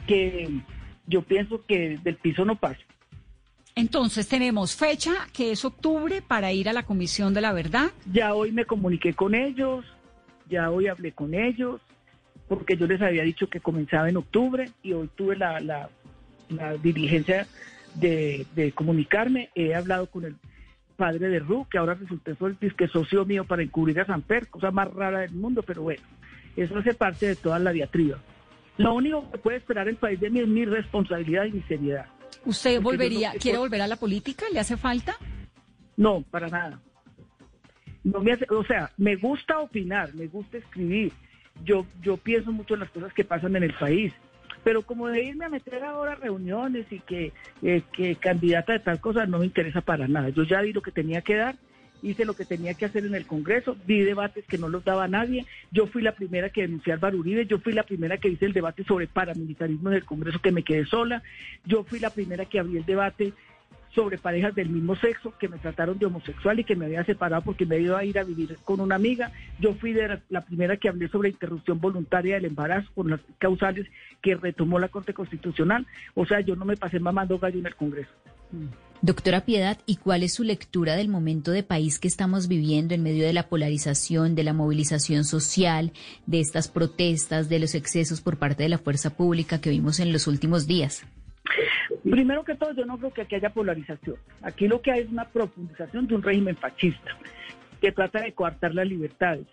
que 0.07 0.61
yo 1.05 1.21
pienso 1.21 1.65
que 1.65 1.99
del 2.01 2.15
piso 2.15 2.45
no 2.45 2.55
paso. 2.55 2.79
Entonces 3.77 4.27
tenemos 4.27 4.75
fecha, 4.75 5.11
que 5.31 5.51
es 5.51 5.63
octubre, 5.63 6.23
para 6.27 6.51
ir 6.51 6.67
a 6.67 6.73
la 6.73 6.81
Comisión 6.81 7.35
de 7.35 7.41
la 7.41 7.53
Verdad. 7.53 7.91
Ya 8.11 8.33
hoy 8.33 8.51
me 8.51 8.65
comuniqué 8.65 9.13
con 9.13 9.35
ellos, 9.35 9.85
ya 10.49 10.71
hoy 10.71 10.87
hablé 10.87 11.11
con 11.11 11.35
ellos, 11.35 11.79
porque 12.47 12.75
yo 12.75 12.87
les 12.87 12.99
había 13.03 13.21
dicho 13.21 13.47
que 13.51 13.59
comenzaba 13.59 14.09
en 14.09 14.17
octubre 14.17 14.71
y 14.81 14.93
hoy 14.93 15.11
tuve 15.15 15.35
la, 15.35 15.59
la, 15.59 15.89
diligencia 16.81 17.45
de, 17.93 18.47
comunicarme. 18.73 19.51
He 19.53 19.75
hablado 19.75 20.07
con 20.07 20.25
el 20.25 20.37
padre 20.95 21.29
de 21.29 21.37
Ru, 21.37 21.67
que 21.69 21.77
ahora 21.77 21.95
el 22.01 22.57
disque 22.59 22.87
socio 22.87 23.25
mío 23.25 23.45
para 23.45 23.61
encubrir 23.61 23.99
a 23.99 24.07
Samper, 24.07 24.47
cosa 24.47 24.71
más 24.71 24.91
rara 24.91 25.19
del 25.19 25.33
mundo, 25.33 25.61
pero 25.61 25.83
bueno, 25.83 26.01
eso 26.55 26.79
hace 26.79 26.95
parte 26.95 27.27
de 27.27 27.35
toda 27.35 27.59
la 27.59 27.71
diatriba. 27.71 28.17
Lo 28.77 28.95
único 28.95 29.29
que 29.29 29.37
puede 29.37 29.57
esperar 29.57 29.87
el 29.87 29.97
país 29.97 30.19
de 30.19 30.31
mí 30.31 30.39
es 30.39 30.47
mi 30.47 30.65
responsabilidad 30.65 31.45
y 31.45 31.51
mi 31.51 31.61
seriedad. 31.61 32.07
¿Usted 32.47 32.81
volvería, 32.81 33.33
no- 33.33 33.39
quiere 33.39 33.57
volver 33.57 33.81
a 33.81 33.87
la 33.87 33.95
política? 33.97 34.45
¿Le 34.51 34.59
hace 34.59 34.77
falta? 34.77 35.15
No, 35.95 36.21
para 36.31 36.47
nada. 36.47 36.79
No 38.03 38.19
me 38.21 38.31
hace, 38.31 38.45
o 38.49 38.63
sea, 38.63 38.89
me 38.97 39.15
gusta 39.15 39.59
opinar, 39.59 40.13
me 40.15 40.27
gusta 40.27 40.57
escribir. 40.57 41.11
Yo, 41.63 41.85
yo 42.01 42.17
pienso 42.17 42.51
mucho 42.51 42.75
en 42.75 42.81
las 42.81 42.89
cosas 42.89 43.11
que 43.13 43.25
pasan 43.25 43.55
en 43.55 43.63
el 43.63 43.73
país. 43.73 44.13
Pero 44.63 44.81
como 44.83 45.07
de 45.07 45.23
irme 45.23 45.45
a 45.45 45.49
meter 45.49 45.83
ahora 45.83 46.13
a 46.13 46.15
reuniones 46.15 46.85
y 46.91 46.99
que, 46.99 47.31
eh, 47.61 47.81
que 47.93 48.15
candidata 48.15 48.73
de 48.73 48.79
tal 48.79 48.99
cosa 48.99 49.25
no 49.25 49.39
me 49.39 49.45
interesa 49.45 49.81
para 49.81 50.07
nada. 50.07 50.29
Yo 50.29 50.43
ya 50.43 50.61
di 50.61 50.73
lo 50.73 50.81
que 50.81 50.91
tenía 50.91 51.21
que 51.21 51.35
dar, 51.35 51.55
hice 52.01 52.25
lo 52.25 52.35
que 52.35 52.45
tenía 52.45 52.73
que 52.73 52.85
hacer 52.85 53.05
en 53.05 53.15
el 53.15 53.25
Congreso, 53.25 53.75
di 53.85 54.01
debates 54.01 54.45
que 54.45 54.57
no 54.57 54.69
los 54.69 54.83
daba 54.83 55.07
nadie. 55.07 55.45
Yo 55.71 55.87
fui 55.87 56.01
la 56.01 56.13
primera 56.13 56.49
que 56.49 56.61
denuncié 56.61 56.93
a 56.93 56.95
Álvaro 56.95 57.17
yo 57.23 57.59
fui 57.59 57.73
la 57.73 57.83
primera 57.83 58.17
que 58.17 58.29
hice 58.29 58.45
el 58.45 58.53
debate 58.53 58.83
sobre 58.83 59.07
paramilitarismo 59.07 59.89
en 59.89 59.95
el 59.95 60.05
Congreso 60.05 60.39
que 60.39 60.51
me 60.51 60.63
quedé 60.63 60.85
sola, 60.85 61.23
yo 61.65 61.83
fui 61.83 61.99
la 61.99 62.09
primera 62.09 62.45
que 62.45 62.59
abrí 62.59 62.77
el 62.77 62.85
debate 62.85 63.33
sobre 63.97 64.17
parejas 64.19 64.53
del 64.53 64.69
mismo 64.69 64.95
sexo 64.95 65.33
que 65.39 65.47
me 65.47 65.57
trataron 65.57 65.97
de 65.97 66.05
homosexual 66.05 66.59
y 66.59 66.63
que 66.63 66.75
me 66.75 66.85
había 66.85 67.03
separado 67.03 67.41
porque 67.41 67.65
me 67.65 67.79
iba 67.79 67.97
a 67.97 68.05
ir 68.05 68.19
a 68.19 68.23
vivir 68.23 68.55
con 68.63 68.79
una 68.79 68.95
amiga. 68.95 69.31
Yo 69.59 69.73
fui 69.73 69.93
la, 69.93 70.41
primera 70.41 70.77
que 70.77 70.89
hablé 70.89 71.07
sobre 71.07 71.29
interrupción 71.29 71.79
voluntaria 71.79 72.35
del 72.35 72.45
embarazo 72.45 72.91
con 72.93 73.09
las 73.09 73.21
causales 73.39 73.87
que 74.21 74.35
retomó 74.35 74.77
la 74.77 74.89
Corte 74.89 75.15
Constitucional. 75.15 75.87
O 76.13 76.25
sea, 76.27 76.41
yo 76.41 76.55
no 76.55 76.65
me 76.65 76.77
pasé 76.77 76.99
mamando 76.99 77.39
gallo 77.39 77.59
en 77.59 77.65
el 77.65 77.75
Congreso. 77.75 78.11
Doctora 79.03 79.41
Piedad, 79.45 79.77
¿y 79.85 79.97
cuál 79.97 80.23
es 80.23 80.33
su 80.33 80.43
lectura 80.43 80.95
del 80.95 81.07
momento 81.07 81.51
de 81.51 81.61
país 81.61 81.99
que 81.99 82.07
estamos 82.07 82.47
viviendo 82.47 82.95
en 82.95 83.03
medio 83.03 83.27
de 83.27 83.33
la 83.33 83.47
polarización, 83.47 84.33
de 84.33 84.43
la 84.43 84.53
movilización 84.53 85.23
social, 85.23 85.91
de 86.25 86.39
estas 86.39 86.67
protestas, 86.67 87.47
de 87.47 87.59
los 87.59 87.75
excesos 87.75 88.21
por 88.21 88.37
parte 88.37 88.63
de 88.63 88.69
la 88.69 88.79
fuerza 88.79 89.15
pública 89.15 89.61
que 89.61 89.69
vimos 89.69 89.99
en 89.99 90.11
los 90.11 90.25
últimos 90.25 90.65
días? 90.65 91.05
Primero 92.09 92.43
que 92.43 92.55
todo, 92.55 92.73
yo 92.73 92.85
no 92.85 92.97
creo 92.97 93.13
que 93.13 93.21
aquí 93.21 93.35
haya 93.35 93.51
polarización. 93.51 94.15
Aquí 94.41 94.67
lo 94.67 94.81
que 94.81 94.91
hay 94.91 95.01
es 95.01 95.09
una 95.09 95.25
profundización 95.25 96.07
de 96.07 96.15
un 96.15 96.23
régimen 96.23 96.57
fascista 96.57 97.15
que 97.79 97.91
trata 97.91 98.21
de 98.21 98.33
coartar 98.33 98.73
las 98.73 98.87
libertades. 98.87 99.45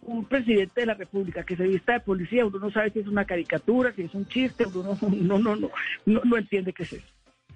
Un 0.00 0.24
presidente 0.24 0.80
de 0.80 0.86
la 0.86 0.94
República 0.94 1.44
que 1.44 1.54
se 1.54 1.62
vista 1.62 1.92
de 1.92 2.00
policía, 2.00 2.44
uno 2.44 2.58
no 2.58 2.72
sabe 2.72 2.90
si 2.90 2.98
es 2.98 3.06
una 3.06 3.24
caricatura, 3.24 3.92
si 3.92 4.02
es 4.02 4.14
un 4.14 4.26
chiste, 4.26 4.66
uno 4.66 4.98
no, 5.00 5.08
no, 5.08 5.38
no, 5.38 5.56
no, 5.56 5.70
no, 6.04 6.20
no 6.24 6.36
entiende 6.36 6.72
qué 6.72 6.82
es 6.82 6.94
eso. 6.94 7.06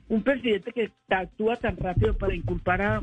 Un 0.08 0.22
presidente 0.22 0.72
que 0.72 0.90
actúa 1.08 1.56
tan 1.56 1.76
rápido 1.76 2.16
para 2.16 2.34
inculpar 2.34 2.82
a, 2.82 3.02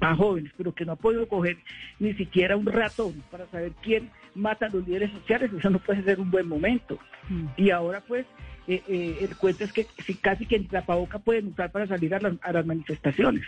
a 0.00 0.14
jóvenes, 0.14 0.52
pero 0.56 0.74
que 0.74 0.84
no 0.84 0.92
ha 0.92 0.96
podido 0.96 1.26
coger 1.28 1.56
ni 1.98 2.14
siquiera 2.14 2.56
un 2.56 2.66
ratón 2.66 3.22
para 3.30 3.46
saber 3.46 3.72
quién 3.82 4.10
mata 4.34 4.66
a 4.66 4.68
los 4.68 4.86
líderes 4.86 5.10
sociales, 5.12 5.50
eso 5.52 5.70
no 5.70 5.78
puede 5.78 6.02
ser 6.04 6.20
un 6.20 6.30
buen 6.30 6.46
momento. 6.46 6.98
Y 7.56 7.70
ahora 7.70 8.02
pues 8.06 8.26
eh, 8.66 8.82
eh, 8.88 9.18
el 9.22 9.36
cuento 9.36 9.64
es 9.64 9.72
que 9.72 9.86
si 10.04 10.14
casi 10.14 10.46
que 10.46 10.56
el 10.56 10.68
tapaboca 10.68 11.18
pueden 11.18 11.48
usar 11.48 11.72
para 11.72 11.86
salir 11.86 12.14
a 12.14 12.20
las, 12.20 12.34
a 12.42 12.52
las 12.52 12.66
manifestaciones. 12.66 13.44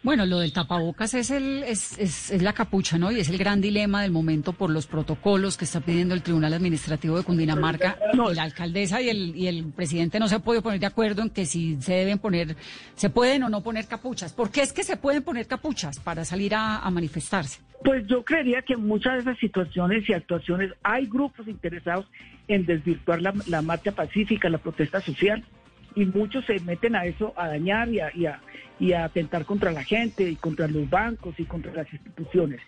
Bueno, 0.00 0.26
lo 0.26 0.38
del 0.38 0.52
tapabocas 0.52 1.12
es, 1.14 1.30
el, 1.30 1.64
es, 1.64 1.98
es, 1.98 2.30
es 2.30 2.42
la 2.42 2.52
capucha, 2.52 2.98
¿no? 2.98 3.10
Y 3.10 3.18
es 3.18 3.28
el 3.28 3.36
gran 3.36 3.60
dilema 3.60 4.02
del 4.02 4.12
momento 4.12 4.52
por 4.52 4.70
los 4.70 4.86
protocolos 4.86 5.56
que 5.56 5.64
está 5.64 5.80
pidiendo 5.80 6.14
el 6.14 6.22
Tribunal 6.22 6.54
Administrativo 6.54 7.16
de 7.18 7.24
Cundinamarca. 7.24 7.98
No. 8.14 8.32
La 8.32 8.44
alcaldesa 8.44 9.02
y 9.02 9.08
el, 9.08 9.34
y 9.36 9.48
el 9.48 9.64
presidente 9.72 10.20
no 10.20 10.28
se 10.28 10.36
han 10.36 10.42
podido 10.42 10.62
poner 10.62 10.78
de 10.78 10.86
acuerdo 10.86 11.22
en 11.22 11.30
que 11.30 11.46
si 11.46 11.80
se 11.82 11.94
deben 11.94 12.20
poner, 12.20 12.56
se 12.94 13.10
pueden 13.10 13.42
o 13.42 13.48
no 13.48 13.60
poner 13.62 13.86
capuchas. 13.86 14.32
¿Por 14.32 14.50
qué 14.52 14.62
es 14.62 14.72
que 14.72 14.84
se 14.84 14.96
pueden 14.96 15.24
poner 15.24 15.48
capuchas 15.48 15.98
para 15.98 16.24
salir 16.24 16.54
a, 16.54 16.78
a 16.78 16.90
manifestarse? 16.90 17.60
Pues 17.84 18.06
yo 18.06 18.24
creería 18.24 18.62
que 18.62 18.74
en 18.74 18.86
muchas 18.86 19.14
de 19.14 19.20
esas 19.20 19.38
situaciones 19.38 20.08
y 20.08 20.12
actuaciones 20.12 20.72
hay 20.82 21.06
grupos 21.06 21.48
interesados 21.48 22.06
en 22.46 22.66
desvirtuar 22.66 23.20
la, 23.20 23.34
la 23.46 23.62
marcha 23.62 23.92
pacífica, 23.92 24.48
la 24.48 24.58
protesta 24.58 25.00
social, 25.00 25.44
y 25.94 26.04
muchos 26.04 26.44
se 26.46 26.58
meten 26.60 26.94
a 26.96 27.04
eso, 27.06 27.32
a 27.36 27.48
dañar 27.48 27.88
y 27.88 28.00
a, 28.00 28.10
y, 28.14 28.26
a, 28.26 28.40
y 28.78 28.92
a 28.92 29.04
atentar 29.04 29.44
contra 29.44 29.72
la 29.72 29.84
gente 29.84 30.28
y 30.30 30.36
contra 30.36 30.66
los 30.68 30.88
bancos 30.88 31.34
y 31.38 31.44
contra 31.44 31.72
las 31.72 31.92
instituciones. 31.92 32.60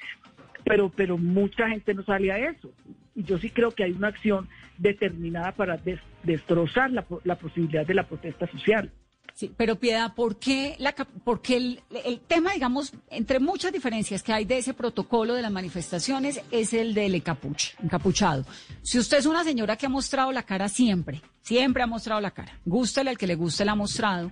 Pero, 0.64 0.90
pero 0.90 1.16
mucha 1.16 1.68
gente 1.68 1.94
no 1.94 2.02
sale 2.04 2.30
a 2.32 2.38
eso. 2.50 2.70
Y 3.14 3.22
yo 3.24 3.38
sí 3.38 3.50
creo 3.50 3.70
que 3.70 3.84
hay 3.84 3.92
una 3.92 4.08
acción 4.08 4.48
determinada 4.78 5.52
para 5.52 5.76
des- 5.76 6.00
destrozar 6.22 6.90
la, 6.90 7.04
la 7.24 7.36
posibilidad 7.36 7.86
de 7.86 7.94
la 7.94 8.06
protesta 8.06 8.46
social. 8.50 8.90
Sí, 9.34 9.50
pero 9.56 9.76
Piedad, 9.76 10.14
¿por 10.14 10.38
qué, 10.38 10.74
la, 10.78 10.92
cap- 10.92 11.08
por 11.24 11.40
qué 11.40 11.56
el, 11.56 11.80
el 12.04 12.20
tema, 12.20 12.52
digamos, 12.52 12.92
entre 13.10 13.38
muchas 13.40 13.72
diferencias 13.72 14.22
que 14.22 14.32
hay 14.32 14.44
de 14.44 14.58
ese 14.58 14.74
protocolo 14.74 15.34
de 15.34 15.40
las 15.42 15.52
manifestaciones, 15.52 16.42
es 16.50 16.74
el 16.74 16.92
del 16.94 17.14
encapuchado? 17.14 18.44
Si 18.82 18.98
usted 18.98 19.18
es 19.18 19.26
una 19.26 19.44
señora 19.44 19.76
que 19.76 19.86
ha 19.86 19.90
mostrado 19.90 20.30
la 20.32 20.42
cara 20.42 20.68
siempre, 20.68 21.22
siempre 21.50 21.82
ha 21.82 21.86
mostrado 21.88 22.20
la 22.20 22.30
cara, 22.30 22.52
gústele 22.64 23.10
al 23.10 23.18
que 23.18 23.26
le 23.26 23.34
guste 23.34 23.64
la 23.64 23.72
ha 23.72 23.74
mostrado, 23.74 24.30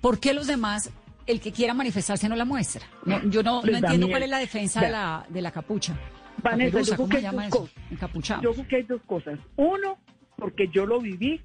¿por 0.00 0.18
qué 0.18 0.34
los 0.34 0.48
demás, 0.48 0.90
el 1.28 1.40
que 1.40 1.52
quiera 1.52 1.74
manifestarse 1.74 2.28
no 2.28 2.34
la 2.34 2.44
muestra? 2.44 2.82
No, 3.04 3.22
yo 3.30 3.44
no, 3.44 3.62
no 3.62 3.70
da 3.70 3.78
entiendo 3.78 4.08
cuál 4.08 4.24
es 4.24 4.30
la 4.30 4.38
defensa 4.38 4.80
de 4.80 4.90
la, 4.90 5.24
de 5.28 5.42
la 5.42 5.52
capucha. 5.52 5.96
Vanessa, 6.42 6.80
yo 6.80 6.84
creo 6.86 6.96
¿cómo 6.96 7.08
que 7.08 7.16
hay 7.18 7.22
llama 7.22 7.44
dos 7.44 7.54
eso? 7.54 7.60
cosas. 7.60 7.74
Encapuchado. 7.92 8.42
Yo 8.42 8.52
creo 8.52 8.66
que 8.68 8.76
hay 8.76 8.82
dos 8.82 9.00
cosas. 9.06 9.38
Uno, 9.54 9.98
porque 10.36 10.66
yo 10.72 10.86
lo 10.86 10.98
viví 11.00 11.40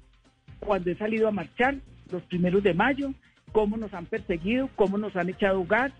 cuando 0.58 0.90
he 0.90 0.96
salido 0.96 1.28
a 1.28 1.30
marchar 1.30 1.76
los 2.10 2.22
primeros 2.24 2.64
de 2.64 2.74
mayo, 2.74 3.12
cómo 3.52 3.76
nos 3.76 3.94
han 3.94 4.06
perseguido, 4.06 4.68
cómo 4.74 4.98
nos 4.98 5.14
han 5.14 5.28
echado 5.28 5.62
gas, 5.66 5.92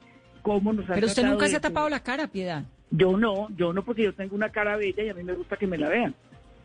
cómo 0.43 0.73
nos 0.73 0.89
han 0.89 0.95
Pero 0.97 1.07
usted 1.07 1.25
nunca 1.25 1.45
de- 1.45 1.51
se 1.53 1.57
ha 1.59 1.61
tapado 1.61 1.89
la 1.89 2.01
cara, 2.01 2.27
Piedad. 2.27 2.65
Yo 2.91 3.17
no, 3.17 3.49
yo 3.57 3.73
no, 3.73 3.85
porque 3.85 4.03
yo 4.03 4.15
tengo 4.15 4.35
una 4.35 4.49
cara 4.51 4.77
bella 4.77 5.05
y 5.05 5.09
a 5.11 5.15
mí 5.15 5.23
me 5.23 5.35
gusta 5.35 5.57
que 5.57 5.67
me 5.69 5.79
la 5.79 5.89
vean. 5.91 6.13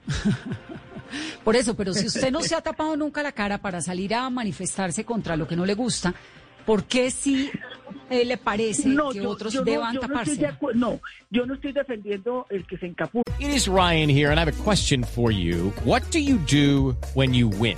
Por 1.44 1.56
eso, 1.56 1.76
pero 1.76 1.94
si 1.94 2.06
usted 2.08 2.32
no 2.32 2.42
se 2.42 2.56
ha 2.56 2.62
tapado 2.62 2.96
nunca 2.96 3.22
la 3.22 3.32
cara 3.32 3.58
para 3.58 3.82
salir 3.82 4.14
a 4.14 4.30
manifestarse 4.30 5.04
contra 5.04 5.36
lo 5.36 5.48
que 5.48 5.56
no 5.56 5.66
le 5.66 5.74
gusta, 5.74 6.14
¿por 6.66 6.86
qué 6.86 7.12
si 7.12 7.50
eh, 8.10 8.24
le 8.24 8.38
parece 8.38 8.88
No, 8.88 9.10
que 9.12 9.18
yo, 9.22 9.30
otros 9.30 9.52
yo 9.54 9.60
no- 9.62 9.66
deban 9.66 9.94
yo 9.96 10.00
taparse? 10.02 10.40
no, 10.76 11.00
yo 11.30 11.46
no 11.46 11.56
estoy 11.56 11.74
defendiendo 11.74 12.46
el 12.50 12.66
que 12.66 12.78
se 12.78 12.86
encapucha. 12.86 13.24
It 13.40 13.50
is 13.50 13.68
Ryan 13.68 14.10
here, 14.10 14.30
and 14.30 14.40
I 14.40 14.44
have 14.44 14.48
a 14.54 14.64
question 14.64 15.04
for 15.04 15.32
you. 15.32 15.74
What 15.84 16.04
do 16.12 16.20
you 16.20 16.38
do 16.48 16.96
when 17.14 17.34
you 17.34 17.50
win? 17.50 17.78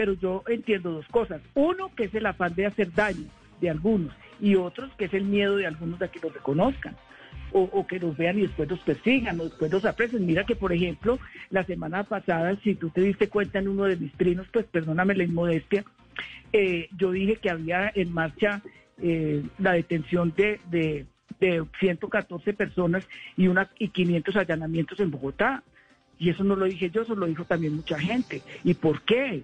pero 0.00 0.14
yo 0.14 0.42
entiendo 0.48 0.92
dos 0.92 1.06
cosas. 1.08 1.42
Uno, 1.52 1.94
que 1.94 2.04
es 2.04 2.14
el 2.14 2.24
afán 2.24 2.54
de 2.54 2.64
hacer 2.64 2.90
daño 2.94 3.26
de 3.60 3.68
algunos, 3.68 4.14
y 4.40 4.54
otros, 4.54 4.90
que 4.96 5.04
es 5.04 5.12
el 5.12 5.24
miedo 5.24 5.58
de 5.58 5.66
algunos 5.66 5.98
de 5.98 6.08
que 6.08 6.20
los 6.20 6.32
reconozcan. 6.32 6.96
O, 7.52 7.86
que 7.86 7.98
los 7.98 8.16
vean 8.16 8.38
y 8.38 8.42
después 8.42 8.70
los 8.70 8.80
persigan 8.80 9.38
o 9.38 9.44
después 9.44 9.70
los 9.70 9.84
aprecien. 9.84 10.24
Mira 10.24 10.44
que, 10.44 10.56
por 10.56 10.72
ejemplo, 10.72 11.18
la 11.50 11.64
semana 11.64 12.04
pasada, 12.04 12.56
si 12.64 12.76
tú 12.76 12.88
te 12.88 13.02
diste 13.02 13.28
cuenta 13.28 13.58
en 13.58 13.68
uno 13.68 13.84
de 13.84 13.96
mis 13.96 14.12
trinos, 14.12 14.46
pues 14.50 14.64
perdóname 14.64 15.14
la 15.14 15.24
inmodestia, 15.24 15.84
eh, 16.54 16.88
yo 16.96 17.10
dije 17.10 17.36
que 17.36 17.50
había 17.50 17.92
en 17.94 18.10
marcha 18.14 18.62
eh, 19.02 19.42
la 19.58 19.72
detención 19.72 20.32
de, 20.34 20.60
de, 20.70 21.04
de 21.40 21.62
114 21.78 22.54
personas 22.54 23.06
y, 23.36 23.48
una, 23.48 23.68
y 23.78 23.88
500 23.88 24.34
allanamientos 24.36 24.98
en 24.98 25.10
Bogotá. 25.10 25.62
Y 26.20 26.28
eso 26.28 26.44
no 26.44 26.54
lo 26.54 26.66
dije 26.66 26.90
yo, 26.90 27.02
eso 27.02 27.14
lo 27.14 27.26
dijo 27.26 27.44
también 27.44 27.74
mucha 27.74 27.98
gente. 27.98 28.42
¿Y 28.62 28.74
por 28.74 29.02
qué? 29.02 29.42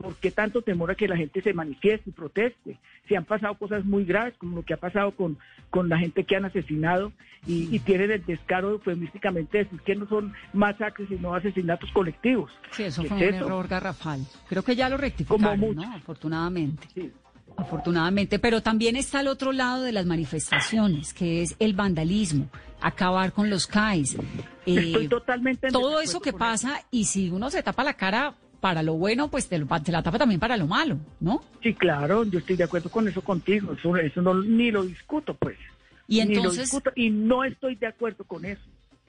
¿Por 0.00 0.16
qué 0.16 0.30
tanto 0.30 0.62
temor 0.62 0.90
a 0.90 0.94
que 0.94 1.06
la 1.06 1.16
gente 1.16 1.42
se 1.42 1.52
manifieste 1.52 2.08
y 2.08 2.12
proteste? 2.12 2.78
Si 3.06 3.14
han 3.14 3.26
pasado 3.26 3.54
cosas 3.54 3.84
muy 3.84 4.04
graves, 4.04 4.34
como 4.38 4.56
lo 4.56 4.62
que 4.64 4.72
ha 4.72 4.78
pasado 4.78 5.10
con, 5.14 5.36
con 5.68 5.90
la 5.90 5.98
gente 5.98 6.24
que 6.24 6.36
han 6.36 6.46
asesinado 6.46 7.12
y, 7.46 7.74
y 7.74 7.78
tienen 7.80 8.10
el 8.10 8.24
descaro 8.24 8.70
eufemísticamente 8.70 9.58
de 9.58 9.64
decir 9.64 9.80
que 9.80 9.94
no 9.96 10.08
son 10.08 10.32
masacres, 10.54 11.08
sino 11.08 11.34
asesinatos 11.34 11.90
colectivos. 11.92 12.50
Sí, 12.70 12.84
eso 12.84 13.02
¿Qué 13.02 13.08
fue 13.08 13.18
es 13.24 13.28
un 13.30 13.34
eso? 13.36 13.44
error 13.46 13.68
garrafal. 13.68 14.20
Creo 14.48 14.62
que 14.62 14.74
ya 14.74 14.88
lo 14.88 14.96
rectificaron, 14.96 15.60
mucho. 15.60 15.80
¿no? 15.82 15.94
Afortunadamente. 15.94 16.88
Sí. 16.94 17.12
afortunadamente, 17.56 18.38
pero 18.38 18.62
también 18.62 18.96
está 18.96 19.20
el 19.20 19.28
otro 19.28 19.52
lado 19.52 19.82
de 19.82 19.92
las 19.92 20.06
manifestaciones, 20.06 21.12
que 21.12 21.42
es 21.42 21.56
el 21.58 21.74
vandalismo, 21.74 22.48
acabar 22.80 23.32
con 23.32 23.50
los 23.50 23.66
CAIs. 23.66 24.16
Estoy 24.64 25.04
eh, 25.04 25.08
totalmente 25.08 25.66
en 25.66 25.72
todo 25.74 26.00
eso 26.00 26.20
que 26.20 26.32
pasa, 26.32 26.80
y 26.90 27.04
si 27.04 27.28
uno 27.28 27.50
se 27.50 27.62
tapa 27.62 27.84
la 27.84 27.94
cara 27.94 28.34
para 28.60 28.82
lo 28.82 28.94
bueno, 28.94 29.28
pues 29.28 29.48
te, 29.48 29.58
lo- 29.58 29.66
te 29.82 29.90
la 29.92 30.02
tapa 30.02 30.18
también 30.18 30.38
para 30.40 30.56
lo 30.56 30.66
malo, 30.66 30.98
¿no? 31.20 31.42
Sí, 31.62 31.74
claro, 31.74 32.24
yo 32.24 32.38
estoy 32.38 32.56
de 32.56 32.64
acuerdo 32.64 32.90
con 32.90 33.08
eso 33.08 33.22
contigo. 33.22 33.72
Eso, 33.72 33.96
eso 33.96 34.22
no, 34.22 34.34
ni 34.34 34.70
lo 34.70 34.82
discuto, 34.84 35.34
pues. 35.34 35.56
Y 36.06 36.20
Ni 36.24 36.34
lo 36.34 36.40
entonces, 36.40 36.64
discuto, 36.64 36.90
y 36.94 37.10
no 37.10 37.44
estoy 37.44 37.76
de 37.76 37.86
acuerdo 37.86 38.24
con 38.24 38.44
eso. 38.44 38.60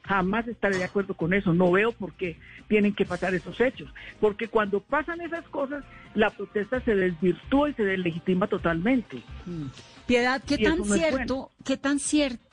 Jamás 0.03 0.47
estaré 0.47 0.77
de 0.77 0.83
acuerdo 0.83 1.13
con 1.15 1.33
eso. 1.33 1.53
No 1.53 1.71
veo 1.71 1.91
por 1.91 2.13
qué 2.13 2.37
tienen 2.67 2.93
que 2.95 3.05
pasar 3.05 3.33
esos 3.35 3.59
hechos. 3.61 3.89
Porque 4.19 4.47
cuando 4.47 4.79
pasan 4.79 5.21
esas 5.21 5.47
cosas, 5.49 5.83
la 6.15 6.29
protesta 6.31 6.79
se 6.81 6.95
desvirtúa 6.95 7.69
y 7.69 7.73
se 7.73 7.83
deslegitima 7.83 8.47
totalmente. 8.47 9.21
Piedad, 10.07 10.41
¿qué 10.45 10.55
y 10.55 10.63
tan 10.63 10.77
no 10.79 10.85
cierto, 10.85 11.35
bueno. 11.35 11.51
qué 11.65 11.77
tan 11.77 11.99
cierto, 11.99 12.43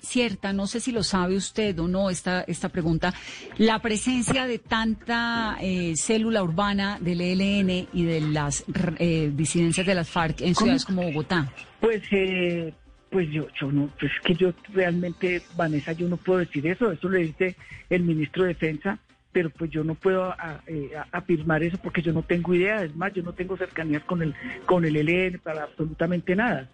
cierta, 0.00 0.52
no 0.52 0.66
sé 0.66 0.80
si 0.80 0.92
lo 0.92 1.02
sabe 1.02 1.36
usted 1.36 1.78
o 1.78 1.88
no 1.88 2.10
esta, 2.10 2.42
esta 2.42 2.68
pregunta, 2.68 3.12
la 3.58 3.78
presencia 3.80 4.46
de 4.46 4.58
tanta 4.58 5.56
eh, 5.60 5.94
célula 5.96 6.42
urbana 6.42 6.98
del 7.00 7.20
ELN 7.20 7.88
y 7.92 8.04
de 8.04 8.20
las 8.20 8.64
eh, 8.98 9.30
disidencias 9.34 9.86
de 9.86 9.94
las 9.94 10.08
FARC 10.08 10.40
en 10.40 10.54
¿Cómo? 10.54 10.64
ciudades 10.64 10.84
como 10.84 11.02
Bogotá? 11.02 11.52
Pues, 11.80 12.02
eh, 12.10 12.72
pues 13.10 13.28
yo, 13.30 13.46
yo 13.60 13.70
no, 13.72 13.88
pues 13.98 14.12
que 14.24 14.34
yo 14.34 14.52
realmente, 14.72 15.42
Vanessa, 15.56 15.92
yo 15.92 16.08
no 16.08 16.16
puedo 16.16 16.40
decir 16.40 16.66
eso. 16.66 16.90
Eso 16.92 17.08
le 17.08 17.20
dice 17.20 17.56
el 17.90 18.02
ministro 18.02 18.42
de 18.44 18.48
Defensa, 18.50 18.98
pero 19.32 19.50
pues 19.50 19.70
yo 19.70 19.84
no 19.84 19.94
puedo 19.94 20.24
a- 20.24 20.62
eh, 20.66 20.90
a- 20.96 21.16
afirmar 21.16 21.62
eso 21.62 21.78
porque 21.82 22.02
yo 22.02 22.12
no 22.12 22.22
tengo 22.22 22.54
idea. 22.54 22.82
Es 22.84 22.94
más, 22.96 23.12
yo 23.14 23.22
no 23.22 23.32
tengo 23.32 23.56
cercanías 23.56 24.02
con 24.04 24.22
el 24.22 24.34
con 24.66 24.84
el 24.84 24.96
ELN 24.96 25.38
para 25.38 25.64
absolutamente 25.64 26.34
nada. 26.36 26.68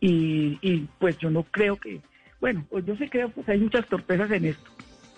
Y, 0.00 0.58
y 0.62 0.86
pues 0.98 1.18
yo 1.18 1.28
no 1.30 1.42
creo 1.44 1.76
que, 1.76 2.00
bueno, 2.40 2.64
pues 2.70 2.84
yo 2.86 2.96
sí 2.96 3.08
creo 3.08 3.30
pues 3.30 3.48
hay 3.48 3.58
muchas 3.58 3.86
torpezas 3.86 4.30
en 4.30 4.44
esto, 4.46 4.70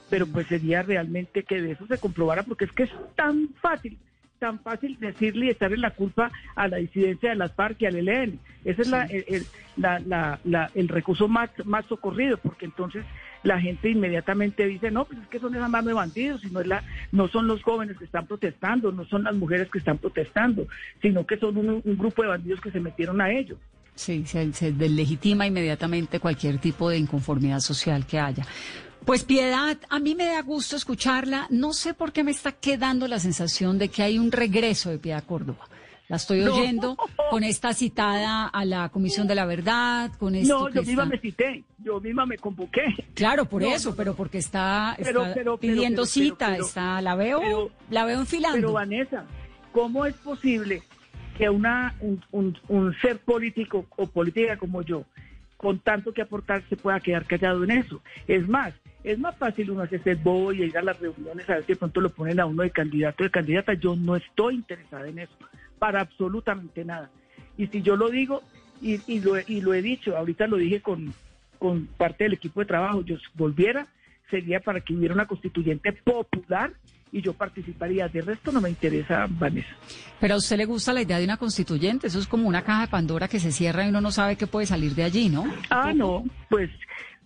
pero 0.08 0.26
pues 0.26 0.46
sería 0.48 0.82
realmente 0.82 1.42
que 1.44 1.60
de 1.60 1.72
eso 1.72 1.86
se 1.86 1.98
comprobara 1.98 2.42
porque 2.44 2.64
es 2.64 2.72
que 2.72 2.84
es 2.84 2.90
tan 3.16 3.48
fácil 3.60 3.98
tan 4.38 4.58
fácil 4.60 4.96
decirle 4.98 5.44
y 5.46 5.50
echarle 5.50 5.76
la 5.76 5.90
culpa 5.90 6.32
a 6.56 6.66
la 6.66 6.78
disidencia 6.78 7.28
de 7.28 7.36
las 7.36 7.52
FARC 7.52 7.82
y 7.82 7.84
al 7.84 7.96
ELN. 7.96 8.38
Ese 8.64 8.80
es 8.80 8.88
la, 8.88 9.02
el, 9.04 9.24
el- 9.28 9.46
la- 9.76 10.40
la- 10.44 10.70
el 10.74 10.88
recurso 10.88 11.28
más, 11.28 11.50
más 11.66 11.84
socorrido, 11.84 12.38
porque 12.38 12.64
entonces 12.64 13.04
la 13.42 13.60
gente 13.60 13.90
inmediatamente 13.90 14.66
dice, 14.66 14.90
no, 14.90 15.04
pues 15.04 15.18
es 15.20 15.28
que 15.28 15.40
son 15.40 15.54
esas 15.54 15.68
manos 15.68 15.88
de 15.88 15.92
bandidos, 15.92 16.40
sino 16.40 16.60
es 16.62 16.66
la, 16.66 16.82
no 17.12 17.28
son 17.28 17.48
los 17.48 17.62
jóvenes 17.62 17.98
que 17.98 18.06
están 18.06 18.26
protestando, 18.26 18.90
no 18.92 19.04
son 19.04 19.24
las 19.24 19.34
mujeres 19.34 19.68
que 19.70 19.78
están 19.78 19.98
protestando, 19.98 20.66
sino 21.02 21.26
que 21.26 21.36
son 21.36 21.58
un, 21.58 21.82
un 21.84 21.98
grupo 21.98 22.22
de 22.22 22.28
bandidos 22.28 22.62
que 22.62 22.70
se 22.70 22.80
metieron 22.80 23.20
a 23.20 23.30
ello. 23.30 23.58
Sí, 24.00 24.24
se, 24.26 24.50
se 24.54 24.72
deslegitima 24.72 25.46
inmediatamente 25.46 26.20
cualquier 26.20 26.56
tipo 26.58 26.88
de 26.88 26.96
inconformidad 26.96 27.60
social 27.60 28.06
que 28.06 28.18
haya. 28.18 28.46
Pues 29.04 29.24
Piedad, 29.24 29.76
a 29.90 29.98
mí 29.98 30.14
me 30.14 30.24
da 30.24 30.40
gusto 30.40 30.74
escucharla. 30.74 31.46
No 31.50 31.74
sé 31.74 31.92
por 31.92 32.10
qué 32.10 32.24
me 32.24 32.30
está 32.30 32.52
quedando 32.52 33.06
la 33.08 33.18
sensación 33.18 33.76
de 33.78 33.88
que 33.90 34.02
hay 34.02 34.18
un 34.18 34.32
regreso 34.32 34.88
de 34.88 34.96
Piedad 34.98 35.22
Córdoba. 35.24 35.68
La 36.08 36.16
estoy 36.16 36.40
No. 36.40 36.54
oyendo 36.54 36.96
con 37.30 37.44
esta 37.44 37.74
citada 37.74 38.46
a 38.46 38.64
la 38.64 38.88
Comisión 38.88 39.26
de 39.28 39.34
la 39.34 39.44
Verdad, 39.44 40.10
con 40.18 40.34
esto 40.34 40.60
No, 40.60 40.66
que 40.68 40.76
yo 40.76 40.82
misma 40.82 41.04
me 41.04 41.18
cité, 41.18 41.62
yo 41.84 42.00
misma 42.00 42.24
me 42.24 42.38
convoqué. 42.38 42.82
Claro, 43.12 43.44
por 43.44 43.60
No, 43.60 43.68
eso, 43.68 43.90
no, 43.90 43.96
pero 43.96 44.14
porque 44.16 44.38
está, 44.38 44.94
Pero, 44.96 45.08
está 45.22 45.34
pero, 45.34 45.58
pero, 45.58 45.58
pidiendo 45.58 46.06
cita, 46.06 46.56
está, 46.56 47.02
la 47.02 47.14
veo, 47.16 47.70
la 47.90 48.06
veo 48.06 48.18
enfilando. 48.20 48.56
Pero 48.56 48.72
Vanessa, 48.72 49.24
¿cómo 49.72 50.06
es 50.06 50.14
posible 50.14 50.82
que 51.40 51.48
una, 51.48 51.94
un, 52.32 52.94
ser 53.00 53.18
político 53.20 53.86
o 53.96 54.06
política 54.06 54.58
como 54.58 54.82
yo, 54.82 55.06
con 55.56 55.78
tanto 55.78 56.12
que 56.12 56.20
aportar, 56.20 56.62
se 56.68 56.76
pueda 56.76 57.00
quedar 57.00 57.24
callado 57.24 57.64
en 57.64 57.70
eso? 57.70 58.02
Es 58.28 58.46
más, 58.46 58.74
es 59.02 59.18
más 59.18 59.34
fácil 59.38 59.70
uno 59.70 59.80
hacerse 59.80 60.16
bobo 60.16 60.52
y 60.52 60.64
ir 60.64 60.76
a 60.76 60.82
las 60.82 61.00
reuniones 61.00 61.48
a 61.48 61.54
ver 61.54 61.64
si 61.64 61.76
pronto 61.76 62.02
lo 62.02 62.10
ponen 62.10 62.40
a 62.40 62.44
uno 62.44 62.62
de 62.62 62.70
candidato 62.70 63.22
o 63.22 63.24
de 63.24 63.30
candidata. 63.30 63.72
Yo 63.72 63.96
no 63.96 64.16
estoy 64.16 64.56
interesada 64.56 65.08
en 65.08 65.20
eso, 65.20 65.32
para 65.78 66.02
absolutamente 66.02 66.84
nada. 66.84 67.10
Y 67.56 67.68
si 67.68 67.80
yo 67.80 67.96
lo 67.96 68.10
digo, 68.10 68.42
y, 68.82 69.00
y, 69.06 69.20
lo, 69.20 69.38
y 69.38 69.62
lo 69.62 69.72
he 69.72 69.80
dicho, 69.80 70.18
ahorita 70.18 70.46
lo 70.46 70.58
dije 70.58 70.82
con, 70.82 71.14
con 71.58 71.86
parte 71.86 72.24
del 72.24 72.34
equipo 72.34 72.60
de 72.60 72.66
trabajo, 72.66 73.02
yo 73.02 73.16
volviera, 73.32 73.86
sería 74.28 74.60
para 74.60 74.82
que 74.82 74.92
hubiera 74.92 75.14
una 75.14 75.26
constituyente 75.26 75.90
popular 75.94 76.74
y 77.12 77.20
yo 77.22 77.32
participaría. 77.32 78.08
De 78.08 78.20
resto 78.22 78.52
no 78.52 78.60
me 78.60 78.68
interesa, 78.70 79.26
Vanessa. 79.28 79.68
Pero 80.20 80.34
a 80.34 80.36
usted 80.38 80.56
le 80.56 80.64
gusta 80.66 80.92
la 80.92 81.02
idea 81.02 81.18
de 81.18 81.24
una 81.24 81.36
constituyente, 81.36 82.06
eso 82.06 82.18
es 82.18 82.26
como 82.26 82.46
una 82.48 82.62
caja 82.62 82.82
de 82.82 82.88
Pandora 82.88 83.28
que 83.28 83.40
se 83.40 83.52
cierra 83.52 83.84
y 83.84 83.88
uno 83.88 84.00
no 84.00 84.10
sabe 84.10 84.36
qué 84.36 84.46
puede 84.46 84.66
salir 84.66 84.94
de 84.94 85.04
allí, 85.04 85.28
¿no? 85.28 85.44
Ah, 85.70 85.92
no, 85.94 86.24
pues, 86.48 86.70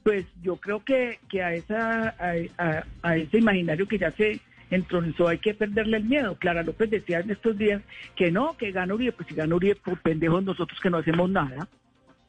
pues 0.03 0.27
yo 0.43 0.57
creo 0.57 0.85
que, 0.85 1.19
que 1.29 1.43
a, 1.43 1.55
esa, 1.55 2.09
a, 2.19 2.35
a- 2.59 2.85
a 3.03 3.17
ese 3.17 3.39
imaginario 3.39 3.87
que 3.89 3.99
ya 3.99 4.11
se 4.13 4.41
entronizó 4.71 5.29
hay 5.29 5.39
que 5.39 5.55
perderle 5.55 5.99
el 5.99 6.05
miedo. 6.05 6.37
Clara 6.37 6.63
López 6.63 6.91
decía 6.91 7.21
en 7.21 7.31
estos 7.31 7.57
días 7.59 7.83
que 8.17 8.31
no, 8.31 8.57
que 8.57 8.73
gana 8.73 8.95
Uribe, 8.95 9.13
pues 9.13 9.29
si 9.29 9.35
gana 9.35 9.55
Uribe 9.55 9.77
por 9.77 10.01
pendejos 10.01 10.43
nosotros 10.43 10.81
que 10.81 10.91
no 10.91 10.99
hacemos 10.99 11.29
nada. 11.31 11.69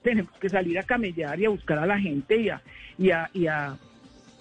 Tenemos 0.03 0.31
que 0.39 0.49
salir 0.49 0.77
a 0.77 0.83
camellar 0.83 1.39
y 1.39 1.45
a 1.45 1.49
buscar 1.49 1.79
a 1.79 1.85
la 1.87 1.97
gente 1.99 2.39
y 2.39 2.49
a, 2.49 2.61
y 2.97 3.09
a, 3.09 3.29
y 3.33 3.47
a, 3.47 3.75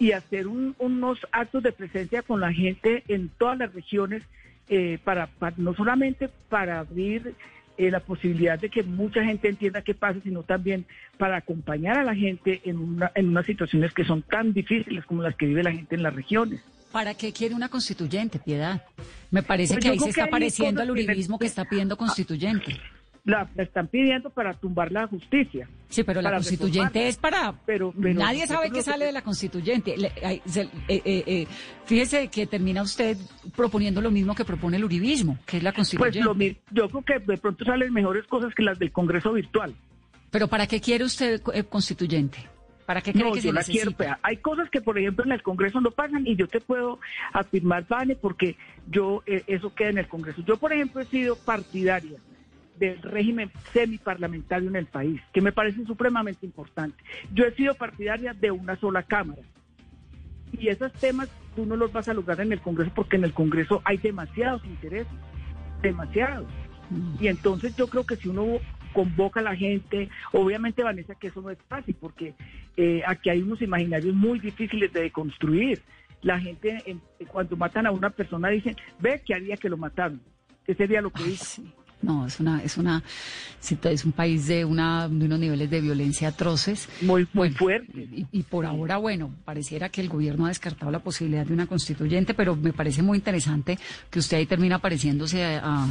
y 0.04 0.12
hacer 0.12 0.46
un- 0.46 0.74
unos 0.78 1.18
actos 1.32 1.62
de 1.62 1.72
presencia 1.72 2.20
con 2.20 2.38
la 2.40 2.52
gente 2.52 3.04
en 3.08 3.30
todas 3.30 3.56
las 3.56 3.72
regiones, 3.72 4.22
eh, 4.68 4.98
para, 5.02 5.28
para- 5.28 5.56
no 5.56 5.74
solamente 5.74 6.28
para 6.50 6.78
abrir 6.80 7.34
eh, 7.76 7.90
la 7.90 7.98
posibilidad 8.00 8.56
de 8.58 8.68
que 8.68 8.82
mucha 8.84 9.24
gente 9.24 9.48
entienda 9.48 9.82
qué 9.82 9.94
pasa, 9.94 10.20
sino 10.22 10.42
también 10.44 10.84
para 11.18 11.38
acompañar 11.38 11.98
a 11.98 12.04
la 12.04 12.14
gente 12.14 12.60
en, 12.64 12.76
una, 12.78 13.10
en 13.16 13.28
unas 13.30 13.46
situaciones 13.46 13.92
que 13.92 14.04
son 14.04 14.22
tan 14.22 14.52
difíciles 14.52 15.04
como 15.06 15.22
las 15.22 15.34
que 15.36 15.46
vive 15.46 15.62
la 15.64 15.72
gente 15.72 15.96
en 15.96 16.02
las 16.04 16.14
regiones. 16.14 16.60
¿Para 16.92 17.14
qué 17.14 17.32
quiere 17.32 17.52
una 17.54 17.68
constituyente, 17.68 18.38
Piedad? 18.38 18.84
Me 19.32 19.42
parece 19.42 19.74
Pues 19.74 19.84
que 19.84 19.90
ahí 19.90 19.98
se 19.98 20.10
está 20.10 20.26
pareciendo 20.28 20.82
al 20.82 20.90
uribismo 20.92 21.38
que 21.38 21.46
está 21.46 21.64
pidiendo 21.64 21.96
constituyente. 21.96 22.76
La, 23.24 23.48
la 23.54 23.62
están 23.62 23.88
pidiendo 23.88 24.28
para 24.28 24.52
tumbar 24.52 24.92
la 24.92 25.06
justicia. 25.06 25.66
Sí, 25.88 26.04
pero 26.04 26.20
la 26.20 26.32
constituyente 26.32 26.80
reformarla. 26.98 27.08
es 27.08 27.16
para... 27.16 27.54
Pero- 27.64 27.94
pero 27.98 28.20
Nadie 28.20 28.46
sabe 28.46 28.68
lo 28.68 28.74
qué 28.74 28.82
sale 28.82 29.06
de 29.06 29.12
la 29.12 29.22
constituyente. 29.22 29.96
Le- 29.96 30.12
eh, 30.22 30.42
eh, 30.88 31.02
eh, 31.06 31.46
fíjese 31.86 32.28
que 32.28 32.46
termina 32.46 32.82
usted 32.82 33.16
proponiendo 33.56 34.02
lo 34.02 34.10
mismo 34.10 34.34
que 34.34 34.44
propone 34.44 34.76
el 34.76 34.84
uribismo, 34.84 35.38
que 35.46 35.56
es 35.56 35.62
la 35.62 35.72
Pues 35.72 35.88
constituyente. 35.88 36.20
lo, 36.20 36.34
mi- 36.34 36.54
yo 36.70 36.88
creo 36.90 37.02
que 37.02 37.18
de 37.32 37.38
pronto 37.38 37.64
salen 37.64 37.94
mejores 37.94 38.26
cosas 38.26 38.54
que 38.54 38.62
las 38.62 38.78
del 38.78 38.92
Congreso 38.92 39.32
virtual. 39.32 39.74
Pero 40.30 40.46
¿para 40.48 40.66
qué 40.66 40.80
quiere 40.82 41.04
usted 41.04 41.40
eh, 41.54 41.64
constituyente? 41.64 42.38
¿Para 42.84 43.00
qué 43.00 43.12
cree 43.12 43.24
No, 43.24 43.32
que 43.32 43.40
yo 43.40 43.48
se 43.48 43.52
la 43.54 43.62
quiero. 43.64 43.92
Hay 44.22 44.36
cosas 44.36 44.68
que, 44.68 44.82
por 44.82 44.98
ejemplo, 44.98 45.24
en 45.24 45.32
el 45.32 45.42
Congreso 45.42 45.80
no 45.80 45.90
pasan 45.92 46.26
y 46.26 46.36
yo 46.36 46.46
te 46.46 46.60
puedo 46.60 47.00
afirmar, 47.32 47.86
Vane, 47.88 48.16
porque 48.16 48.56
yo 48.90 49.22
eh, 49.24 49.42
eso 49.46 49.74
queda 49.74 49.88
en 49.88 49.98
el 49.98 50.08
Congreso. 50.08 50.42
Yo, 50.46 50.58
por 50.58 50.74
ejemplo, 50.74 51.00
he 51.00 51.06
sido 51.06 51.36
partidaria 51.36 52.18
del 52.78 53.00
régimen 53.02 53.50
semiparlamentario 53.72 54.68
en 54.68 54.76
el 54.76 54.86
país, 54.86 55.20
que 55.32 55.40
me 55.40 55.52
parece 55.52 55.84
supremamente 55.84 56.44
importante. 56.46 56.96
Yo 57.32 57.44
he 57.44 57.54
sido 57.54 57.74
partidaria 57.74 58.34
de 58.34 58.50
una 58.50 58.76
sola 58.76 59.02
Cámara. 59.02 59.42
Y 60.52 60.68
esos 60.68 60.92
temas 60.94 61.28
tú 61.56 61.66
no 61.66 61.76
los 61.76 61.92
vas 61.92 62.08
a 62.08 62.14
lograr 62.14 62.40
en 62.40 62.52
el 62.52 62.60
Congreso 62.60 62.92
porque 62.94 63.16
en 63.16 63.24
el 63.24 63.32
Congreso 63.32 63.80
hay 63.84 63.96
demasiados 63.96 64.64
intereses, 64.64 65.12
demasiados. 65.82 66.46
Y 67.20 67.28
entonces 67.28 67.74
yo 67.76 67.86
creo 67.88 68.04
que 68.04 68.16
si 68.16 68.28
uno 68.28 68.58
convoca 68.92 69.40
a 69.40 69.42
la 69.42 69.56
gente, 69.56 70.08
obviamente 70.32 70.82
Vanessa 70.84 71.14
que 71.16 71.28
eso 71.28 71.40
no 71.42 71.50
es 71.50 71.58
fácil 71.68 71.96
porque 71.98 72.34
eh, 72.76 73.02
aquí 73.06 73.30
hay 73.30 73.42
unos 73.42 73.60
imaginarios 73.62 74.14
muy 74.14 74.38
difíciles 74.38 74.92
de 74.92 75.10
construir. 75.10 75.80
La 76.22 76.38
gente 76.40 76.82
en- 76.86 77.00
cuando 77.28 77.56
matan 77.56 77.86
a 77.86 77.90
una 77.90 78.10
persona 78.10 78.48
dicen, 78.48 78.76
ve 79.00 79.22
que 79.26 79.34
haría 79.34 79.56
que 79.56 79.68
lo 79.68 79.76
mataron. 79.76 80.20
¿Qué 80.64 80.74
sería 80.74 81.00
lo 81.02 81.10
que 81.10 81.22
hizo? 81.24 81.44
sí. 81.44 81.72
No, 82.04 82.26
es 82.26 82.38
una, 82.40 82.62
es 82.62 82.76
una, 82.76 83.02
es 83.84 84.04
un 84.04 84.12
país 84.12 84.46
de 84.46 84.64
una, 84.64 85.08
de 85.08 85.24
unos 85.24 85.38
niveles 85.38 85.70
de 85.70 85.80
violencia 85.80 86.28
atroces. 86.28 86.88
Muy, 87.00 87.26
muy 87.32 87.48
Bueno, 87.48 87.56
fuerte. 87.56 87.98
Y, 88.12 88.26
y 88.30 88.42
por 88.42 88.66
ahora, 88.66 88.98
bueno, 88.98 89.30
pareciera 89.44 89.88
que 89.88 90.00
el 90.00 90.08
gobierno 90.08 90.44
ha 90.44 90.48
descartado 90.48 90.90
la 90.90 90.98
posibilidad 90.98 91.46
de 91.46 91.52
una 91.54 91.66
constituyente, 91.66 92.34
pero 92.34 92.54
me 92.56 92.72
parece 92.72 93.02
muy 93.02 93.18
interesante 93.18 93.78
que 94.10 94.18
usted 94.18 94.36
ahí 94.36 94.46
termina 94.46 94.78
pareciéndose 94.78 95.44
a, 95.44 95.60
a- 95.64 95.88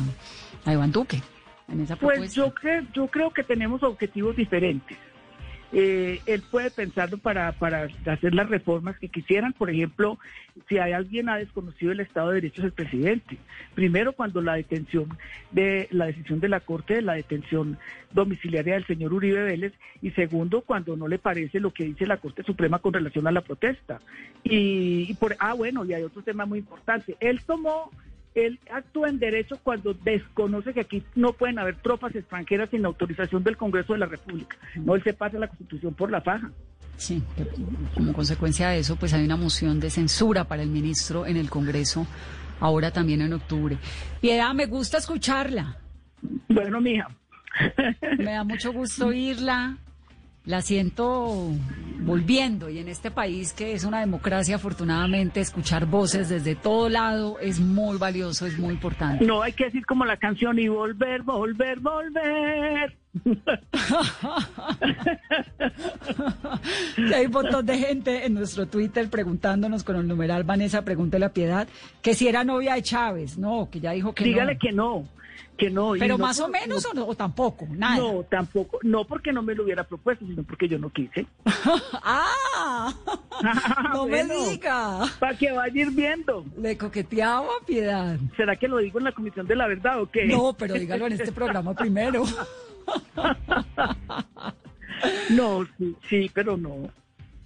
a 0.66 0.72
Iván 0.74 0.92
Duque 0.92 1.22
en 1.68 1.82
esa 1.82 1.96
Pues 1.96 2.18
propuesta. 2.18 2.36
yo 2.36 2.54
creo, 2.54 2.84
yo 2.94 3.08
creo 3.08 3.32
que 3.32 3.44
tenemos 3.44 3.82
objetivos 3.84 4.36
diferentes. 4.36 4.98
Eh, 5.76 6.22
él 6.28 6.44
puede 6.52 6.70
pensarlo 6.70 7.18
para, 7.18 7.52
para 7.54 7.90
hacer 8.06 8.36
las 8.36 8.48
reformas 8.48 8.98
que 9.00 9.10
quisieran. 9.10 9.54
Por 9.54 9.72
ejemplo, 9.72 10.20
si 10.70 10.78
hay 10.78 10.94
alguien 10.94 11.30
ha 11.30 11.38
desconocido 11.38 11.92
el 11.92 12.00
Estado 12.00 12.30
de 12.30 12.36
Derecho 12.36 12.62
es 12.62 12.66
el 12.66 12.74
presidente. 12.74 13.38
Primero, 13.74 14.14
cuando 14.14 14.40
la 14.42 14.54
detención 14.54 15.18
de 15.50 15.88
la 15.90 16.06
decisión 16.06 16.40
de 16.40 16.50
la 16.50 16.60
Corte 16.60 16.96
de 16.96 17.02
la 17.02 17.14
detención 17.14 17.80
domiciliaria 18.12 18.76
del 18.76 18.86
señor 18.86 19.14
Uribe 19.14 19.42
Vélez. 19.42 19.74
Y 20.02 20.12
segundo, 20.12 20.62
cuando 20.62 20.96
no 20.96 21.08
le 21.08 21.18
parece 21.18 21.60
lo 21.60 21.74
que 21.74 21.86
dice 21.86 22.06
la 22.06 22.18
Corte 22.18 22.44
Suprema 22.44 22.78
con 22.78 22.94
relación 22.94 23.26
a 23.26 23.32
la 23.32 23.42
protesta. 23.42 24.00
Y, 24.44 25.08
y 25.10 25.14
por, 25.16 25.36
ah, 25.40 25.54
bueno, 25.54 25.84
y 25.86 25.94
hay 25.94 26.04
otro 26.04 26.22
tema 26.22 26.46
muy 26.46 26.60
importante. 26.60 27.18
Él 27.20 27.42
tomó 27.46 27.90
él 28.36 28.60
actúa 28.72 29.10
en 29.10 29.20
derecho 29.20 29.58
cuando 29.64 29.94
desconoce 29.94 30.74
que 30.74 30.82
aquí 30.82 31.04
no 31.16 31.34
pueden 31.34 31.60
haber 31.60 31.76
tropas 31.78 32.16
extranjeras 32.16 32.70
sin 32.70 32.86
autorización 32.86 33.44
del 33.44 33.58
Congreso 33.58 33.94
de 33.94 34.00
la 34.00 34.06
República. 34.06 34.58
No, 34.76 34.96
él 34.96 35.04
se 35.04 35.14
pasa 35.14 35.38
la 35.40 35.48
Constitución 35.48 35.94
por 35.94 36.12
la 36.12 36.22
faja. 36.22 36.52
Sí, 36.98 37.24
como 37.96 38.14
consecuencia 38.14 38.70
de 38.70 38.80
eso, 38.80 38.96
pues 38.96 39.14
hay 39.14 39.26
una 39.26 39.36
moción 39.36 39.80
de 39.80 39.90
censura 39.90 40.44
para 40.46 40.62
el 40.62 40.70
ministro 40.70 41.26
en 41.26 41.38
el 41.38 41.50
Congreso, 41.50 42.06
ahora 42.60 42.92
también 42.92 43.22
en 43.22 43.34
octubre. 43.34 43.78
Piedad, 44.22 44.54
me 44.54 44.68
gusta 44.68 44.98
escucharla. 44.98 45.78
Bueno, 46.48 46.80
mija. 46.80 47.08
Me 48.18 48.32
da 48.32 48.44
mucho 48.44 48.72
gusto 48.72 49.08
oírla 49.08 49.78
la 50.46 50.62
siento 50.62 51.52
volviendo 52.06 52.70
y 52.70 52.80
en 52.80 52.88
este 52.88 53.12
país 53.12 53.54
que 53.54 53.74
es 53.74 53.84
una 53.84 54.00
democracia, 54.00 54.56
afortunadamente, 54.56 55.40
escuchar 55.40 55.86
voces 55.86 56.30
desde 56.30 56.56
todo 56.56 56.90
lado 56.90 57.40
es 57.40 57.60
muy 57.60 57.98
valioso, 57.98 58.46
es 58.46 58.58
muy 58.58 58.74
importante. 58.74 59.26
No 59.26 59.42
hay 59.42 59.54
que 59.54 59.66
decir 59.66 59.86
como 59.86 60.06
la 60.06 60.18
canción 60.18 60.60
y 60.60 60.68
volver, 60.68 61.24
volver, 61.24 61.80
volver. 61.80 62.98
Hay 67.14 67.28
un 67.28 67.32
montón 67.32 67.66
de 67.66 67.78
gente 67.78 68.26
en 68.26 68.34
nuestro 68.34 68.66
Twitter 68.66 69.08
preguntándonos 69.10 69.84
con 69.84 69.98
el 69.98 70.08
numeral 70.08 70.44
Vanessa, 70.44 70.84
pregúntele 70.84 71.26
a 71.26 71.30
Piedad, 71.30 71.68
que 72.02 72.16
si 72.16 72.28
era 72.28 72.44
novia 72.44 72.74
de 72.74 72.82
Chávez, 72.82 73.38
no, 73.38 73.70
que 73.70 73.80
ya 73.80 73.92
dijo 73.92 74.14
que 74.14 74.24
Dígale 74.24 74.58
que 74.58 74.72
no 74.72 75.04
que 75.58 75.70
no. 75.70 75.94
Pero 75.98 76.18
más 76.18 76.40
o 76.40 76.48
menos 76.48 76.86
o, 76.86 77.16
tampoco, 77.16 77.68
nada. 77.70 77.98
No, 77.98 78.24
tampoco, 78.24 78.80
no 78.84 79.06
porque 79.06 79.32
no 79.32 79.42
me 79.42 79.56
lo 79.56 79.64
hubiera 79.64 79.84
propuesto, 79.84 80.26
sino 80.26 80.44
porque 80.44 80.68
yo 80.68 80.80
no 80.80 80.90
quise. 80.90 81.26
ah, 82.04 82.94
no 83.94 84.08
me 84.08 84.24
diga. 84.24 85.02
Para 85.20 85.38
que 85.38 85.52
vaya 85.52 85.82
ir 85.82 85.92
viendo. 85.92 86.46
Le 86.58 86.78
coqueteaba 86.78 87.52
piedad. 87.66 88.18
¿Será 88.36 88.56
que 88.56 88.68
lo 88.68 88.78
digo 88.78 89.00
en 89.00 89.06
la 89.06 89.12
Comisión 89.12 89.48
de 89.48 89.56
la 89.56 89.68
Verdad 89.68 90.02
o 90.02 90.10
qué? 90.10 90.26
No, 90.26 90.54
pero 90.54 90.76
dígalo 90.76 91.08
en 91.08 91.14
este 91.14 91.32
programa 91.34 91.74
primero. 91.74 92.24
no, 95.30 95.66
sí, 95.78 95.96
sí, 96.10 96.32
pero 96.34 96.58
no. 96.58 96.90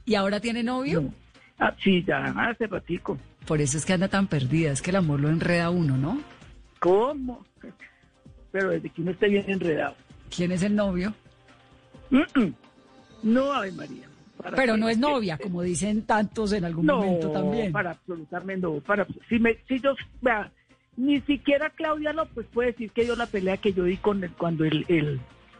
¿Y 0.06 0.16
ahora 0.16 0.40
tiene 0.40 0.64
novio? 0.64 1.12
Ah, 1.60 1.74
sí, 1.84 2.04
ya, 2.08 2.24
hace 2.38 2.68
ratico. 2.68 3.18
Por 3.46 3.62
eso 3.62 3.78
es 3.78 3.86
que 3.86 3.94
anda 3.94 4.08
tan 4.08 4.28
perdida, 4.28 4.72
es 4.72 4.82
que 4.82 4.92
el 4.92 4.98
amor 4.98 5.20
lo 5.20 5.30
enreda 5.30 5.66
a 5.66 5.70
uno, 5.70 5.98
¿no? 5.98 6.20
¿Cómo? 6.80 7.47
Pero 8.52 8.70
desde 8.70 8.90
que 8.90 9.02
no 9.02 9.12
esté 9.12 9.30
bien 9.30 9.46
enredado. 9.48 9.96
¿Quién 10.36 10.52
es 10.52 10.64
el 10.64 10.76
novio? 10.76 11.14
No, 13.24 13.52
Ave 13.52 13.72
María. 13.72 14.08
Pero 14.56 14.78
no 14.78 14.88
es 14.88 14.98
novia, 14.98 15.38
como 15.38 15.62
dicen 15.62 16.04
tantos 16.04 16.54
en 16.54 16.64
algún 16.64 16.86
momento 16.86 17.32
también. 17.32 17.72
para 17.72 17.92
absolutamente 17.92 18.62
no. 18.62 18.80
Para, 18.82 19.08
si, 19.28 19.40
me, 19.40 19.58
si 19.68 19.80
yo, 19.80 19.96
vea, 20.22 20.52
ni 20.96 21.22
siquiera 21.22 21.70
Claudia 21.72 22.14
López 22.14 22.46
puede 22.54 22.72
decir 22.72 22.92
que 22.92 23.06
yo 23.06 23.16
la 23.16 23.26
pelea 23.26 23.58
que 23.58 23.74
yo 23.74 23.84
di 23.84 23.98
con 23.98 24.24
él 24.24 24.32
cuando 24.38 24.64
él, 24.64 25.20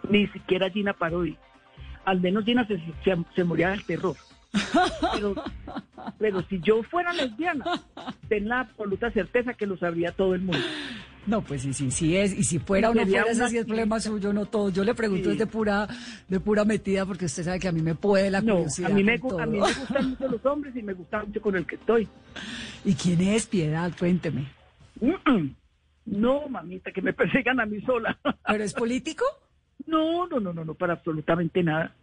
ni 0.10 0.28
siquiera 0.28 0.70
Gina 0.70 0.94
Parodi. 0.94 1.38
Al 2.06 2.22
menos 2.22 2.46
Gina 2.46 2.68
se, 2.68 2.80
se, 3.36 3.44
moría 3.44 3.70
del 3.70 3.86
terror. 3.86 4.16
Pero, 5.14 5.36
pero 6.20 6.42
si 6.44 6.60
yo 6.62 6.82
fuera 6.84 7.14
lesbiana, 7.14 7.66
ten 8.30 8.48
la 8.48 8.62
absoluta 8.62 9.12
certeza 9.12 9.54
que 9.54 9.68
lo 9.68 9.78
sabría 9.78 10.12
todo 10.12 10.36
el 10.36 10.42
mundo. 10.42 10.66
No, 11.28 11.42
pues 11.42 11.62
sí, 11.62 11.74
sí, 11.74 11.92
sí 11.92 12.16
es. 12.16 12.34
Y 12.34 12.44
si 12.44 12.58
fuera 12.58 12.90
o 12.90 12.94
no 12.94 13.06
fuera, 13.06 13.24
ese 13.30 13.50
sí 13.50 13.58
es 13.58 13.66
problema 13.66 14.00
suyo, 14.00 14.32
no 14.32 14.46
todo. 14.46 14.70
Yo 14.70 14.86
le 14.86 14.96
pregunto 14.96 15.30
de 15.30 15.46
pura, 15.46 15.86
de 16.28 16.40
pura 16.40 16.64
metida, 16.64 17.06
porque 17.06 17.26
usted 17.26 17.44
sabe 17.44 17.60
que 17.60 17.68
a 17.68 17.74
mí 17.74 17.82
me 17.82 17.96
puede 17.96 18.32
la 18.32 18.42
curiosidad. 18.42 18.92
a, 18.92 18.94
mí 18.94 19.04
me, 19.04 19.16
a 19.16 19.46
mí 19.46 19.60
me 19.60 19.74
gustan 19.74 20.10
mucho 20.10 20.28
los 20.30 20.46
hombres 20.46 20.76
y 20.76 20.82
me 20.82 20.94
gusta 20.94 21.24
mucho 21.26 21.42
con 21.42 21.58
el 21.58 21.68
que 21.68 21.76
estoy. 21.76 22.08
¿Y 22.86 22.94
quién 22.94 23.22
es 23.22 23.46
Piedad? 23.46 23.92
Cuénteme. 24.00 24.48
No, 26.10 26.48
mamita, 26.48 26.94
que 26.94 27.02
me 27.02 27.12
persigan 27.12 27.60
a 27.60 27.66
mí 27.66 27.82
sola. 27.82 28.18
¿Pero 28.48 28.64
es 28.64 28.74
político? 28.74 29.26
No, 29.88 30.26
no, 30.26 30.40
no, 30.40 30.54
no, 30.54 30.64
no, 30.64 30.74
para 30.74 30.94
absolutamente 30.94 31.62
nada. 31.62 31.94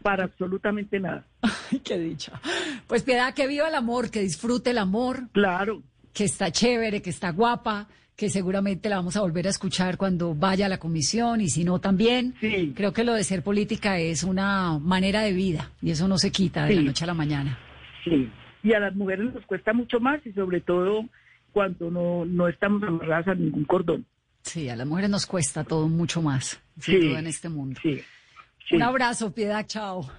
Para 0.00 0.24
absolutamente 0.24 0.98
nada. 0.98 1.26
Ay, 1.42 1.80
qué 1.80 1.98
dicha. 1.98 2.40
Pues 2.86 3.02
Piedad, 3.02 3.34
que 3.34 3.46
viva 3.46 3.68
el 3.68 3.74
amor, 3.74 4.10
que 4.10 4.20
disfrute 4.20 4.70
el 4.70 4.78
amor. 4.78 5.28
Claro. 5.32 5.82
Que 6.14 6.24
está 6.24 6.50
chévere, 6.50 7.02
que 7.02 7.10
está 7.10 7.30
guapa 7.30 7.88
que 8.16 8.28
seguramente 8.28 8.88
la 8.88 8.96
vamos 8.96 9.16
a 9.16 9.20
volver 9.20 9.46
a 9.46 9.50
escuchar 9.50 9.96
cuando 9.96 10.34
vaya 10.34 10.66
a 10.66 10.68
la 10.68 10.78
comisión 10.78 11.40
y 11.40 11.48
si 11.48 11.64
no 11.64 11.80
también. 11.80 12.34
Creo 12.74 12.92
que 12.92 13.04
lo 13.04 13.14
de 13.14 13.24
ser 13.24 13.42
política 13.42 13.98
es 13.98 14.22
una 14.22 14.78
manera 14.78 15.22
de 15.22 15.32
vida 15.32 15.70
y 15.80 15.90
eso 15.90 16.08
no 16.08 16.18
se 16.18 16.30
quita 16.30 16.66
de 16.66 16.76
la 16.76 16.82
noche 16.82 17.04
a 17.04 17.08
la 17.08 17.14
mañana. 17.14 17.58
Sí, 18.04 18.30
y 18.62 18.72
a 18.74 18.80
las 18.80 18.94
mujeres 18.94 19.32
nos 19.32 19.44
cuesta 19.46 19.72
mucho 19.72 19.98
más 20.00 20.24
y 20.26 20.32
sobre 20.32 20.60
todo 20.60 21.04
cuando 21.52 21.90
no, 21.90 22.24
no 22.24 22.48
estamos 22.48 22.82
amarradas 22.82 23.28
a 23.28 23.34
ningún 23.34 23.64
cordón. 23.64 24.06
Sí, 24.42 24.68
a 24.68 24.76
las 24.76 24.86
mujeres 24.86 25.10
nos 25.10 25.26
cuesta 25.26 25.64
todo 25.64 25.88
mucho 25.88 26.20
más, 26.20 26.60
sí, 26.80 26.96
en 26.96 27.26
este 27.26 27.48
mundo. 27.48 27.80
Sí. 27.82 28.00
Un 28.72 28.82
abrazo, 28.82 29.32
Piedad, 29.32 29.66
chao. 29.66 30.10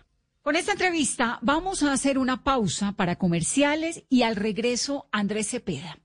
Con 0.44 0.58
esta 0.58 0.74
entrevista 0.74 1.39
vamos 1.41 1.84
a 1.84 1.94
hacer 1.94 2.18
una 2.18 2.44
pausa 2.44 2.91
para 2.91 3.16
comerciales 3.16 4.04
y 4.10 4.24
al 4.24 4.36
regreso 4.36 5.08
Andrés 5.10 5.48
Cepeda. 5.48 5.98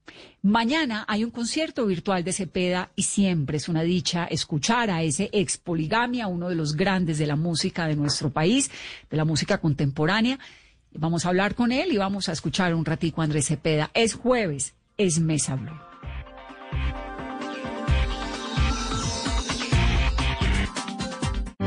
Mañana 0.42 1.04
hay 1.08 1.24
un 1.24 1.32
concierto 1.32 1.84
virtual 1.86 2.22
de 2.22 2.32
Cepeda 2.32 2.92
y 2.94 3.02
siempre 3.02 3.56
es 3.56 3.68
una 3.68 3.82
dicha 3.82 4.26
escuchar 4.26 4.92
a 4.92 5.02
ese 5.02 5.28
ex 5.32 5.58
poligamia, 5.58 6.28
uno 6.28 6.48
de 6.48 6.54
los 6.54 6.76
grandes 6.76 7.18
de 7.18 7.26
la 7.26 7.34
música 7.34 7.88
de 7.88 7.96
nuestro 7.96 8.30
país, 8.30 8.70
de 9.10 9.16
la 9.16 9.24
música 9.24 9.58
contemporánea. 9.58 10.38
Vamos 10.92 11.26
a 11.26 11.30
hablar 11.30 11.56
con 11.56 11.72
él 11.72 11.92
y 11.92 11.96
vamos 11.96 12.28
a 12.28 12.32
escuchar 12.32 12.76
un 12.76 12.84
ratico 12.84 13.22
a 13.22 13.24
Andrés 13.24 13.48
Cepeda. 13.48 13.90
Es 13.92 14.14
jueves, 14.14 14.72
es 14.98 15.18
Mesa 15.18 15.56
Blue. 15.56 15.87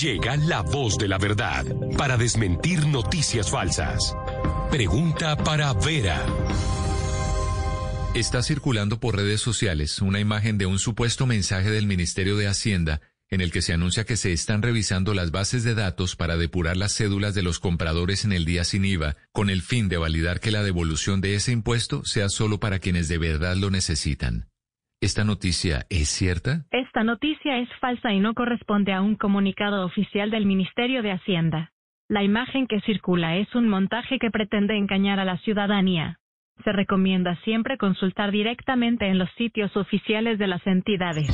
Llega 0.00 0.36
la 0.36 0.62
voz 0.62 0.98
de 0.98 1.08
la 1.08 1.18
verdad 1.18 1.64
para 1.96 2.16
desmentir 2.16 2.86
noticias 2.86 3.50
falsas. 3.50 4.16
Pregunta 4.70 5.36
para 5.36 5.72
Vera. 5.72 6.24
Está 8.14 8.42
circulando 8.42 9.00
por 9.00 9.16
redes 9.16 9.40
sociales 9.40 10.00
una 10.00 10.20
imagen 10.20 10.58
de 10.58 10.66
un 10.66 10.78
supuesto 10.78 11.26
mensaje 11.26 11.70
del 11.70 11.86
Ministerio 11.86 12.36
de 12.36 12.48
Hacienda 12.48 13.00
en 13.30 13.40
el 13.40 13.52
que 13.52 13.62
se 13.62 13.72
anuncia 13.72 14.04
que 14.04 14.16
se 14.16 14.32
están 14.32 14.62
revisando 14.62 15.14
las 15.14 15.30
bases 15.30 15.62
de 15.64 15.74
datos 15.74 16.16
para 16.16 16.36
depurar 16.36 16.76
las 16.76 16.94
cédulas 16.96 17.34
de 17.34 17.42
los 17.42 17.58
compradores 17.58 18.24
en 18.24 18.32
el 18.32 18.44
día 18.44 18.64
sin 18.64 18.84
IVA, 18.84 19.16
con 19.32 19.50
el 19.50 19.62
fin 19.62 19.88
de 19.88 19.98
validar 19.98 20.40
que 20.40 20.50
la 20.50 20.62
devolución 20.62 21.20
de 21.20 21.34
ese 21.34 21.52
impuesto 21.52 22.04
sea 22.04 22.28
solo 22.28 22.58
para 22.58 22.78
quienes 22.78 23.08
de 23.08 23.18
verdad 23.18 23.56
lo 23.56 23.70
necesitan. 23.70 24.48
¿Esta 25.00 25.22
noticia 25.22 25.86
es 25.90 26.08
cierta? 26.08 26.64
Esta 26.72 27.04
noticia 27.04 27.58
es 27.58 27.68
falsa 27.80 28.12
y 28.12 28.18
no 28.18 28.34
corresponde 28.34 28.92
a 28.92 29.00
un 29.00 29.14
comunicado 29.14 29.86
oficial 29.86 30.28
del 30.32 30.44
Ministerio 30.44 31.02
de 31.02 31.12
Hacienda. 31.12 31.70
La 32.08 32.24
imagen 32.24 32.66
que 32.66 32.80
circula 32.80 33.36
es 33.36 33.54
un 33.54 33.68
montaje 33.68 34.18
que 34.18 34.32
pretende 34.32 34.76
engañar 34.76 35.20
a 35.20 35.24
la 35.24 35.38
ciudadanía. 35.38 36.18
Se 36.64 36.72
recomienda 36.72 37.38
siempre 37.44 37.78
consultar 37.78 38.32
directamente 38.32 39.06
en 39.06 39.18
los 39.18 39.30
sitios 39.38 39.76
oficiales 39.76 40.36
de 40.40 40.48
las 40.48 40.66
entidades. 40.66 41.28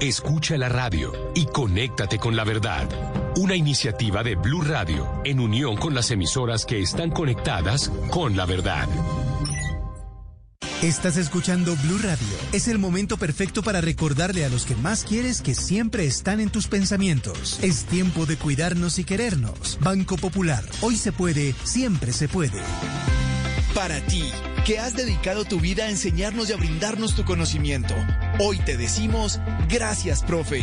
Escucha 0.00 0.56
la 0.56 0.70
radio 0.70 1.12
y 1.34 1.44
conéctate 1.52 2.18
con 2.18 2.36
la 2.36 2.44
verdad. 2.44 2.88
Una 3.36 3.54
iniciativa 3.54 4.22
de 4.22 4.34
Blue 4.34 4.62
Radio 4.62 5.06
en 5.26 5.40
unión 5.40 5.76
con 5.76 5.94
las 5.94 6.10
emisoras 6.10 6.64
que 6.64 6.80
están 6.80 7.10
conectadas 7.10 7.90
con 8.10 8.34
la 8.34 8.46
verdad. 8.46 8.88
Estás 10.82 11.16
escuchando 11.16 11.74
Blue 11.76 11.96
Radio. 11.96 12.26
Es 12.52 12.68
el 12.68 12.78
momento 12.78 13.16
perfecto 13.16 13.62
para 13.62 13.80
recordarle 13.80 14.44
a 14.44 14.50
los 14.50 14.66
que 14.66 14.76
más 14.76 15.04
quieres 15.04 15.40
que 15.40 15.54
siempre 15.54 16.04
están 16.04 16.38
en 16.38 16.50
tus 16.50 16.68
pensamientos. 16.68 17.58
Es 17.62 17.86
tiempo 17.86 18.26
de 18.26 18.36
cuidarnos 18.36 18.98
y 18.98 19.04
querernos. 19.04 19.78
Banco 19.80 20.18
Popular. 20.18 20.62
Hoy 20.82 20.96
se 20.96 21.12
puede, 21.12 21.54
siempre 21.64 22.12
se 22.12 22.28
puede. 22.28 22.60
Para 23.74 24.00
ti, 24.06 24.24
que 24.66 24.78
has 24.78 24.94
dedicado 24.94 25.46
tu 25.46 25.60
vida 25.60 25.84
a 25.84 25.90
enseñarnos 25.90 26.50
y 26.50 26.52
a 26.52 26.56
brindarnos 26.56 27.14
tu 27.14 27.24
conocimiento. 27.24 27.94
Hoy 28.38 28.58
te 28.58 28.76
decimos, 28.76 29.40
gracias, 29.70 30.22
profe. 30.24 30.62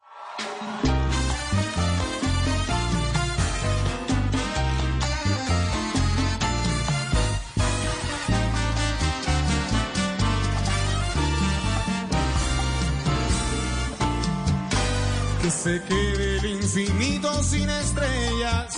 Se 15.51 15.79
quede 15.83 16.37
el 16.37 16.45
infinito 16.45 17.43
sin 17.43 17.69
estrellas 17.69 18.75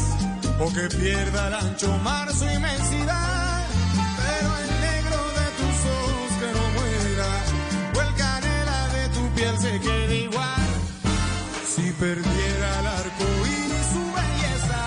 o 0.60 0.68
que 0.74 0.90
pierda 0.98 1.48
el 1.48 1.54
ancho 1.54 1.98
mar 2.00 2.30
su 2.34 2.44
inmensidad. 2.44 3.66
Pero 4.18 4.50
el 4.58 4.82
negro 4.82 5.18
de 5.40 5.48
tus 5.60 5.78
ojos 6.02 6.32
que 6.42 6.50
no 6.58 6.66
muera 6.78 7.32
o 7.96 8.02
el 8.02 8.16
canela 8.16 8.88
de 8.90 9.08
tu 9.10 9.30
piel 9.34 9.58
se 9.60 9.80
quede 9.80 10.16
igual. 10.24 10.68
Si 11.74 11.92
perdiera 11.94 12.80
el 12.80 12.88
arco 12.88 13.28
y 13.46 13.58
su 13.94 14.04
belleza 14.18 14.84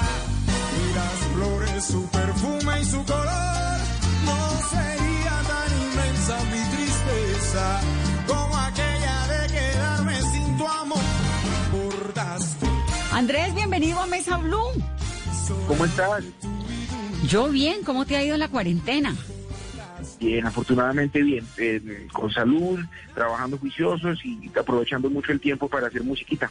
y 0.82 0.94
las 0.94 1.18
flores 1.32 1.84
su 1.84 2.06
bienvenido 13.86 14.00
a 14.00 14.06
Mesa 14.06 14.36
Blue. 14.38 14.84
¿Cómo 15.68 15.84
estás? 15.84 16.24
Yo 17.28 17.48
bien, 17.48 17.84
¿cómo 17.84 18.04
te 18.04 18.16
ha 18.16 18.24
ido 18.24 18.36
la 18.36 18.48
cuarentena? 18.48 19.14
Bien, 20.18 20.44
afortunadamente 20.44 21.22
bien, 21.22 21.46
eh, 21.56 22.08
con 22.12 22.30
salud, 22.32 22.80
trabajando 23.14 23.58
juiciosos 23.58 24.24
y 24.24 24.50
aprovechando 24.58 25.08
mucho 25.08 25.30
el 25.30 25.40
tiempo 25.40 25.68
para 25.68 25.86
hacer 25.86 26.02
musiquita. 26.02 26.50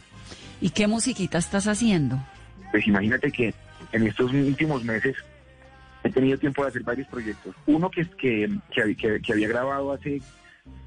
¿Y 0.60 0.70
qué 0.70 0.86
musiquita 0.86 1.38
estás 1.38 1.66
haciendo? 1.66 2.18
Pues 2.70 2.86
imagínate 2.86 3.30
que 3.30 3.52
en 3.92 4.06
estos 4.06 4.32
últimos 4.32 4.82
meses 4.84 5.16
he 6.04 6.10
tenido 6.10 6.38
tiempo 6.38 6.62
de 6.62 6.68
hacer 6.70 6.82
varios 6.84 7.08
proyectos. 7.08 7.54
Uno 7.66 7.90
que, 7.90 8.06
que, 8.10 8.48
que, 8.72 8.96
que, 8.96 9.20
que 9.20 9.32
había 9.32 9.48
grabado 9.48 9.92
hace 9.92 10.22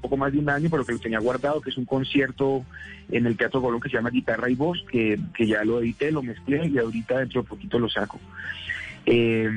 poco 0.00 0.16
más 0.16 0.32
de 0.32 0.38
un 0.38 0.48
año, 0.48 0.68
pero 0.70 0.84
que 0.84 0.92
lo 0.92 0.98
tenía 0.98 1.18
guardado, 1.18 1.60
que 1.60 1.70
es 1.70 1.76
un 1.76 1.84
concierto 1.84 2.64
en 3.10 3.26
el 3.26 3.36
Teatro 3.36 3.60
Colón 3.60 3.80
que 3.80 3.88
se 3.88 3.96
llama 3.96 4.10
Guitarra 4.10 4.48
y 4.50 4.54
Voz, 4.54 4.84
que, 4.90 5.18
que 5.34 5.46
ya 5.46 5.64
lo 5.64 5.80
edité, 5.80 6.10
lo 6.10 6.22
mezclé 6.22 6.66
y 6.68 6.78
ahorita 6.78 7.18
dentro 7.18 7.42
de 7.42 7.48
poquito 7.48 7.78
lo 7.78 7.88
saco. 7.88 8.18
Eh, 9.06 9.48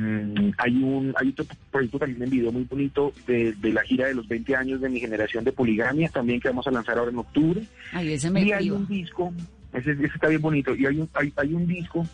hay 0.58 0.84
un 0.84 1.14
hay 1.18 1.30
otro 1.30 1.46
proyecto 1.70 2.00
también 2.00 2.24
en 2.24 2.30
video 2.30 2.52
muy 2.52 2.64
bonito 2.64 3.14
de, 3.28 3.52
de, 3.54 3.74
la 3.74 3.84
gira 3.84 4.08
de 4.08 4.14
los 4.14 4.26
20 4.28 4.56
años 4.56 4.80
de 4.80 4.90
mi 4.90 5.00
generación 5.00 5.44
de 5.44 5.52
poligamia, 5.52 6.10
también 6.10 6.40
que 6.40 6.48
vamos 6.48 6.66
a 6.68 6.72
lanzar 6.72 6.98
ahora 6.98 7.12
en 7.12 7.18
octubre. 7.18 7.62
Ay, 7.92 8.14
ese 8.14 8.32
me 8.32 8.44
y 8.44 8.52
hay 8.54 8.72
un 8.72 8.88
disco, 8.88 9.34
ese, 9.74 9.92
ese, 9.92 10.06
está 10.06 10.30
bien 10.30 10.42
bonito, 10.42 10.74
y 10.74 10.86
hay 10.86 10.98
un, 10.98 11.10
hay, 11.14 11.34
hay 11.36 11.54
un 11.54 11.68
disco 11.68 12.08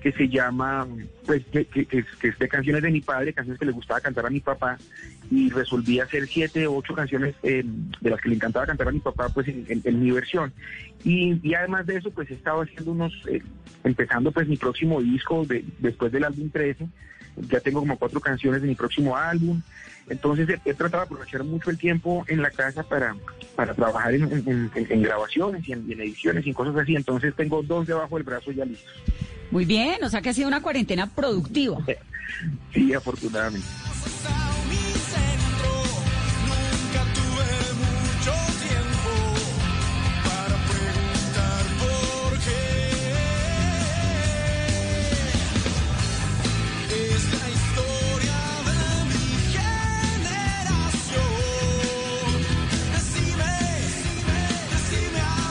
que 0.00 0.12
se 0.12 0.28
llama, 0.28 0.86
pues, 1.24 1.44
que, 1.46 1.64
que, 1.64 1.86
que, 1.86 2.04
que 2.20 2.28
es 2.28 2.38
de 2.38 2.48
canciones 2.48 2.82
de 2.82 2.90
mi 2.90 3.00
padre, 3.00 3.32
canciones 3.32 3.58
que 3.58 3.66
le 3.66 3.72
gustaba 3.72 4.00
cantar 4.00 4.26
a 4.26 4.30
mi 4.30 4.40
papá, 4.40 4.78
y 5.30 5.50
resolví 5.50 6.00
hacer 6.00 6.26
siete 6.26 6.66
o 6.66 6.76
ocho 6.76 6.94
canciones 6.94 7.34
eh, 7.42 7.64
de 8.00 8.10
las 8.10 8.20
que 8.20 8.28
le 8.28 8.36
encantaba 8.36 8.66
cantar 8.66 8.88
a 8.88 8.92
mi 8.92 9.00
papá, 9.00 9.28
pues 9.28 9.48
en, 9.48 9.64
en, 9.68 9.82
en 9.84 10.00
mi 10.00 10.10
versión. 10.10 10.52
Y, 11.04 11.40
y, 11.42 11.54
además 11.54 11.86
de 11.86 11.96
eso, 11.96 12.10
pues 12.10 12.30
he 12.30 12.34
estado 12.34 12.62
haciendo 12.62 12.92
unos, 12.92 13.12
eh, 13.28 13.42
empezando 13.84 14.32
pues 14.32 14.46
mi 14.48 14.56
próximo 14.56 15.00
disco 15.00 15.44
de, 15.44 15.64
después 15.78 16.12
del 16.12 16.24
álbum 16.24 16.50
13, 16.50 16.86
ya 17.48 17.60
tengo 17.60 17.80
como 17.80 17.98
cuatro 17.98 18.20
canciones 18.20 18.62
de 18.62 18.68
mi 18.68 18.74
próximo 18.74 19.16
álbum. 19.16 19.60
Entonces 20.08 20.48
he, 20.48 20.70
he 20.70 20.74
tratado 20.74 21.02
de 21.02 21.06
aprovechar 21.06 21.44
mucho 21.44 21.70
el 21.70 21.78
tiempo 21.78 22.24
en 22.28 22.40
la 22.40 22.50
casa 22.50 22.82
para, 22.84 23.16
para 23.56 23.74
trabajar 23.74 24.14
en, 24.14 24.70
en, 24.74 25.02
grabaciones 25.02 25.68
y 25.68 25.72
en, 25.72 25.90
ediciones 25.90 26.46
y 26.46 26.50
en 26.50 26.54
cosas 26.54 26.76
así. 26.76 26.94
Entonces 26.94 27.34
tengo 27.34 27.62
dos 27.62 27.86
debajo 27.86 28.16
del 28.16 28.24
brazo 28.24 28.52
ya 28.52 28.64
listos. 28.64 28.92
Muy 29.50 29.64
bien, 29.64 30.02
o 30.02 30.08
sea 30.08 30.20
que 30.20 30.30
ha 30.30 30.34
sido 30.34 30.48
una 30.48 30.62
cuarentena 30.62 31.08
productiva. 31.08 31.78
Sí, 32.72 32.92
afortunadamente. 32.92 33.66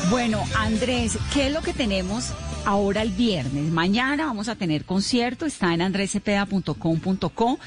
Bueno, 0.10 0.44
Andrés, 0.56 1.18
¿qué 1.34 1.48
es 1.48 1.54
lo 1.54 1.62
que 1.62 1.74
tenemos 1.74 2.32
ahora 2.66 3.02
el 3.02 3.12
viernes? 3.12 3.72
Mañana 3.72 4.26
vamos 4.26 4.50
a 4.50 4.56
tener 4.56 4.86
concierto, 4.86 5.46
está 5.46 5.74
en 5.74 5.82
andresepeda.com.co. 5.82 7.60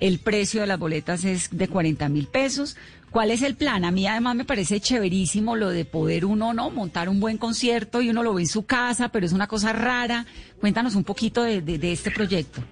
El 0.00 0.18
precio 0.18 0.60
de 0.60 0.66
las 0.66 0.78
boletas 0.78 1.24
es 1.24 1.50
de 1.50 1.68
40 1.68 2.08
mil 2.08 2.26
pesos. 2.26 2.76
¿Cuál 3.10 3.30
es 3.30 3.42
el 3.42 3.54
plan? 3.54 3.84
A 3.84 3.90
mí 3.90 4.06
además 4.06 4.34
me 4.34 4.44
parece 4.44 4.80
chéverísimo 4.80 5.54
lo 5.54 5.70
de 5.70 5.84
poder 5.84 6.24
uno, 6.24 6.52
¿no? 6.52 6.70
Montar 6.70 7.08
un 7.08 7.20
buen 7.20 7.38
concierto 7.38 8.02
y 8.02 8.10
uno 8.10 8.22
lo 8.22 8.34
ve 8.34 8.42
en 8.42 8.48
su 8.48 8.66
casa, 8.66 9.10
pero 9.10 9.24
es 9.24 9.32
una 9.32 9.46
cosa 9.46 9.72
rara. 9.72 10.26
Cuéntanos 10.60 10.96
un 10.96 11.04
poquito 11.04 11.42
de, 11.44 11.60
de, 11.60 11.78
de 11.78 11.92
este 11.92 12.10
proyecto. 12.10 12.62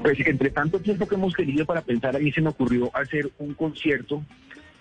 Pues 0.00 0.18
entre 0.26 0.50
tanto 0.50 0.78
tiempo 0.78 1.08
que 1.08 1.16
hemos 1.16 1.34
tenido 1.34 1.64
para 1.64 1.80
pensar, 1.80 2.14
a 2.14 2.18
mí 2.18 2.30
se 2.30 2.40
me 2.40 2.50
ocurrió 2.50 2.94
hacer 2.94 3.32
un 3.38 3.54
concierto 3.54 4.22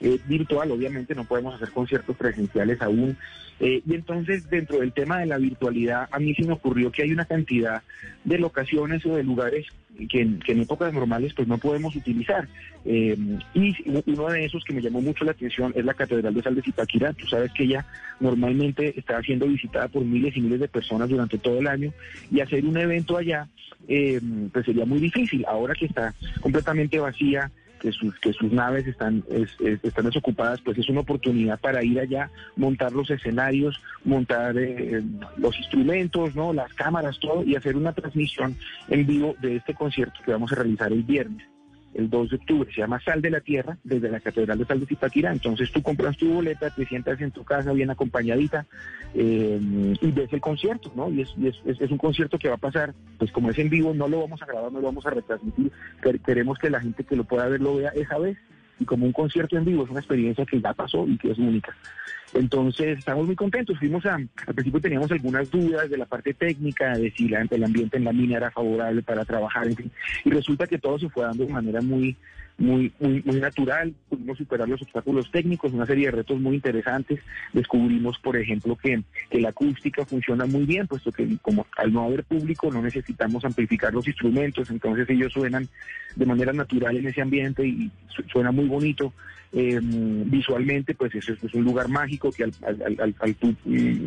eh, 0.04 0.20
virtual, 0.28 0.70
obviamente 0.70 1.16
no 1.16 1.24
podemos 1.24 1.56
hacer 1.56 1.72
conciertos 1.72 2.16
presenciales 2.18 2.82
aún. 2.82 3.18
Eh, 3.60 3.82
y 3.86 3.94
entonces, 3.94 4.50
dentro 4.50 4.80
del 4.80 4.92
tema 4.92 5.20
de 5.20 5.28
la 5.28 5.38
virtualidad, 5.38 6.10
a 6.12 6.20
mí 6.20 6.36
se 6.36 6.44
me 6.44 6.54
ocurrió 6.54 6.92
que 6.92 7.04
hay 7.04 7.12
una 7.14 7.24
cantidad 7.24 7.82
de 8.26 8.38
locaciones 8.38 9.06
o 9.06 9.16
de 9.16 9.24
lugares 9.24 9.66
que, 10.10 10.28
que 10.44 10.52
en 10.52 10.62
épocas 10.62 10.94
normales 10.94 11.34
pues 11.34 11.48
no 11.48 11.58
podemos 11.58 11.96
utilizar. 11.96 12.50
Eh, 12.84 13.18
y 13.54 13.76
uno 14.12 14.30
de 14.30 14.44
esos 14.44 14.64
que 14.66 14.74
me 14.74 14.82
llamó 14.82 15.02
mucho 15.02 15.24
la 15.24 15.32
atención 15.32 15.72
es 15.74 15.86
la 15.86 15.94
Catedral 15.94 16.34
de 16.34 16.42
Sal 16.42 16.56
de 16.56 16.64
Zipaquirá. 16.64 17.14
Tú 17.14 17.26
sabes 17.28 17.54
que 17.54 17.64
ella 17.64 17.86
normalmente 18.20 19.00
está 19.00 19.22
siendo 19.22 19.48
visitada 19.48 19.88
por 19.88 20.04
miles 20.04 20.36
y 20.36 20.42
miles 20.42 20.60
de 20.60 20.68
personas 20.68 21.08
durante 21.08 21.38
todo 21.38 21.60
el 21.60 21.68
año 21.68 21.94
y 22.30 22.42
hacer 22.42 22.66
un 22.66 22.76
evento 22.76 23.16
allá 23.16 23.48
eh, 23.88 24.20
pues 24.52 24.66
sería 24.66 24.86
muy 24.86 25.00
difícil. 25.00 25.46
Ahora 25.48 25.74
que 25.76 25.86
está 25.86 26.14
completamente 26.42 27.00
vacía, 27.00 27.50
que 27.84 27.92
sus, 27.92 28.18
que 28.20 28.32
sus 28.32 28.50
naves 28.52 28.88
están, 28.88 29.26
es, 29.30 29.52
es, 29.60 29.84
están 29.84 30.06
desocupadas, 30.06 30.62
pues 30.62 30.78
es 30.78 30.88
una 30.88 31.02
oportunidad 31.02 31.60
para 31.60 31.84
ir 31.84 32.00
allá, 32.00 32.32
montar 32.56 32.94
los 32.94 33.12
escenarios, 33.12 33.78
montar 34.06 34.58
eh, 34.58 35.04
los 35.36 35.58
instrumentos, 35.60 36.34
no 36.34 36.54
las 36.54 36.74
cámaras, 36.74 37.20
todo, 37.20 37.44
y 37.44 37.58
hacer 37.58 37.76
una 37.76 37.92
transmisión 37.92 38.56
en 38.88 39.06
vivo 39.06 39.36
de 39.42 39.58
este 39.58 39.74
concierto 39.74 40.22
que 40.26 40.32
vamos 40.32 40.54
a 40.54 40.56
realizar 40.56 40.94
el 40.94 41.04
viernes 41.04 41.53
el 41.94 42.10
2 42.10 42.30
de 42.30 42.36
octubre, 42.38 42.72
se 42.74 42.82
llama 42.82 43.02
Sal 43.02 43.22
de 43.22 43.30
la 43.30 43.42
Tierra, 43.42 43.78
desde 43.84 44.10
la 44.10 44.20
Catedral 44.20 44.58
de 44.58 44.66
Sal 44.66 44.80
de 44.80 44.86
Zipaquirá. 44.86 45.32
Entonces 45.32 45.72
tú 45.72 45.82
compras 45.82 46.18
tu 46.18 46.34
boleta, 46.34 46.70
te 46.70 46.86
sientas 46.86 47.20
en 47.22 47.32
tu 47.32 47.44
casa 47.44 47.72
bien 47.72 47.90
acompañadita 47.90 48.66
eh, 49.14 49.60
y 50.02 50.12
ves 50.12 50.32
el 50.34 50.42
concierto, 50.42 50.92
¿no? 50.96 51.10
Y, 51.10 51.22
es, 51.22 51.30
y 51.38 51.48
es, 51.48 51.56
es, 51.66 51.92
un 51.92 51.98
concierto 51.98 52.38
que 52.40 52.50
va 52.50 52.56
a 52.56 52.58
pasar, 52.58 52.94
pues 53.18 53.32
como 53.32 53.50
es 53.50 53.60
en 53.60 53.70
vivo, 53.70 53.94
no 53.94 54.08
lo 54.08 54.22
vamos 54.22 54.42
a 54.42 54.46
grabar, 54.46 54.72
no 54.72 54.80
lo 54.80 54.88
vamos 54.88 55.06
a 55.06 55.12
retransmitir. 55.12 55.72
Queremos 56.26 56.58
que 56.58 56.70
la 56.70 56.82
gente 56.82 57.04
que 57.04 57.16
lo 57.16 57.24
pueda 57.24 57.48
ver 57.48 57.62
lo 57.62 57.76
vea 57.76 57.90
esa 57.90 58.18
vez. 58.18 58.38
Y 58.80 58.86
como 58.86 59.06
un 59.06 59.14
concierto 59.14 59.56
en 59.56 59.66
vivo 59.66 59.84
es 59.84 59.92
una 59.92 60.00
experiencia 60.00 60.46
que 60.46 60.60
ya 60.60 60.74
pasó 60.74 61.08
y 61.08 61.18
que 61.18 61.32
es 61.32 61.38
única. 61.38 61.76
Entonces, 62.34 63.00
estamos 63.00 63.26
muy 63.26 63.36
contentos. 63.36 63.78
Fuimos 63.78 64.06
a, 64.06 64.16
al 64.16 64.54
principio 64.56 64.82
teníamos 64.82 65.12
algunas 65.12 65.50
dudas 65.52 65.90
de 65.90 65.98
la 65.98 66.06
parte 66.06 66.34
técnica, 66.34 66.98
de 66.98 67.12
si 67.12 67.30
la, 67.30 67.42
el 67.50 67.64
ambiente 67.64 67.98
en 67.98 68.06
la 68.06 68.14
mina 68.14 68.38
era 68.38 68.52
favorable 68.52 69.02
para 69.04 69.24
trabajar, 69.26 69.68
en 69.68 69.76
fin. 69.76 69.92
Y 70.26 70.32
resulta 70.32 70.68
que 70.68 70.80
todo 70.80 70.98
se 70.98 71.10
fue 71.10 71.24
dando 71.24 71.46
de 71.46 71.52
manera 71.52 71.82
muy, 71.82 72.16
muy, 72.58 72.92
muy, 73.00 73.22
muy 73.26 73.40
natural. 73.40 73.94
Pudimos 74.10 74.38
superar 74.38 74.68
los 74.70 74.82
obstáculos 74.82 75.32
técnicos, 75.32 75.74
una 75.74 75.86
serie 75.86 76.06
de 76.06 76.12
retos 76.12 76.40
muy 76.40 76.56
interesantes. 76.56 77.20
Descubrimos, 77.52 78.20
por 78.20 78.38
ejemplo, 78.38 78.76
que, 78.76 79.04
que 79.30 79.42
la 79.42 79.50
acústica 79.50 80.06
funciona 80.06 80.46
muy 80.46 80.66
bien, 80.66 80.88
puesto 80.88 81.12
que 81.12 81.38
como 81.42 81.66
al 81.78 81.92
no 81.92 82.04
haber 82.04 82.24
público 82.24 82.72
no 82.72 82.82
necesitamos 82.82 83.44
amplificar 83.46 83.94
los 83.94 84.08
instrumentos, 84.08 84.70
entonces 84.70 85.10
ellos 85.10 85.34
suenan 85.34 85.68
de 86.16 86.26
manera 86.26 86.54
natural 86.54 86.96
en 86.98 87.08
ese 87.08 87.22
ambiente 87.22 87.66
y 87.66 87.92
suena 88.32 88.52
muy 88.52 88.66
bonito. 88.66 89.14
Eh, 89.56 89.80
visualmente, 89.84 90.96
pues 90.96 91.14
es 91.14 91.54
un 91.54 91.64
lugar 91.64 91.88
mágico 91.88 92.32
que 92.32 92.44
al, 92.44 92.54
al, 92.66 93.16
al, 93.20 93.36
tú 93.36 93.56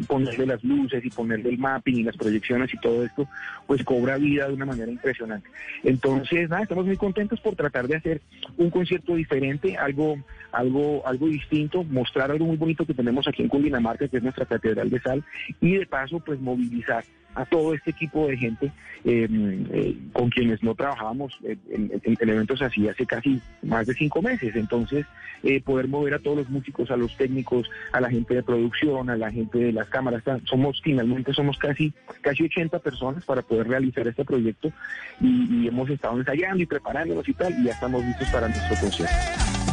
ponerle 0.08 0.44
las 0.44 0.64
luces 0.64 1.04
y 1.04 1.10
ponerle 1.10 1.50
el 1.50 1.58
mapping 1.58 1.98
y 1.98 2.02
las 2.02 2.16
proyecciones 2.16 2.74
y 2.74 2.78
todo 2.78 3.04
esto, 3.04 3.28
pues 3.64 3.84
cobra 3.84 4.16
vida 4.16 4.48
de 4.48 4.54
una 4.54 4.66
manera 4.66 4.90
impresionante. 4.90 5.48
Entonces, 5.84 6.50
nada, 6.50 6.64
estamos 6.64 6.86
muy 6.86 6.96
contentos 6.96 7.40
por 7.40 7.54
tratar 7.54 7.86
de 7.86 7.94
hacer 7.94 8.22
un 8.56 8.70
concierto 8.70 9.14
diferente, 9.14 9.76
algo, 9.76 10.18
algo, 10.52 11.06
algo 11.06 11.28
distinto, 11.28 11.84
mostrar 11.84 12.30
algo 12.30 12.46
muy 12.46 12.56
bonito 12.56 12.86
que 12.86 12.94
tenemos 12.94 13.26
aquí 13.28 13.42
en 13.42 13.48
Cundinamarca, 13.48 14.08
que 14.08 14.18
es 14.18 14.22
nuestra 14.22 14.46
Catedral 14.46 14.90
de 14.90 15.00
Sal, 15.00 15.24
y 15.60 15.76
de 15.76 15.86
paso, 15.86 16.20
pues 16.20 16.40
movilizar 16.40 17.04
a 17.36 17.44
todo 17.44 17.74
este 17.74 17.90
equipo 17.90 18.26
de 18.26 18.36
gente 18.36 18.72
eh, 19.04 19.28
eh, 19.30 19.96
con 20.12 20.30
quienes 20.30 20.62
no 20.62 20.74
trabajábamos 20.74 21.38
en, 21.44 21.90
eventos 22.02 22.60
así 22.62 22.88
hace 22.88 23.06
casi 23.06 23.40
más 23.62 23.86
de 23.86 23.94
cinco 23.94 24.22
meses. 24.22 24.56
Entonces, 24.56 25.06
eh, 25.42 25.60
poder 25.60 25.86
mover 25.86 26.14
a 26.14 26.18
todos 26.18 26.38
los 26.38 26.48
músicos, 26.48 26.90
a 26.90 26.96
los 26.96 27.16
técnicos, 27.16 27.70
a 27.92 28.00
la 28.00 28.10
gente 28.10 28.34
de 28.34 28.42
producción, 28.42 29.10
a 29.10 29.16
la 29.16 29.30
gente 29.30 29.58
de 29.58 29.72
las 29.72 29.88
cámaras, 29.88 30.22
somos 30.44 30.80
finalmente 30.82 31.32
somos 31.34 31.58
casi 31.58 31.92
casi 32.22 32.44
80 32.44 32.78
personas 32.78 33.24
para 33.24 33.42
poder 33.42 33.68
realizar 33.68 34.08
este 34.08 34.24
proyecto 34.24 34.72
y, 35.20 35.62
y 35.62 35.68
hemos 35.68 35.88
estado 35.90 36.18
ensayando 36.18 36.62
y 36.62 36.66
preparándonos 36.66 37.28
y 37.28 37.34
tal 37.34 37.52
y 37.60 37.64
ya 37.64 37.72
estamos 37.72 38.04
listos 38.04 38.28
para 38.30 38.48
nuestro 38.48 38.76
concierto. 38.76 39.65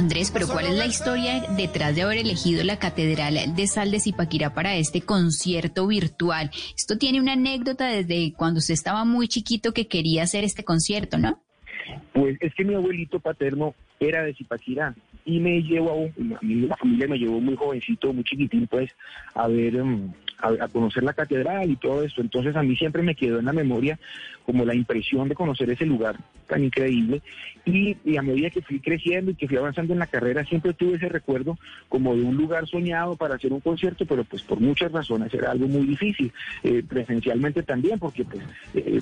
Andrés, 0.00 0.30
pero 0.32 0.48
¿cuál 0.48 0.64
es 0.64 0.74
la 0.76 0.86
historia 0.86 1.42
detrás 1.58 1.94
de 1.94 2.00
haber 2.00 2.16
elegido 2.16 2.64
la 2.64 2.78
Catedral 2.78 3.54
de 3.54 3.66
Sal 3.66 3.90
de 3.90 4.00
Zipaquirá 4.00 4.54
para 4.54 4.74
este 4.76 5.02
concierto 5.02 5.86
virtual? 5.86 6.50
Esto 6.74 6.96
tiene 6.96 7.20
una 7.20 7.34
anécdota 7.34 7.86
desde 7.86 8.32
cuando 8.32 8.60
usted 8.60 8.72
estaba 8.72 9.04
muy 9.04 9.28
chiquito 9.28 9.74
que 9.74 9.88
quería 9.88 10.22
hacer 10.22 10.42
este 10.42 10.64
concierto, 10.64 11.18
¿no? 11.18 11.38
Pues 12.14 12.38
es 12.40 12.54
que 12.54 12.64
mi 12.64 12.74
abuelito 12.74 13.20
paterno 13.20 13.74
era 14.00 14.22
de 14.22 14.32
Zipaquirá 14.32 14.94
y 15.26 15.38
me 15.38 15.60
llevó 15.60 16.06
a, 16.06 16.38
mí 16.40 16.54
la 16.66 16.76
familia 16.78 17.06
me 17.06 17.18
llevó 17.18 17.38
muy 17.38 17.54
jovencito, 17.54 18.10
muy 18.14 18.24
chiquitín, 18.24 18.66
pues, 18.68 18.90
a 19.34 19.48
ver, 19.48 19.84
mm, 19.84 20.14
a, 20.42 20.68
conocer 20.68 21.02
la 21.02 21.12
catedral 21.12 21.70
y 21.70 21.76
todo 21.76 22.02
esto. 22.02 22.20
Entonces 22.20 22.56
a 22.56 22.62
mí 22.62 22.76
siempre 22.76 23.02
me 23.02 23.14
quedó 23.14 23.38
en 23.38 23.46
la 23.46 23.52
memoria 23.52 23.98
como 24.44 24.64
la 24.64 24.74
impresión 24.74 25.28
de 25.28 25.34
conocer 25.34 25.70
ese 25.70 25.86
lugar 25.86 26.16
tan 26.46 26.64
increíble. 26.64 27.22
Y, 27.64 27.96
a 28.16 28.22
medida 28.22 28.50
que 28.50 28.62
fui 28.62 28.80
creciendo 28.80 29.30
y 29.30 29.34
que 29.34 29.46
fui 29.46 29.56
avanzando 29.56 29.92
en 29.92 30.00
la 30.00 30.06
carrera, 30.06 30.44
siempre 30.44 30.74
tuve 30.74 30.96
ese 30.96 31.08
recuerdo 31.08 31.56
como 31.88 32.16
de 32.16 32.22
un 32.22 32.36
lugar 32.36 32.66
soñado 32.66 33.16
para 33.16 33.36
hacer 33.36 33.52
un 33.52 33.60
concierto, 33.60 34.04
pero 34.06 34.24
pues 34.24 34.42
por 34.42 34.60
muchas 34.60 34.90
razones 34.90 35.32
era 35.32 35.52
algo 35.52 35.68
muy 35.68 35.86
difícil, 35.86 36.32
eh, 36.64 36.82
presencialmente 36.86 37.62
también, 37.62 37.98
porque 37.98 38.24
pues 38.24 38.42
eh, 38.74 39.00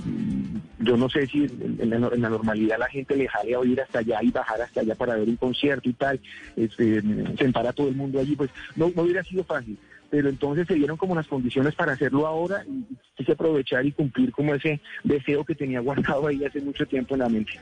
yo 0.81 0.97
no 0.97 1.09
sé 1.09 1.27
si 1.27 1.45
en, 1.45 1.91
la, 1.91 2.29
normalidad 2.29 2.79
la 2.79 2.89
gente 2.89 3.17
le 3.17 3.29
jale 3.29 3.55
a 3.55 3.65
ir 3.65 3.81
hasta 3.81 4.01
allá 4.01 4.19
y 4.23 4.31
bajar 4.31 4.61
hasta 4.61 4.81
allá 4.81 4.95
para 4.95 5.17
ver 5.17 5.29
un 5.29 5.37
concierto 5.37 5.89
y 5.89 5.95
tal, 5.95 6.21
este, 6.57 7.01
sentar 7.39 7.67
a 7.67 7.73
todo 7.73 7.89
el 7.89 7.97
mundo 7.97 8.21
allí, 8.21 8.37
pues 8.37 8.51
no, 8.77 8.93
no 8.95 9.03
hubiera 9.03 9.25
sido 9.25 9.45
fácil 9.45 9.79
pero 10.11 10.29
entonces 10.29 10.67
se 10.67 10.75
dieron 10.75 10.97
como 10.97 11.15
las 11.15 11.27
condiciones 11.27 11.75
para 11.75 11.93
hacerlo 11.93 12.27
ahora 12.27 12.65
y 12.67 12.85
quise 13.17 13.33
aprovechar 13.33 13.85
y 13.85 13.93
cumplir 13.93 14.33
como 14.33 14.55
ese 14.55 14.81
deseo 15.05 15.45
que 15.45 15.55
tenía 15.55 15.81
guardado 15.81 16.27
ahí 16.27 16.45
hace 16.45 16.61
mucho 16.61 16.87
tiempo 16.87 17.15
en 17.15 17.21
la 17.21 17.29
mente. 17.29 17.53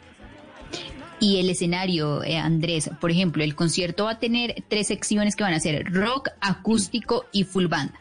Y 1.19 1.39
el 1.41 1.49
escenario, 1.49 2.23
eh, 2.23 2.37
Andrés, 2.37 2.91
por 3.01 3.11
ejemplo, 3.11 3.43
el 3.43 3.55
concierto 3.55 4.05
va 4.05 4.13
a 4.13 4.19
tener 4.19 4.65
tres 4.69 4.89
secciones 4.89 5.35
que 5.35 5.45
van 5.45 5.55
a 5.55 5.61
ser 5.61 5.91
rock, 5.91 6.29
acústico 6.41 7.25
y 7.33 7.45
full 7.45 7.67
band. 7.67 7.93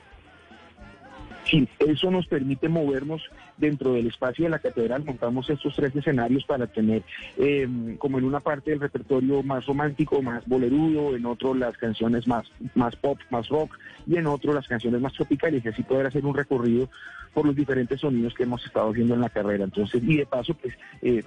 Sí, 1.45 1.67
eso 1.79 2.09
nos 2.09 2.25
permite 2.25 2.67
movernos 2.69 3.21
dentro 3.57 3.93
del 3.93 4.07
espacio 4.07 4.45
de 4.45 4.49
la 4.49 4.59
catedral. 4.59 5.05
Montamos 5.05 5.49
estos 5.49 5.75
tres 5.75 5.95
escenarios 5.95 6.43
para 6.43 6.65
tener 6.65 7.03
em, 7.37 7.97
como 7.97 8.17
en 8.17 8.25
una 8.25 8.39
parte 8.39 8.71
del 8.71 8.79
repertorio 8.79 9.43
más 9.43 9.65
romántico, 9.65 10.21
más 10.23 10.45
bolerudo, 10.47 11.15
en 11.15 11.25
otro 11.25 11.53
las 11.53 11.77
canciones 11.77 12.27
más, 12.27 12.47
más 12.73 12.95
pop, 12.95 13.19
más 13.29 13.47
rock 13.47 13.77
y 14.07 14.17
en 14.17 14.25
otro 14.25 14.53
las 14.53 14.67
canciones 14.67 14.99
más 14.99 15.13
tropicales 15.13 15.63
y 15.63 15.69
así 15.69 15.83
poder 15.83 16.07
hacer 16.07 16.25
un 16.25 16.35
recorrido 16.35 16.89
por 17.33 17.45
los 17.45 17.55
diferentes 17.55 18.01
sonidos 18.01 18.33
que 18.33 18.43
hemos 18.43 18.65
estado 18.65 18.89
haciendo 18.89 19.13
en 19.13 19.21
la 19.21 19.29
carrera. 19.29 19.65
Entonces, 19.65 20.01
y 20.03 20.17
de 20.17 20.25
paso, 20.25 20.55
pues 20.55 20.73
eh, 21.01 21.23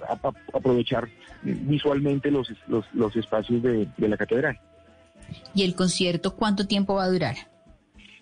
aprovechar 0.53 1.07
visualmente 1.43 2.29
los, 2.29 2.51
los, 2.67 3.15
espacios 3.15 3.61
de 3.63 3.87
la 3.97 4.17
catedral. 4.17 4.59
¿Y 5.53 5.63
el 5.63 5.75
concierto 5.75 6.35
cuánto 6.35 6.67
tiempo 6.67 6.95
va 6.95 7.03
a 7.03 7.09
durar? 7.09 7.35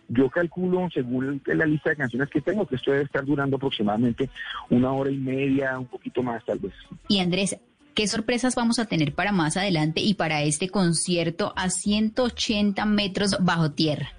Yo 0.09 0.29
calculo, 0.29 0.89
según 0.93 1.41
la 1.45 1.65
lista 1.65 1.89
de 1.89 1.97
canciones 1.97 2.29
que 2.29 2.41
tengo, 2.41 2.65
que 2.65 2.75
esto 2.75 2.91
debe 2.91 3.03
estar 3.03 3.25
durando 3.25 3.57
aproximadamente 3.57 4.29
una 4.69 4.91
hora 4.93 5.11
y 5.11 5.17
media, 5.17 5.77
un 5.77 5.87
poquito 5.87 6.23
más 6.23 6.43
tal 6.45 6.59
vez. 6.59 6.73
Y 7.09 7.19
Andrés, 7.19 7.57
¿qué 7.93 8.07
sorpresas 8.07 8.55
vamos 8.55 8.79
a 8.79 8.85
tener 8.85 9.13
para 9.13 9.31
más 9.31 9.57
adelante 9.57 10.01
y 10.01 10.13
para 10.13 10.43
este 10.43 10.69
concierto 10.69 11.53
a 11.57 11.69
180 11.69 12.85
metros 12.85 13.37
bajo 13.41 13.71
tierra? 13.71 14.09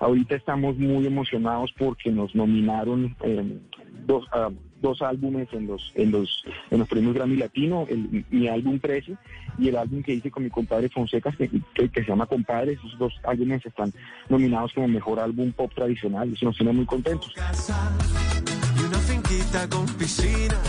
Ahorita 0.00 0.34
estamos 0.34 0.76
muy 0.78 1.06
emocionados 1.06 1.72
porque 1.78 2.10
nos 2.10 2.34
nominaron 2.34 3.14
eh, 3.22 3.58
dos, 4.06 4.24
uh, 4.34 4.52
dos 4.80 5.02
álbumes 5.02 5.48
en 5.52 5.66
los 5.66 5.92
en 5.94 6.10
los 6.10 6.44
en 6.70 6.78
los 6.78 6.88
premios 6.88 7.14
Grammy 7.14 7.36
Latino, 7.36 7.86
el, 7.88 8.24
mi 8.30 8.48
álbum 8.48 8.78
Precio 8.78 9.16
y 9.58 9.68
el 9.68 9.76
álbum 9.76 10.02
que 10.02 10.14
hice 10.14 10.30
con 10.30 10.44
mi 10.44 10.50
compadre 10.50 10.88
Fonseca 10.88 11.32
que, 11.32 11.48
que, 11.74 12.02
se 12.02 12.08
llama 12.08 12.26
Compadre, 12.26 12.72
esos 12.72 12.98
dos 12.98 13.12
álbumes 13.24 13.64
están 13.64 13.92
nominados 14.28 14.72
como 14.72 14.88
mejor 14.88 15.20
álbum 15.20 15.52
pop 15.52 15.72
tradicional 15.74 16.32
eso 16.32 16.46
nos 16.46 16.56
tiene 16.56 16.72
muy 16.72 16.86
contentos. 16.86 17.34
Y 18.76 18.82
una 18.82 18.98
finquita 18.98 19.68
con 19.68 19.86
piscina, 19.94 20.60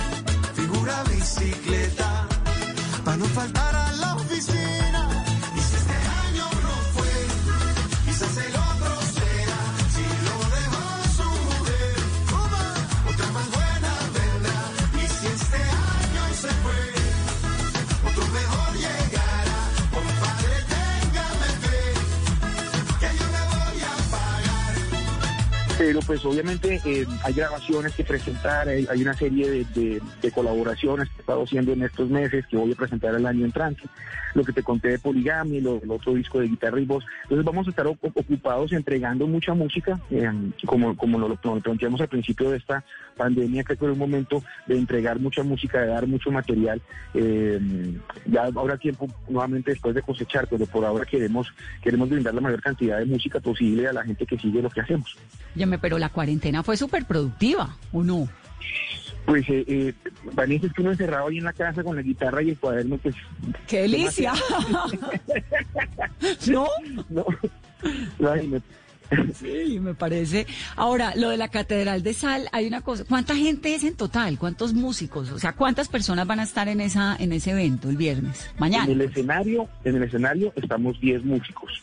figura 0.53 1.03
bicicleta, 1.03 2.27
para 3.03 3.17
no 3.17 3.25
faltar 3.25 3.75
a 3.75 3.90
pero 25.91 26.05
pues 26.07 26.23
obviamente 26.23 26.79
eh, 26.85 27.05
hay 27.21 27.33
grabaciones 27.33 27.93
que 27.93 28.05
presentar, 28.05 28.65
hay, 28.69 29.01
una 29.01 29.13
serie 29.13 29.65
de, 29.75 30.01
colaboraciones 30.33 31.09
que 31.09 31.17
he 31.17 31.19
estado 31.19 31.43
haciendo 31.43 31.73
en 31.73 31.83
estos 31.83 32.09
meses 32.09 32.45
que 32.47 32.55
voy 32.55 32.71
a 32.71 32.75
presentar 32.75 33.13
el 33.13 33.25
año 33.25 33.43
entrante, 33.43 33.83
lo 34.33 34.45
que 34.45 34.53
te 34.53 34.63
conté 34.63 34.87
de 34.87 34.99
Poligami, 34.99 35.59
lo, 35.59 35.81
el 35.83 35.91
otro 35.91 36.13
disco 36.13 36.39
de 36.39 36.47
guitarra 36.47 36.79
y 36.79 36.85
voz. 36.85 37.03
Entonces 37.23 37.43
vamos 37.43 37.67
a 37.67 37.71
estar 37.71 37.85
ocupados 37.87 38.71
entregando 38.71 39.27
mucha 39.27 39.53
música, 39.53 39.99
eh, 40.11 40.31
como, 40.65 40.95
como 40.95 41.19
lo, 41.19 41.35
planteamos 41.35 41.99
al 41.99 42.07
principio 42.07 42.51
de 42.51 42.59
esta 42.59 42.85
pandemia, 43.17 43.65
que 43.65 43.75
fue 43.75 43.91
un 43.91 43.99
momento 43.99 44.41
de 44.67 44.77
entregar 44.77 45.19
mucha 45.19 45.43
música, 45.43 45.81
de 45.81 45.87
dar 45.87 46.07
mucho 46.07 46.31
material. 46.31 46.81
Eh, 47.13 47.59
ya 48.27 48.43
habrá 48.43 48.77
tiempo 48.77 49.09
nuevamente 49.27 49.71
después 49.71 49.93
de 49.93 50.03
cosechar, 50.03 50.47
pero 50.47 50.65
por 50.67 50.85
ahora 50.85 51.03
queremos, 51.03 51.53
queremos 51.83 52.07
brindar 52.07 52.33
la 52.33 52.39
mayor 52.39 52.61
cantidad 52.61 52.97
de 52.97 53.05
música 53.05 53.41
posible 53.41 53.89
a 53.89 53.91
la 53.91 54.05
gente 54.05 54.25
que 54.25 54.39
sigue 54.39 54.61
lo 54.61 54.69
que 54.69 54.79
hacemos 54.79 55.17
pero 55.81 55.97
la 55.97 56.09
cuarentena 56.09 56.63
fue 56.63 56.77
súper 56.77 57.05
productiva, 57.05 57.75
¿o 57.91 58.03
no? 58.03 58.27
Pues, 59.25 59.47
eh, 59.49 59.63
eh, 59.67 59.93
Vanessa, 60.33 60.67
es 60.67 60.73
que 60.73 60.81
uno 60.81 60.91
encerrado 60.91 61.27
ahí 61.27 61.37
en 61.37 61.43
la 61.43 61.53
casa 61.53 61.83
con 61.83 61.95
la 61.95 62.01
guitarra 62.01 62.41
y 62.41 62.49
el 62.49 62.57
cuaderno, 62.57 62.97
pues... 62.97 63.15
¡Qué 63.67 63.81
delicia! 63.81 64.33
¿No? 66.47 66.67
No, 67.09 67.25
Sí, 69.35 69.79
me 69.79 69.93
parece. 69.93 70.47
Ahora, 70.75 71.13
lo 71.15 71.29
de 71.29 71.37
la 71.37 71.49
Catedral 71.49 72.01
de 72.01 72.13
Sal, 72.13 72.47
hay 72.51 72.65
una 72.65 72.81
cosa. 72.81 73.03
¿Cuánta 73.03 73.35
gente 73.35 73.75
es 73.75 73.83
en 73.83 73.95
total? 73.95 74.37
¿Cuántos 74.37 74.73
músicos? 74.73 75.31
O 75.31 75.39
sea, 75.39 75.53
¿cuántas 75.53 75.89
personas 75.89 76.25
van 76.27 76.39
a 76.39 76.43
estar 76.43 76.69
en 76.69 76.79
esa 76.79 77.15
en 77.19 77.33
ese 77.33 77.51
evento 77.51 77.89
el 77.89 77.97
viernes? 77.97 78.49
Mañana. 78.57 78.85
En 78.85 78.91
el 78.91 79.01
escenario, 79.01 79.67
en 79.83 79.97
el 79.97 80.03
escenario 80.03 80.53
estamos 80.55 80.99
10 81.01 81.25
músicos. 81.25 81.81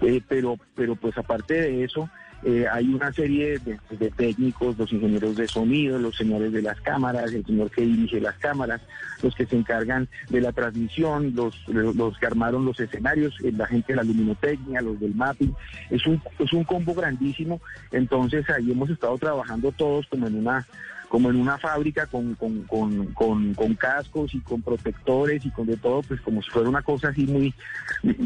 Eh, 0.00 0.22
pero, 0.26 0.58
pero 0.74 0.96
pues 0.96 1.16
aparte 1.18 1.54
de 1.54 1.84
eso, 1.84 2.08
eh, 2.42 2.66
hay 2.70 2.88
una 2.88 3.12
serie 3.12 3.58
de, 3.58 4.10
técnicos, 4.10 4.78
los 4.78 4.92
ingenieros 4.92 5.36
de 5.36 5.46
sonido, 5.46 5.98
los 5.98 6.16
señores 6.16 6.52
de 6.52 6.62
las 6.62 6.80
cámaras, 6.80 7.32
el 7.32 7.44
señor 7.44 7.70
que 7.70 7.82
dirige 7.82 8.20
las 8.20 8.36
cámaras, 8.38 8.80
los 9.22 9.34
que 9.34 9.44
se 9.44 9.56
encargan 9.56 10.08
de 10.30 10.40
la 10.40 10.52
transmisión, 10.52 11.34
los, 11.34 11.68
los 11.68 12.18
que 12.18 12.26
armaron 12.26 12.64
los 12.64 12.80
escenarios, 12.80 13.34
eh, 13.44 13.52
la 13.52 13.66
gente 13.66 13.92
de 13.92 13.96
la 13.96 14.04
luminotecnia, 14.04 14.80
los 14.80 14.98
del 14.98 15.14
mapping. 15.14 15.54
Es 15.90 16.06
un, 16.06 16.22
es 16.38 16.52
un 16.52 16.64
combo 16.64 16.94
grandísimo. 16.94 17.60
Entonces 17.92 18.48
ahí 18.48 18.70
hemos 18.70 18.88
estado 18.88 19.18
trabajando 19.18 19.70
todos 19.72 20.06
como 20.06 20.26
en 20.26 20.36
una 20.36 20.66
como 21.10 21.28
en 21.28 21.36
una 21.36 21.58
fábrica 21.58 22.06
con, 22.06 22.36
con, 22.36 22.62
con, 22.62 23.54
con, 23.54 23.74
cascos 23.74 24.32
y 24.32 24.38
con 24.38 24.62
protectores 24.62 25.44
y 25.44 25.50
con 25.50 25.66
de 25.66 25.76
todo, 25.76 26.02
pues 26.02 26.20
como 26.20 26.40
si 26.40 26.50
fuera 26.50 26.68
una 26.68 26.82
cosa 26.82 27.08
así 27.08 27.26
muy, 27.26 27.52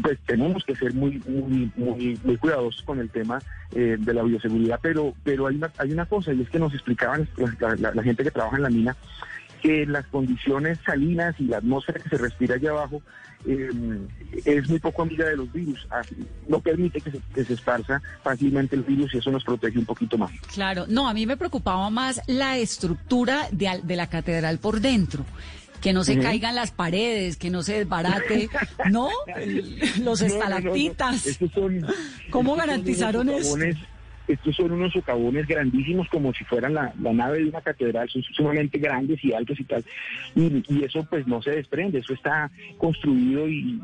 pues 0.03 0.19
tenemos 0.27 0.63
que 0.63 0.75
ser 0.75 0.93
muy, 0.93 1.19
muy, 1.27 1.71
muy, 1.75 2.19
muy 2.23 2.37
cuidadosos 2.37 2.83
con 2.83 2.99
el 2.99 3.09
tema 3.09 3.39
eh, 3.73 3.97
de 3.99 4.13
la 4.13 4.21
bioseguridad, 4.21 4.79
pero, 4.83 5.15
pero 5.23 5.47
hay 5.47 5.55
una, 5.55 5.71
hay 5.79 5.93
una 5.93 6.05
cosa 6.05 6.31
y 6.31 6.43
es 6.43 6.49
que 6.51 6.59
nos 6.59 6.75
explicaban 6.75 7.27
la, 7.79 8.03
gente 8.03 8.23
que 8.23 8.29
trabaja 8.29 8.57
en 8.57 8.63
la 8.63 8.69
mina 8.69 8.95
que 9.61 9.85
las 9.85 10.05
condiciones 10.07 10.77
salinas 10.85 11.35
y 11.39 11.45
la 11.45 11.57
atmósfera 11.57 11.99
que 11.99 12.09
se 12.09 12.17
respira 12.17 12.55
allá 12.55 12.71
abajo 12.71 13.01
eh, 13.47 13.69
es 14.45 14.69
muy 14.69 14.79
poco 14.79 15.03
amiga 15.03 15.25
de 15.25 15.37
los 15.37 15.51
virus. 15.53 15.87
No 16.47 16.59
permite 16.59 16.99
que 17.01 17.11
se, 17.11 17.19
que 17.33 17.43
se 17.45 17.53
esparza 17.53 18.01
fácilmente 18.23 18.75
el 18.75 18.83
virus 18.83 19.13
y 19.13 19.17
eso 19.19 19.31
nos 19.31 19.43
protege 19.43 19.77
un 19.79 19.85
poquito 19.85 20.17
más. 20.17 20.31
Claro, 20.53 20.85
no, 20.87 21.07
a 21.07 21.13
mí 21.13 21.25
me 21.25 21.37
preocupaba 21.37 21.89
más 21.89 22.21
la 22.27 22.57
estructura 22.57 23.47
de, 23.51 23.81
de 23.83 23.95
la 23.95 24.07
catedral 24.07 24.57
por 24.59 24.81
dentro. 24.81 25.25
Que 25.81 25.93
no 25.93 26.03
se 26.03 26.17
caigan 26.17 26.55
las 26.55 26.71
paredes, 26.71 27.37
que 27.37 27.51
no 27.51 27.61
se 27.61 27.73
desbarate, 27.79 28.49
¿no? 28.89 29.09
Los 29.37 29.39
No, 29.97 29.97
no, 29.97 30.03
no, 30.03 30.15
no. 30.15 30.25
estalactitas. 30.25 31.21
Son- 31.53 31.85
¿Cómo 32.31 32.55
garantizaron 32.55 33.29
eso? 33.29 33.55
Estos 34.27 34.55
son 34.55 34.71
unos 34.71 34.93
socavones 34.93 35.47
grandísimos 35.47 36.07
como 36.09 36.33
si 36.33 36.43
fueran 36.45 36.73
la, 36.73 36.93
la 37.01 37.13
nave 37.13 37.39
de 37.39 37.49
una 37.49 37.61
catedral, 37.61 38.09
son 38.09 38.23
sumamente 38.23 38.79
grandes 38.79 39.23
y 39.23 39.33
altos 39.33 39.59
y 39.59 39.63
tal. 39.63 39.83
Y, 40.35 40.63
y 40.67 40.83
eso 40.83 41.05
pues 41.09 41.27
no 41.27 41.41
se 41.41 41.51
desprende, 41.51 41.99
eso 41.99 42.13
está 42.13 42.49
construido 42.77 43.47
y, 43.47 43.79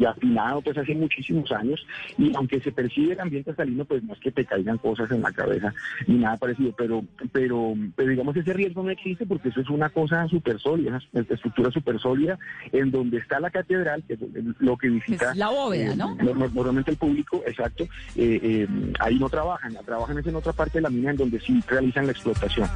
y 0.00 0.06
afinado 0.06 0.62
pues 0.62 0.78
hace 0.78 0.94
muchísimos 0.94 1.52
años 1.52 1.86
y 2.16 2.34
aunque 2.34 2.58
se 2.60 2.72
percibe 2.72 3.12
el 3.12 3.20
ambiente 3.20 3.54
salino 3.54 3.84
pues 3.84 4.02
no 4.02 4.14
es 4.14 4.20
que 4.20 4.32
te 4.32 4.46
caigan 4.46 4.78
cosas 4.78 5.10
en 5.10 5.20
la 5.20 5.30
cabeza 5.30 5.74
ni 6.06 6.16
nada 6.16 6.38
parecido, 6.38 6.72
pero 6.76 7.04
pero, 7.32 7.74
pero 7.94 8.08
digamos 8.10 8.34
ese 8.36 8.54
riesgo 8.54 8.82
no 8.82 8.90
existe 8.90 9.26
porque 9.26 9.50
eso 9.50 9.60
es 9.60 9.68
una 9.68 9.90
cosa 9.90 10.26
súper 10.28 10.58
sólida, 10.58 11.00
una 11.12 11.22
estructura 11.28 11.70
súper 11.70 11.98
sólida 12.00 12.38
en 12.72 12.90
donde 12.90 13.18
está 13.18 13.38
la 13.40 13.50
catedral, 13.50 14.02
que 14.08 14.14
es 14.14 14.20
lo 14.58 14.76
que 14.78 14.88
visita 14.88 15.32
Es 15.32 15.36
la 15.36 15.50
bóveda, 15.50 15.92
eh, 15.92 15.96
no- 15.96 16.16
Normalmente 16.16 16.90
el 16.92 16.96
público, 16.96 17.42
exacto, 17.46 17.84
eh, 18.16 18.40
eh, 18.42 18.68
ahí 19.00 19.18
no 19.18 19.28
trabajan, 19.28 19.76
trabajan 19.84 20.16
es 20.18 20.26
en 20.26 20.34
otra 20.36 20.52
parte 20.54 20.78
de 20.78 20.82
la 20.82 20.90
mina 20.90 21.10
en 21.10 21.16
donde 21.18 21.38
sí 21.40 21.62
realizan 21.68 22.06
la 22.06 22.12
explotación. 22.12 22.68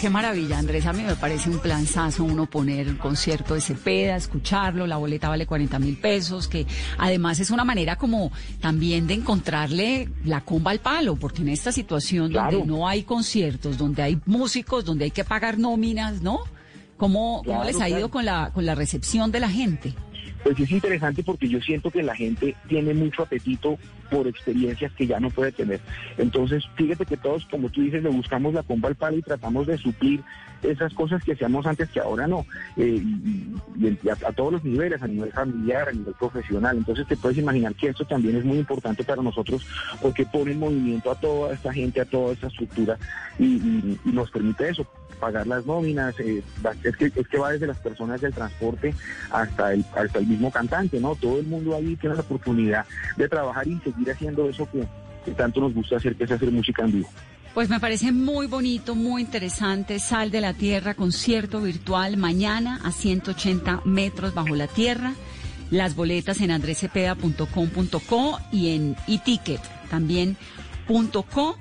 Qué 0.00 0.08
maravilla, 0.08 0.58
Andrés. 0.58 0.86
A 0.86 0.94
mí 0.94 1.02
me 1.02 1.14
parece 1.14 1.50
un 1.50 1.58
planzazo 1.58 2.24
uno 2.24 2.46
poner 2.46 2.88
el 2.88 2.96
concierto 2.96 3.54
de 3.54 3.60
Cepeda, 3.60 4.16
escucharlo. 4.16 4.86
La 4.86 4.96
boleta 4.96 5.28
vale 5.28 5.44
40 5.46 5.78
mil 5.78 5.98
pesos, 5.98 6.48
que 6.48 6.66
además 6.96 7.38
es 7.38 7.50
una 7.50 7.64
manera 7.64 7.96
como 7.96 8.32
también 8.60 9.06
de 9.06 9.14
encontrarle 9.14 10.08
la 10.24 10.40
comba 10.40 10.70
al 10.70 10.80
palo, 10.80 11.16
porque 11.16 11.42
en 11.42 11.50
esta 11.50 11.70
situación 11.70 12.30
Claro. 12.30 12.58
donde 12.58 12.72
no 12.72 12.88
hay 12.88 13.02
conciertos, 13.02 13.76
donde 13.76 14.02
hay 14.02 14.18
músicos, 14.24 14.86
donde 14.86 15.04
hay 15.04 15.10
que 15.10 15.24
pagar 15.24 15.58
nóminas, 15.58 16.22
¿no? 16.22 16.40
¿Cómo, 16.96 17.42
cómo 17.44 17.64
les 17.64 17.78
ha 17.80 17.88
ido 17.88 17.98
claro. 17.98 18.10
con 18.10 18.24
la, 18.24 18.50
con 18.54 18.64
la 18.64 18.74
recepción 18.74 19.30
de 19.30 19.40
la 19.40 19.50
gente? 19.50 19.94
Pues 20.42 20.58
es 20.58 20.70
interesante 20.70 21.22
porque 21.22 21.48
yo 21.48 21.60
siento 21.60 21.90
que 21.90 22.02
la 22.02 22.14
gente 22.14 22.56
tiene 22.68 22.94
mucho 22.94 23.22
apetito 23.22 23.78
por 24.10 24.26
experiencias 24.26 24.92
que 24.92 25.06
ya 25.06 25.20
no 25.20 25.30
puede 25.30 25.52
tener. 25.52 25.80
Entonces, 26.16 26.64
fíjate 26.76 27.04
que 27.04 27.16
todos, 27.16 27.44
como 27.46 27.68
tú 27.68 27.82
dices, 27.82 28.02
le 28.02 28.08
buscamos 28.08 28.54
la 28.54 28.62
comba 28.62 28.88
al 28.88 28.94
palo 28.94 29.18
y 29.18 29.22
tratamos 29.22 29.66
de 29.66 29.78
suplir 29.78 30.22
esas 30.62 30.92
cosas 30.94 31.22
que 31.22 31.32
hacíamos 31.32 31.66
antes 31.66 31.88
que 31.90 32.00
ahora 32.00 32.26
no, 32.26 32.44
Eh, 32.76 33.02
a, 34.26 34.32
todos 34.32 34.52
los 34.52 34.64
niveles, 34.64 35.02
a 35.02 35.06
nivel 35.06 35.32
familiar, 35.32 35.88
a 35.88 35.92
nivel 35.92 36.14
profesional. 36.14 36.76
Entonces, 36.76 37.06
te 37.06 37.16
puedes 37.16 37.38
imaginar 37.38 37.74
que 37.74 37.88
esto 37.88 38.04
también 38.04 38.36
es 38.36 38.44
muy 38.44 38.58
importante 38.58 39.04
para 39.04 39.22
nosotros 39.22 39.66
porque 40.00 40.24
pone 40.26 40.52
en 40.52 40.58
movimiento 40.58 41.10
a 41.10 41.14
toda 41.14 41.54
esta 41.54 41.72
gente, 41.72 42.00
a 42.00 42.04
toda 42.04 42.32
esta 42.32 42.46
estructura 42.48 42.98
y 43.38 43.98
nos 44.04 44.30
permite 44.30 44.68
eso, 44.68 44.86
pagar 45.20 45.46
las 45.46 45.66
nóminas, 45.66 46.18
eh, 46.18 46.42
es, 46.82 46.96
que, 46.96 47.12
es 47.14 47.28
que 47.28 47.38
va 47.38 47.52
desde 47.52 47.66
las 47.66 47.78
personas 47.78 48.20
del 48.20 48.32
transporte 48.32 48.94
hasta 49.30 49.72
el, 49.72 49.84
hasta 49.94 50.18
el 50.18 50.26
mismo 50.26 50.50
cantante, 50.50 50.98
¿no? 50.98 51.14
Todo 51.14 51.38
el 51.38 51.46
mundo 51.46 51.76
ahí 51.76 51.94
tiene 51.96 52.16
la 52.16 52.22
oportunidad 52.22 52.86
de 53.16 53.28
trabajar 53.28 53.68
y 53.68 53.78
seguir 53.80 54.10
haciendo 54.10 54.48
eso 54.48 54.66
que, 54.70 54.86
tanto 55.34 55.60
nos 55.60 55.74
gusta 55.74 55.96
hacer, 55.96 56.16
que 56.16 56.24
es 56.24 56.32
hacer 56.32 56.50
música 56.50 56.82
en 56.82 56.92
vivo. 56.92 57.08
Pues 57.54 57.68
me 57.68 57.78
parece 57.78 58.10
muy 58.10 58.46
bonito, 58.46 58.94
muy 58.94 59.22
interesante. 59.22 59.98
Sal 59.98 60.30
de 60.30 60.40
la 60.40 60.54
Tierra, 60.54 60.94
concierto 60.94 61.60
virtual 61.60 62.16
mañana 62.16 62.80
a 62.84 62.92
180 62.92 63.82
metros 63.84 64.34
bajo 64.34 64.54
la 64.54 64.66
tierra. 64.66 65.12
Las 65.70 65.94
boletas 65.94 66.40
en 66.40 66.50
andrecepeda.com.co 66.52 68.38
y 68.50 68.74
en 68.74 68.96
eticket 69.06 69.60
también 69.90 70.36
punto 70.86 71.22
.co. 71.22 71.56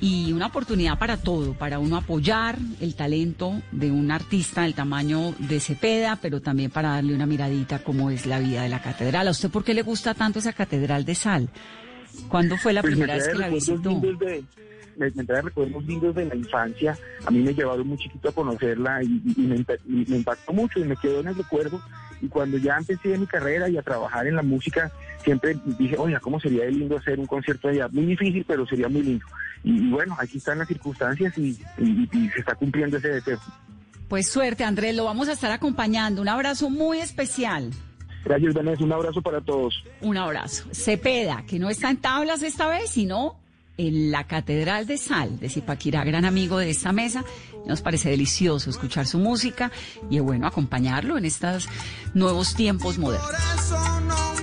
Y 0.00 0.32
una 0.32 0.46
oportunidad 0.46 0.98
para 0.98 1.16
todo, 1.16 1.54
para 1.54 1.78
uno 1.78 1.96
apoyar 1.96 2.58
el 2.80 2.94
talento 2.94 3.62
de 3.72 3.90
un 3.90 4.10
artista 4.10 4.62
del 4.62 4.74
tamaño 4.74 5.32
de 5.38 5.58
Cepeda, 5.58 6.16
pero 6.20 6.40
también 6.42 6.70
para 6.70 6.90
darle 6.90 7.14
una 7.14 7.24
miradita 7.24 7.78
cómo 7.78 8.10
es 8.10 8.26
la 8.26 8.38
vida 8.38 8.62
de 8.62 8.68
la 8.68 8.82
catedral. 8.82 9.26
¿A 9.28 9.30
usted 9.30 9.48
por 9.50 9.64
qué 9.64 9.72
le 9.72 9.82
gusta 9.82 10.12
tanto 10.12 10.38
esa 10.38 10.52
catedral 10.52 11.04
de 11.06 11.14
sal? 11.14 11.48
¿Cuándo 12.28 12.56
fue 12.58 12.72
la 12.74 12.82
Pues 12.82 12.92
primera 12.92 13.14
me 13.14 13.20
vez 13.20 13.28
que 13.32 13.38
la 13.38 13.48
visitó? 13.48 14.00
de- 14.00 14.44
me, 14.98 15.10
me 15.10 15.24
trae 15.24 15.42
recuerdos 15.42 15.84
lindos 15.84 16.14
de 16.14 16.24
la 16.24 16.34
infancia. 16.34 16.96
A 17.26 17.30
mí 17.30 17.40
me 17.40 17.52
llevaron 17.52 17.86
muy 17.86 17.98
chiquito 17.98 18.28
a 18.30 18.32
conocerla 18.32 19.02
y, 19.02 19.20
y- 19.36 19.42
me, 19.42 19.56
y 19.56 20.10
me 20.10 20.16
impactó 20.18 20.52
mucho 20.54 20.78
y 20.80 20.84
me 20.84 20.96
quedó 20.96 21.20
en 21.20 21.28
el 21.28 21.34
recuerdo. 21.36 21.80
Y 22.22 22.28
cuando 22.28 22.56
ya 22.58 22.76
empecé 22.78 23.16
mi 23.18 23.26
carrera 23.26 23.68
y 23.68 23.76
a 23.76 23.82
trabajar 23.82 24.26
en 24.26 24.36
la 24.36 24.42
música, 24.42 24.90
siempre 25.24 25.56
dije, 25.78 25.96
oiga, 25.98 26.18
¿cómo 26.20 26.40
sería 26.40 26.64
de 26.64 26.72
lindo 26.72 26.96
hacer 26.96 27.18
un 27.18 27.26
concierto 27.26 27.68
allá? 27.68 27.88
Muy 27.88 28.06
difícil, 28.06 28.44
pero 28.46 28.66
sería 28.66 28.88
muy 28.88 29.02
lindo. 29.02 29.26
Y, 29.64 29.86
y 29.86 29.90
bueno, 29.90 30.16
aquí 30.18 30.38
están 30.38 30.58
las 30.58 30.68
circunstancias 30.68 31.36
y, 31.38 31.58
y- 31.78 32.08
y 32.12 32.28
se 32.30 32.40
está 32.40 32.54
cumpliendo 32.54 32.96
ese 32.98 33.08
deseo. 33.08 33.38
Pues 34.08 34.28
suerte, 34.28 34.62
Andrés, 34.64 34.94
lo 34.94 35.04
vamos 35.04 35.28
a 35.28 35.32
estar 35.32 35.50
acompañando. 35.50 36.22
Un 36.22 36.28
abrazo 36.28 36.70
muy 36.70 36.98
especial. 36.98 37.70
Gracias, 38.24 38.54
Vanessa. 38.54 38.82
Un 38.84 38.92
abrazo 38.92 39.20
para 39.22 39.40
todos. 39.40 39.82
Un 40.00 40.16
abrazo. 40.16 40.64
Cepeda, 40.72 41.44
que 41.46 41.58
no 41.58 41.68
está 41.70 41.90
en 41.90 41.96
tablas 41.98 42.42
esta 42.42 42.68
vez, 42.68 42.90
sino 42.90 43.38
en 43.76 44.10
la 44.10 44.24
Catedral 44.24 44.86
de 44.86 44.98
Sal 44.98 45.38
de 45.38 45.48
Zipaquirá, 45.48 46.04
gran 46.04 46.24
amigo 46.24 46.58
de 46.58 46.70
esta 46.70 46.92
mesa. 46.92 47.24
Nos 47.66 47.82
parece 47.82 48.10
delicioso 48.10 48.70
escuchar 48.70 49.06
su 49.06 49.18
música 49.18 49.70
y 50.10 50.18
bueno, 50.20 50.46
acompañarlo 50.46 51.18
en 51.18 51.24
estos 51.24 51.68
nuevos 52.14 52.54
tiempos 52.54 52.98
modernos. 52.98 54.35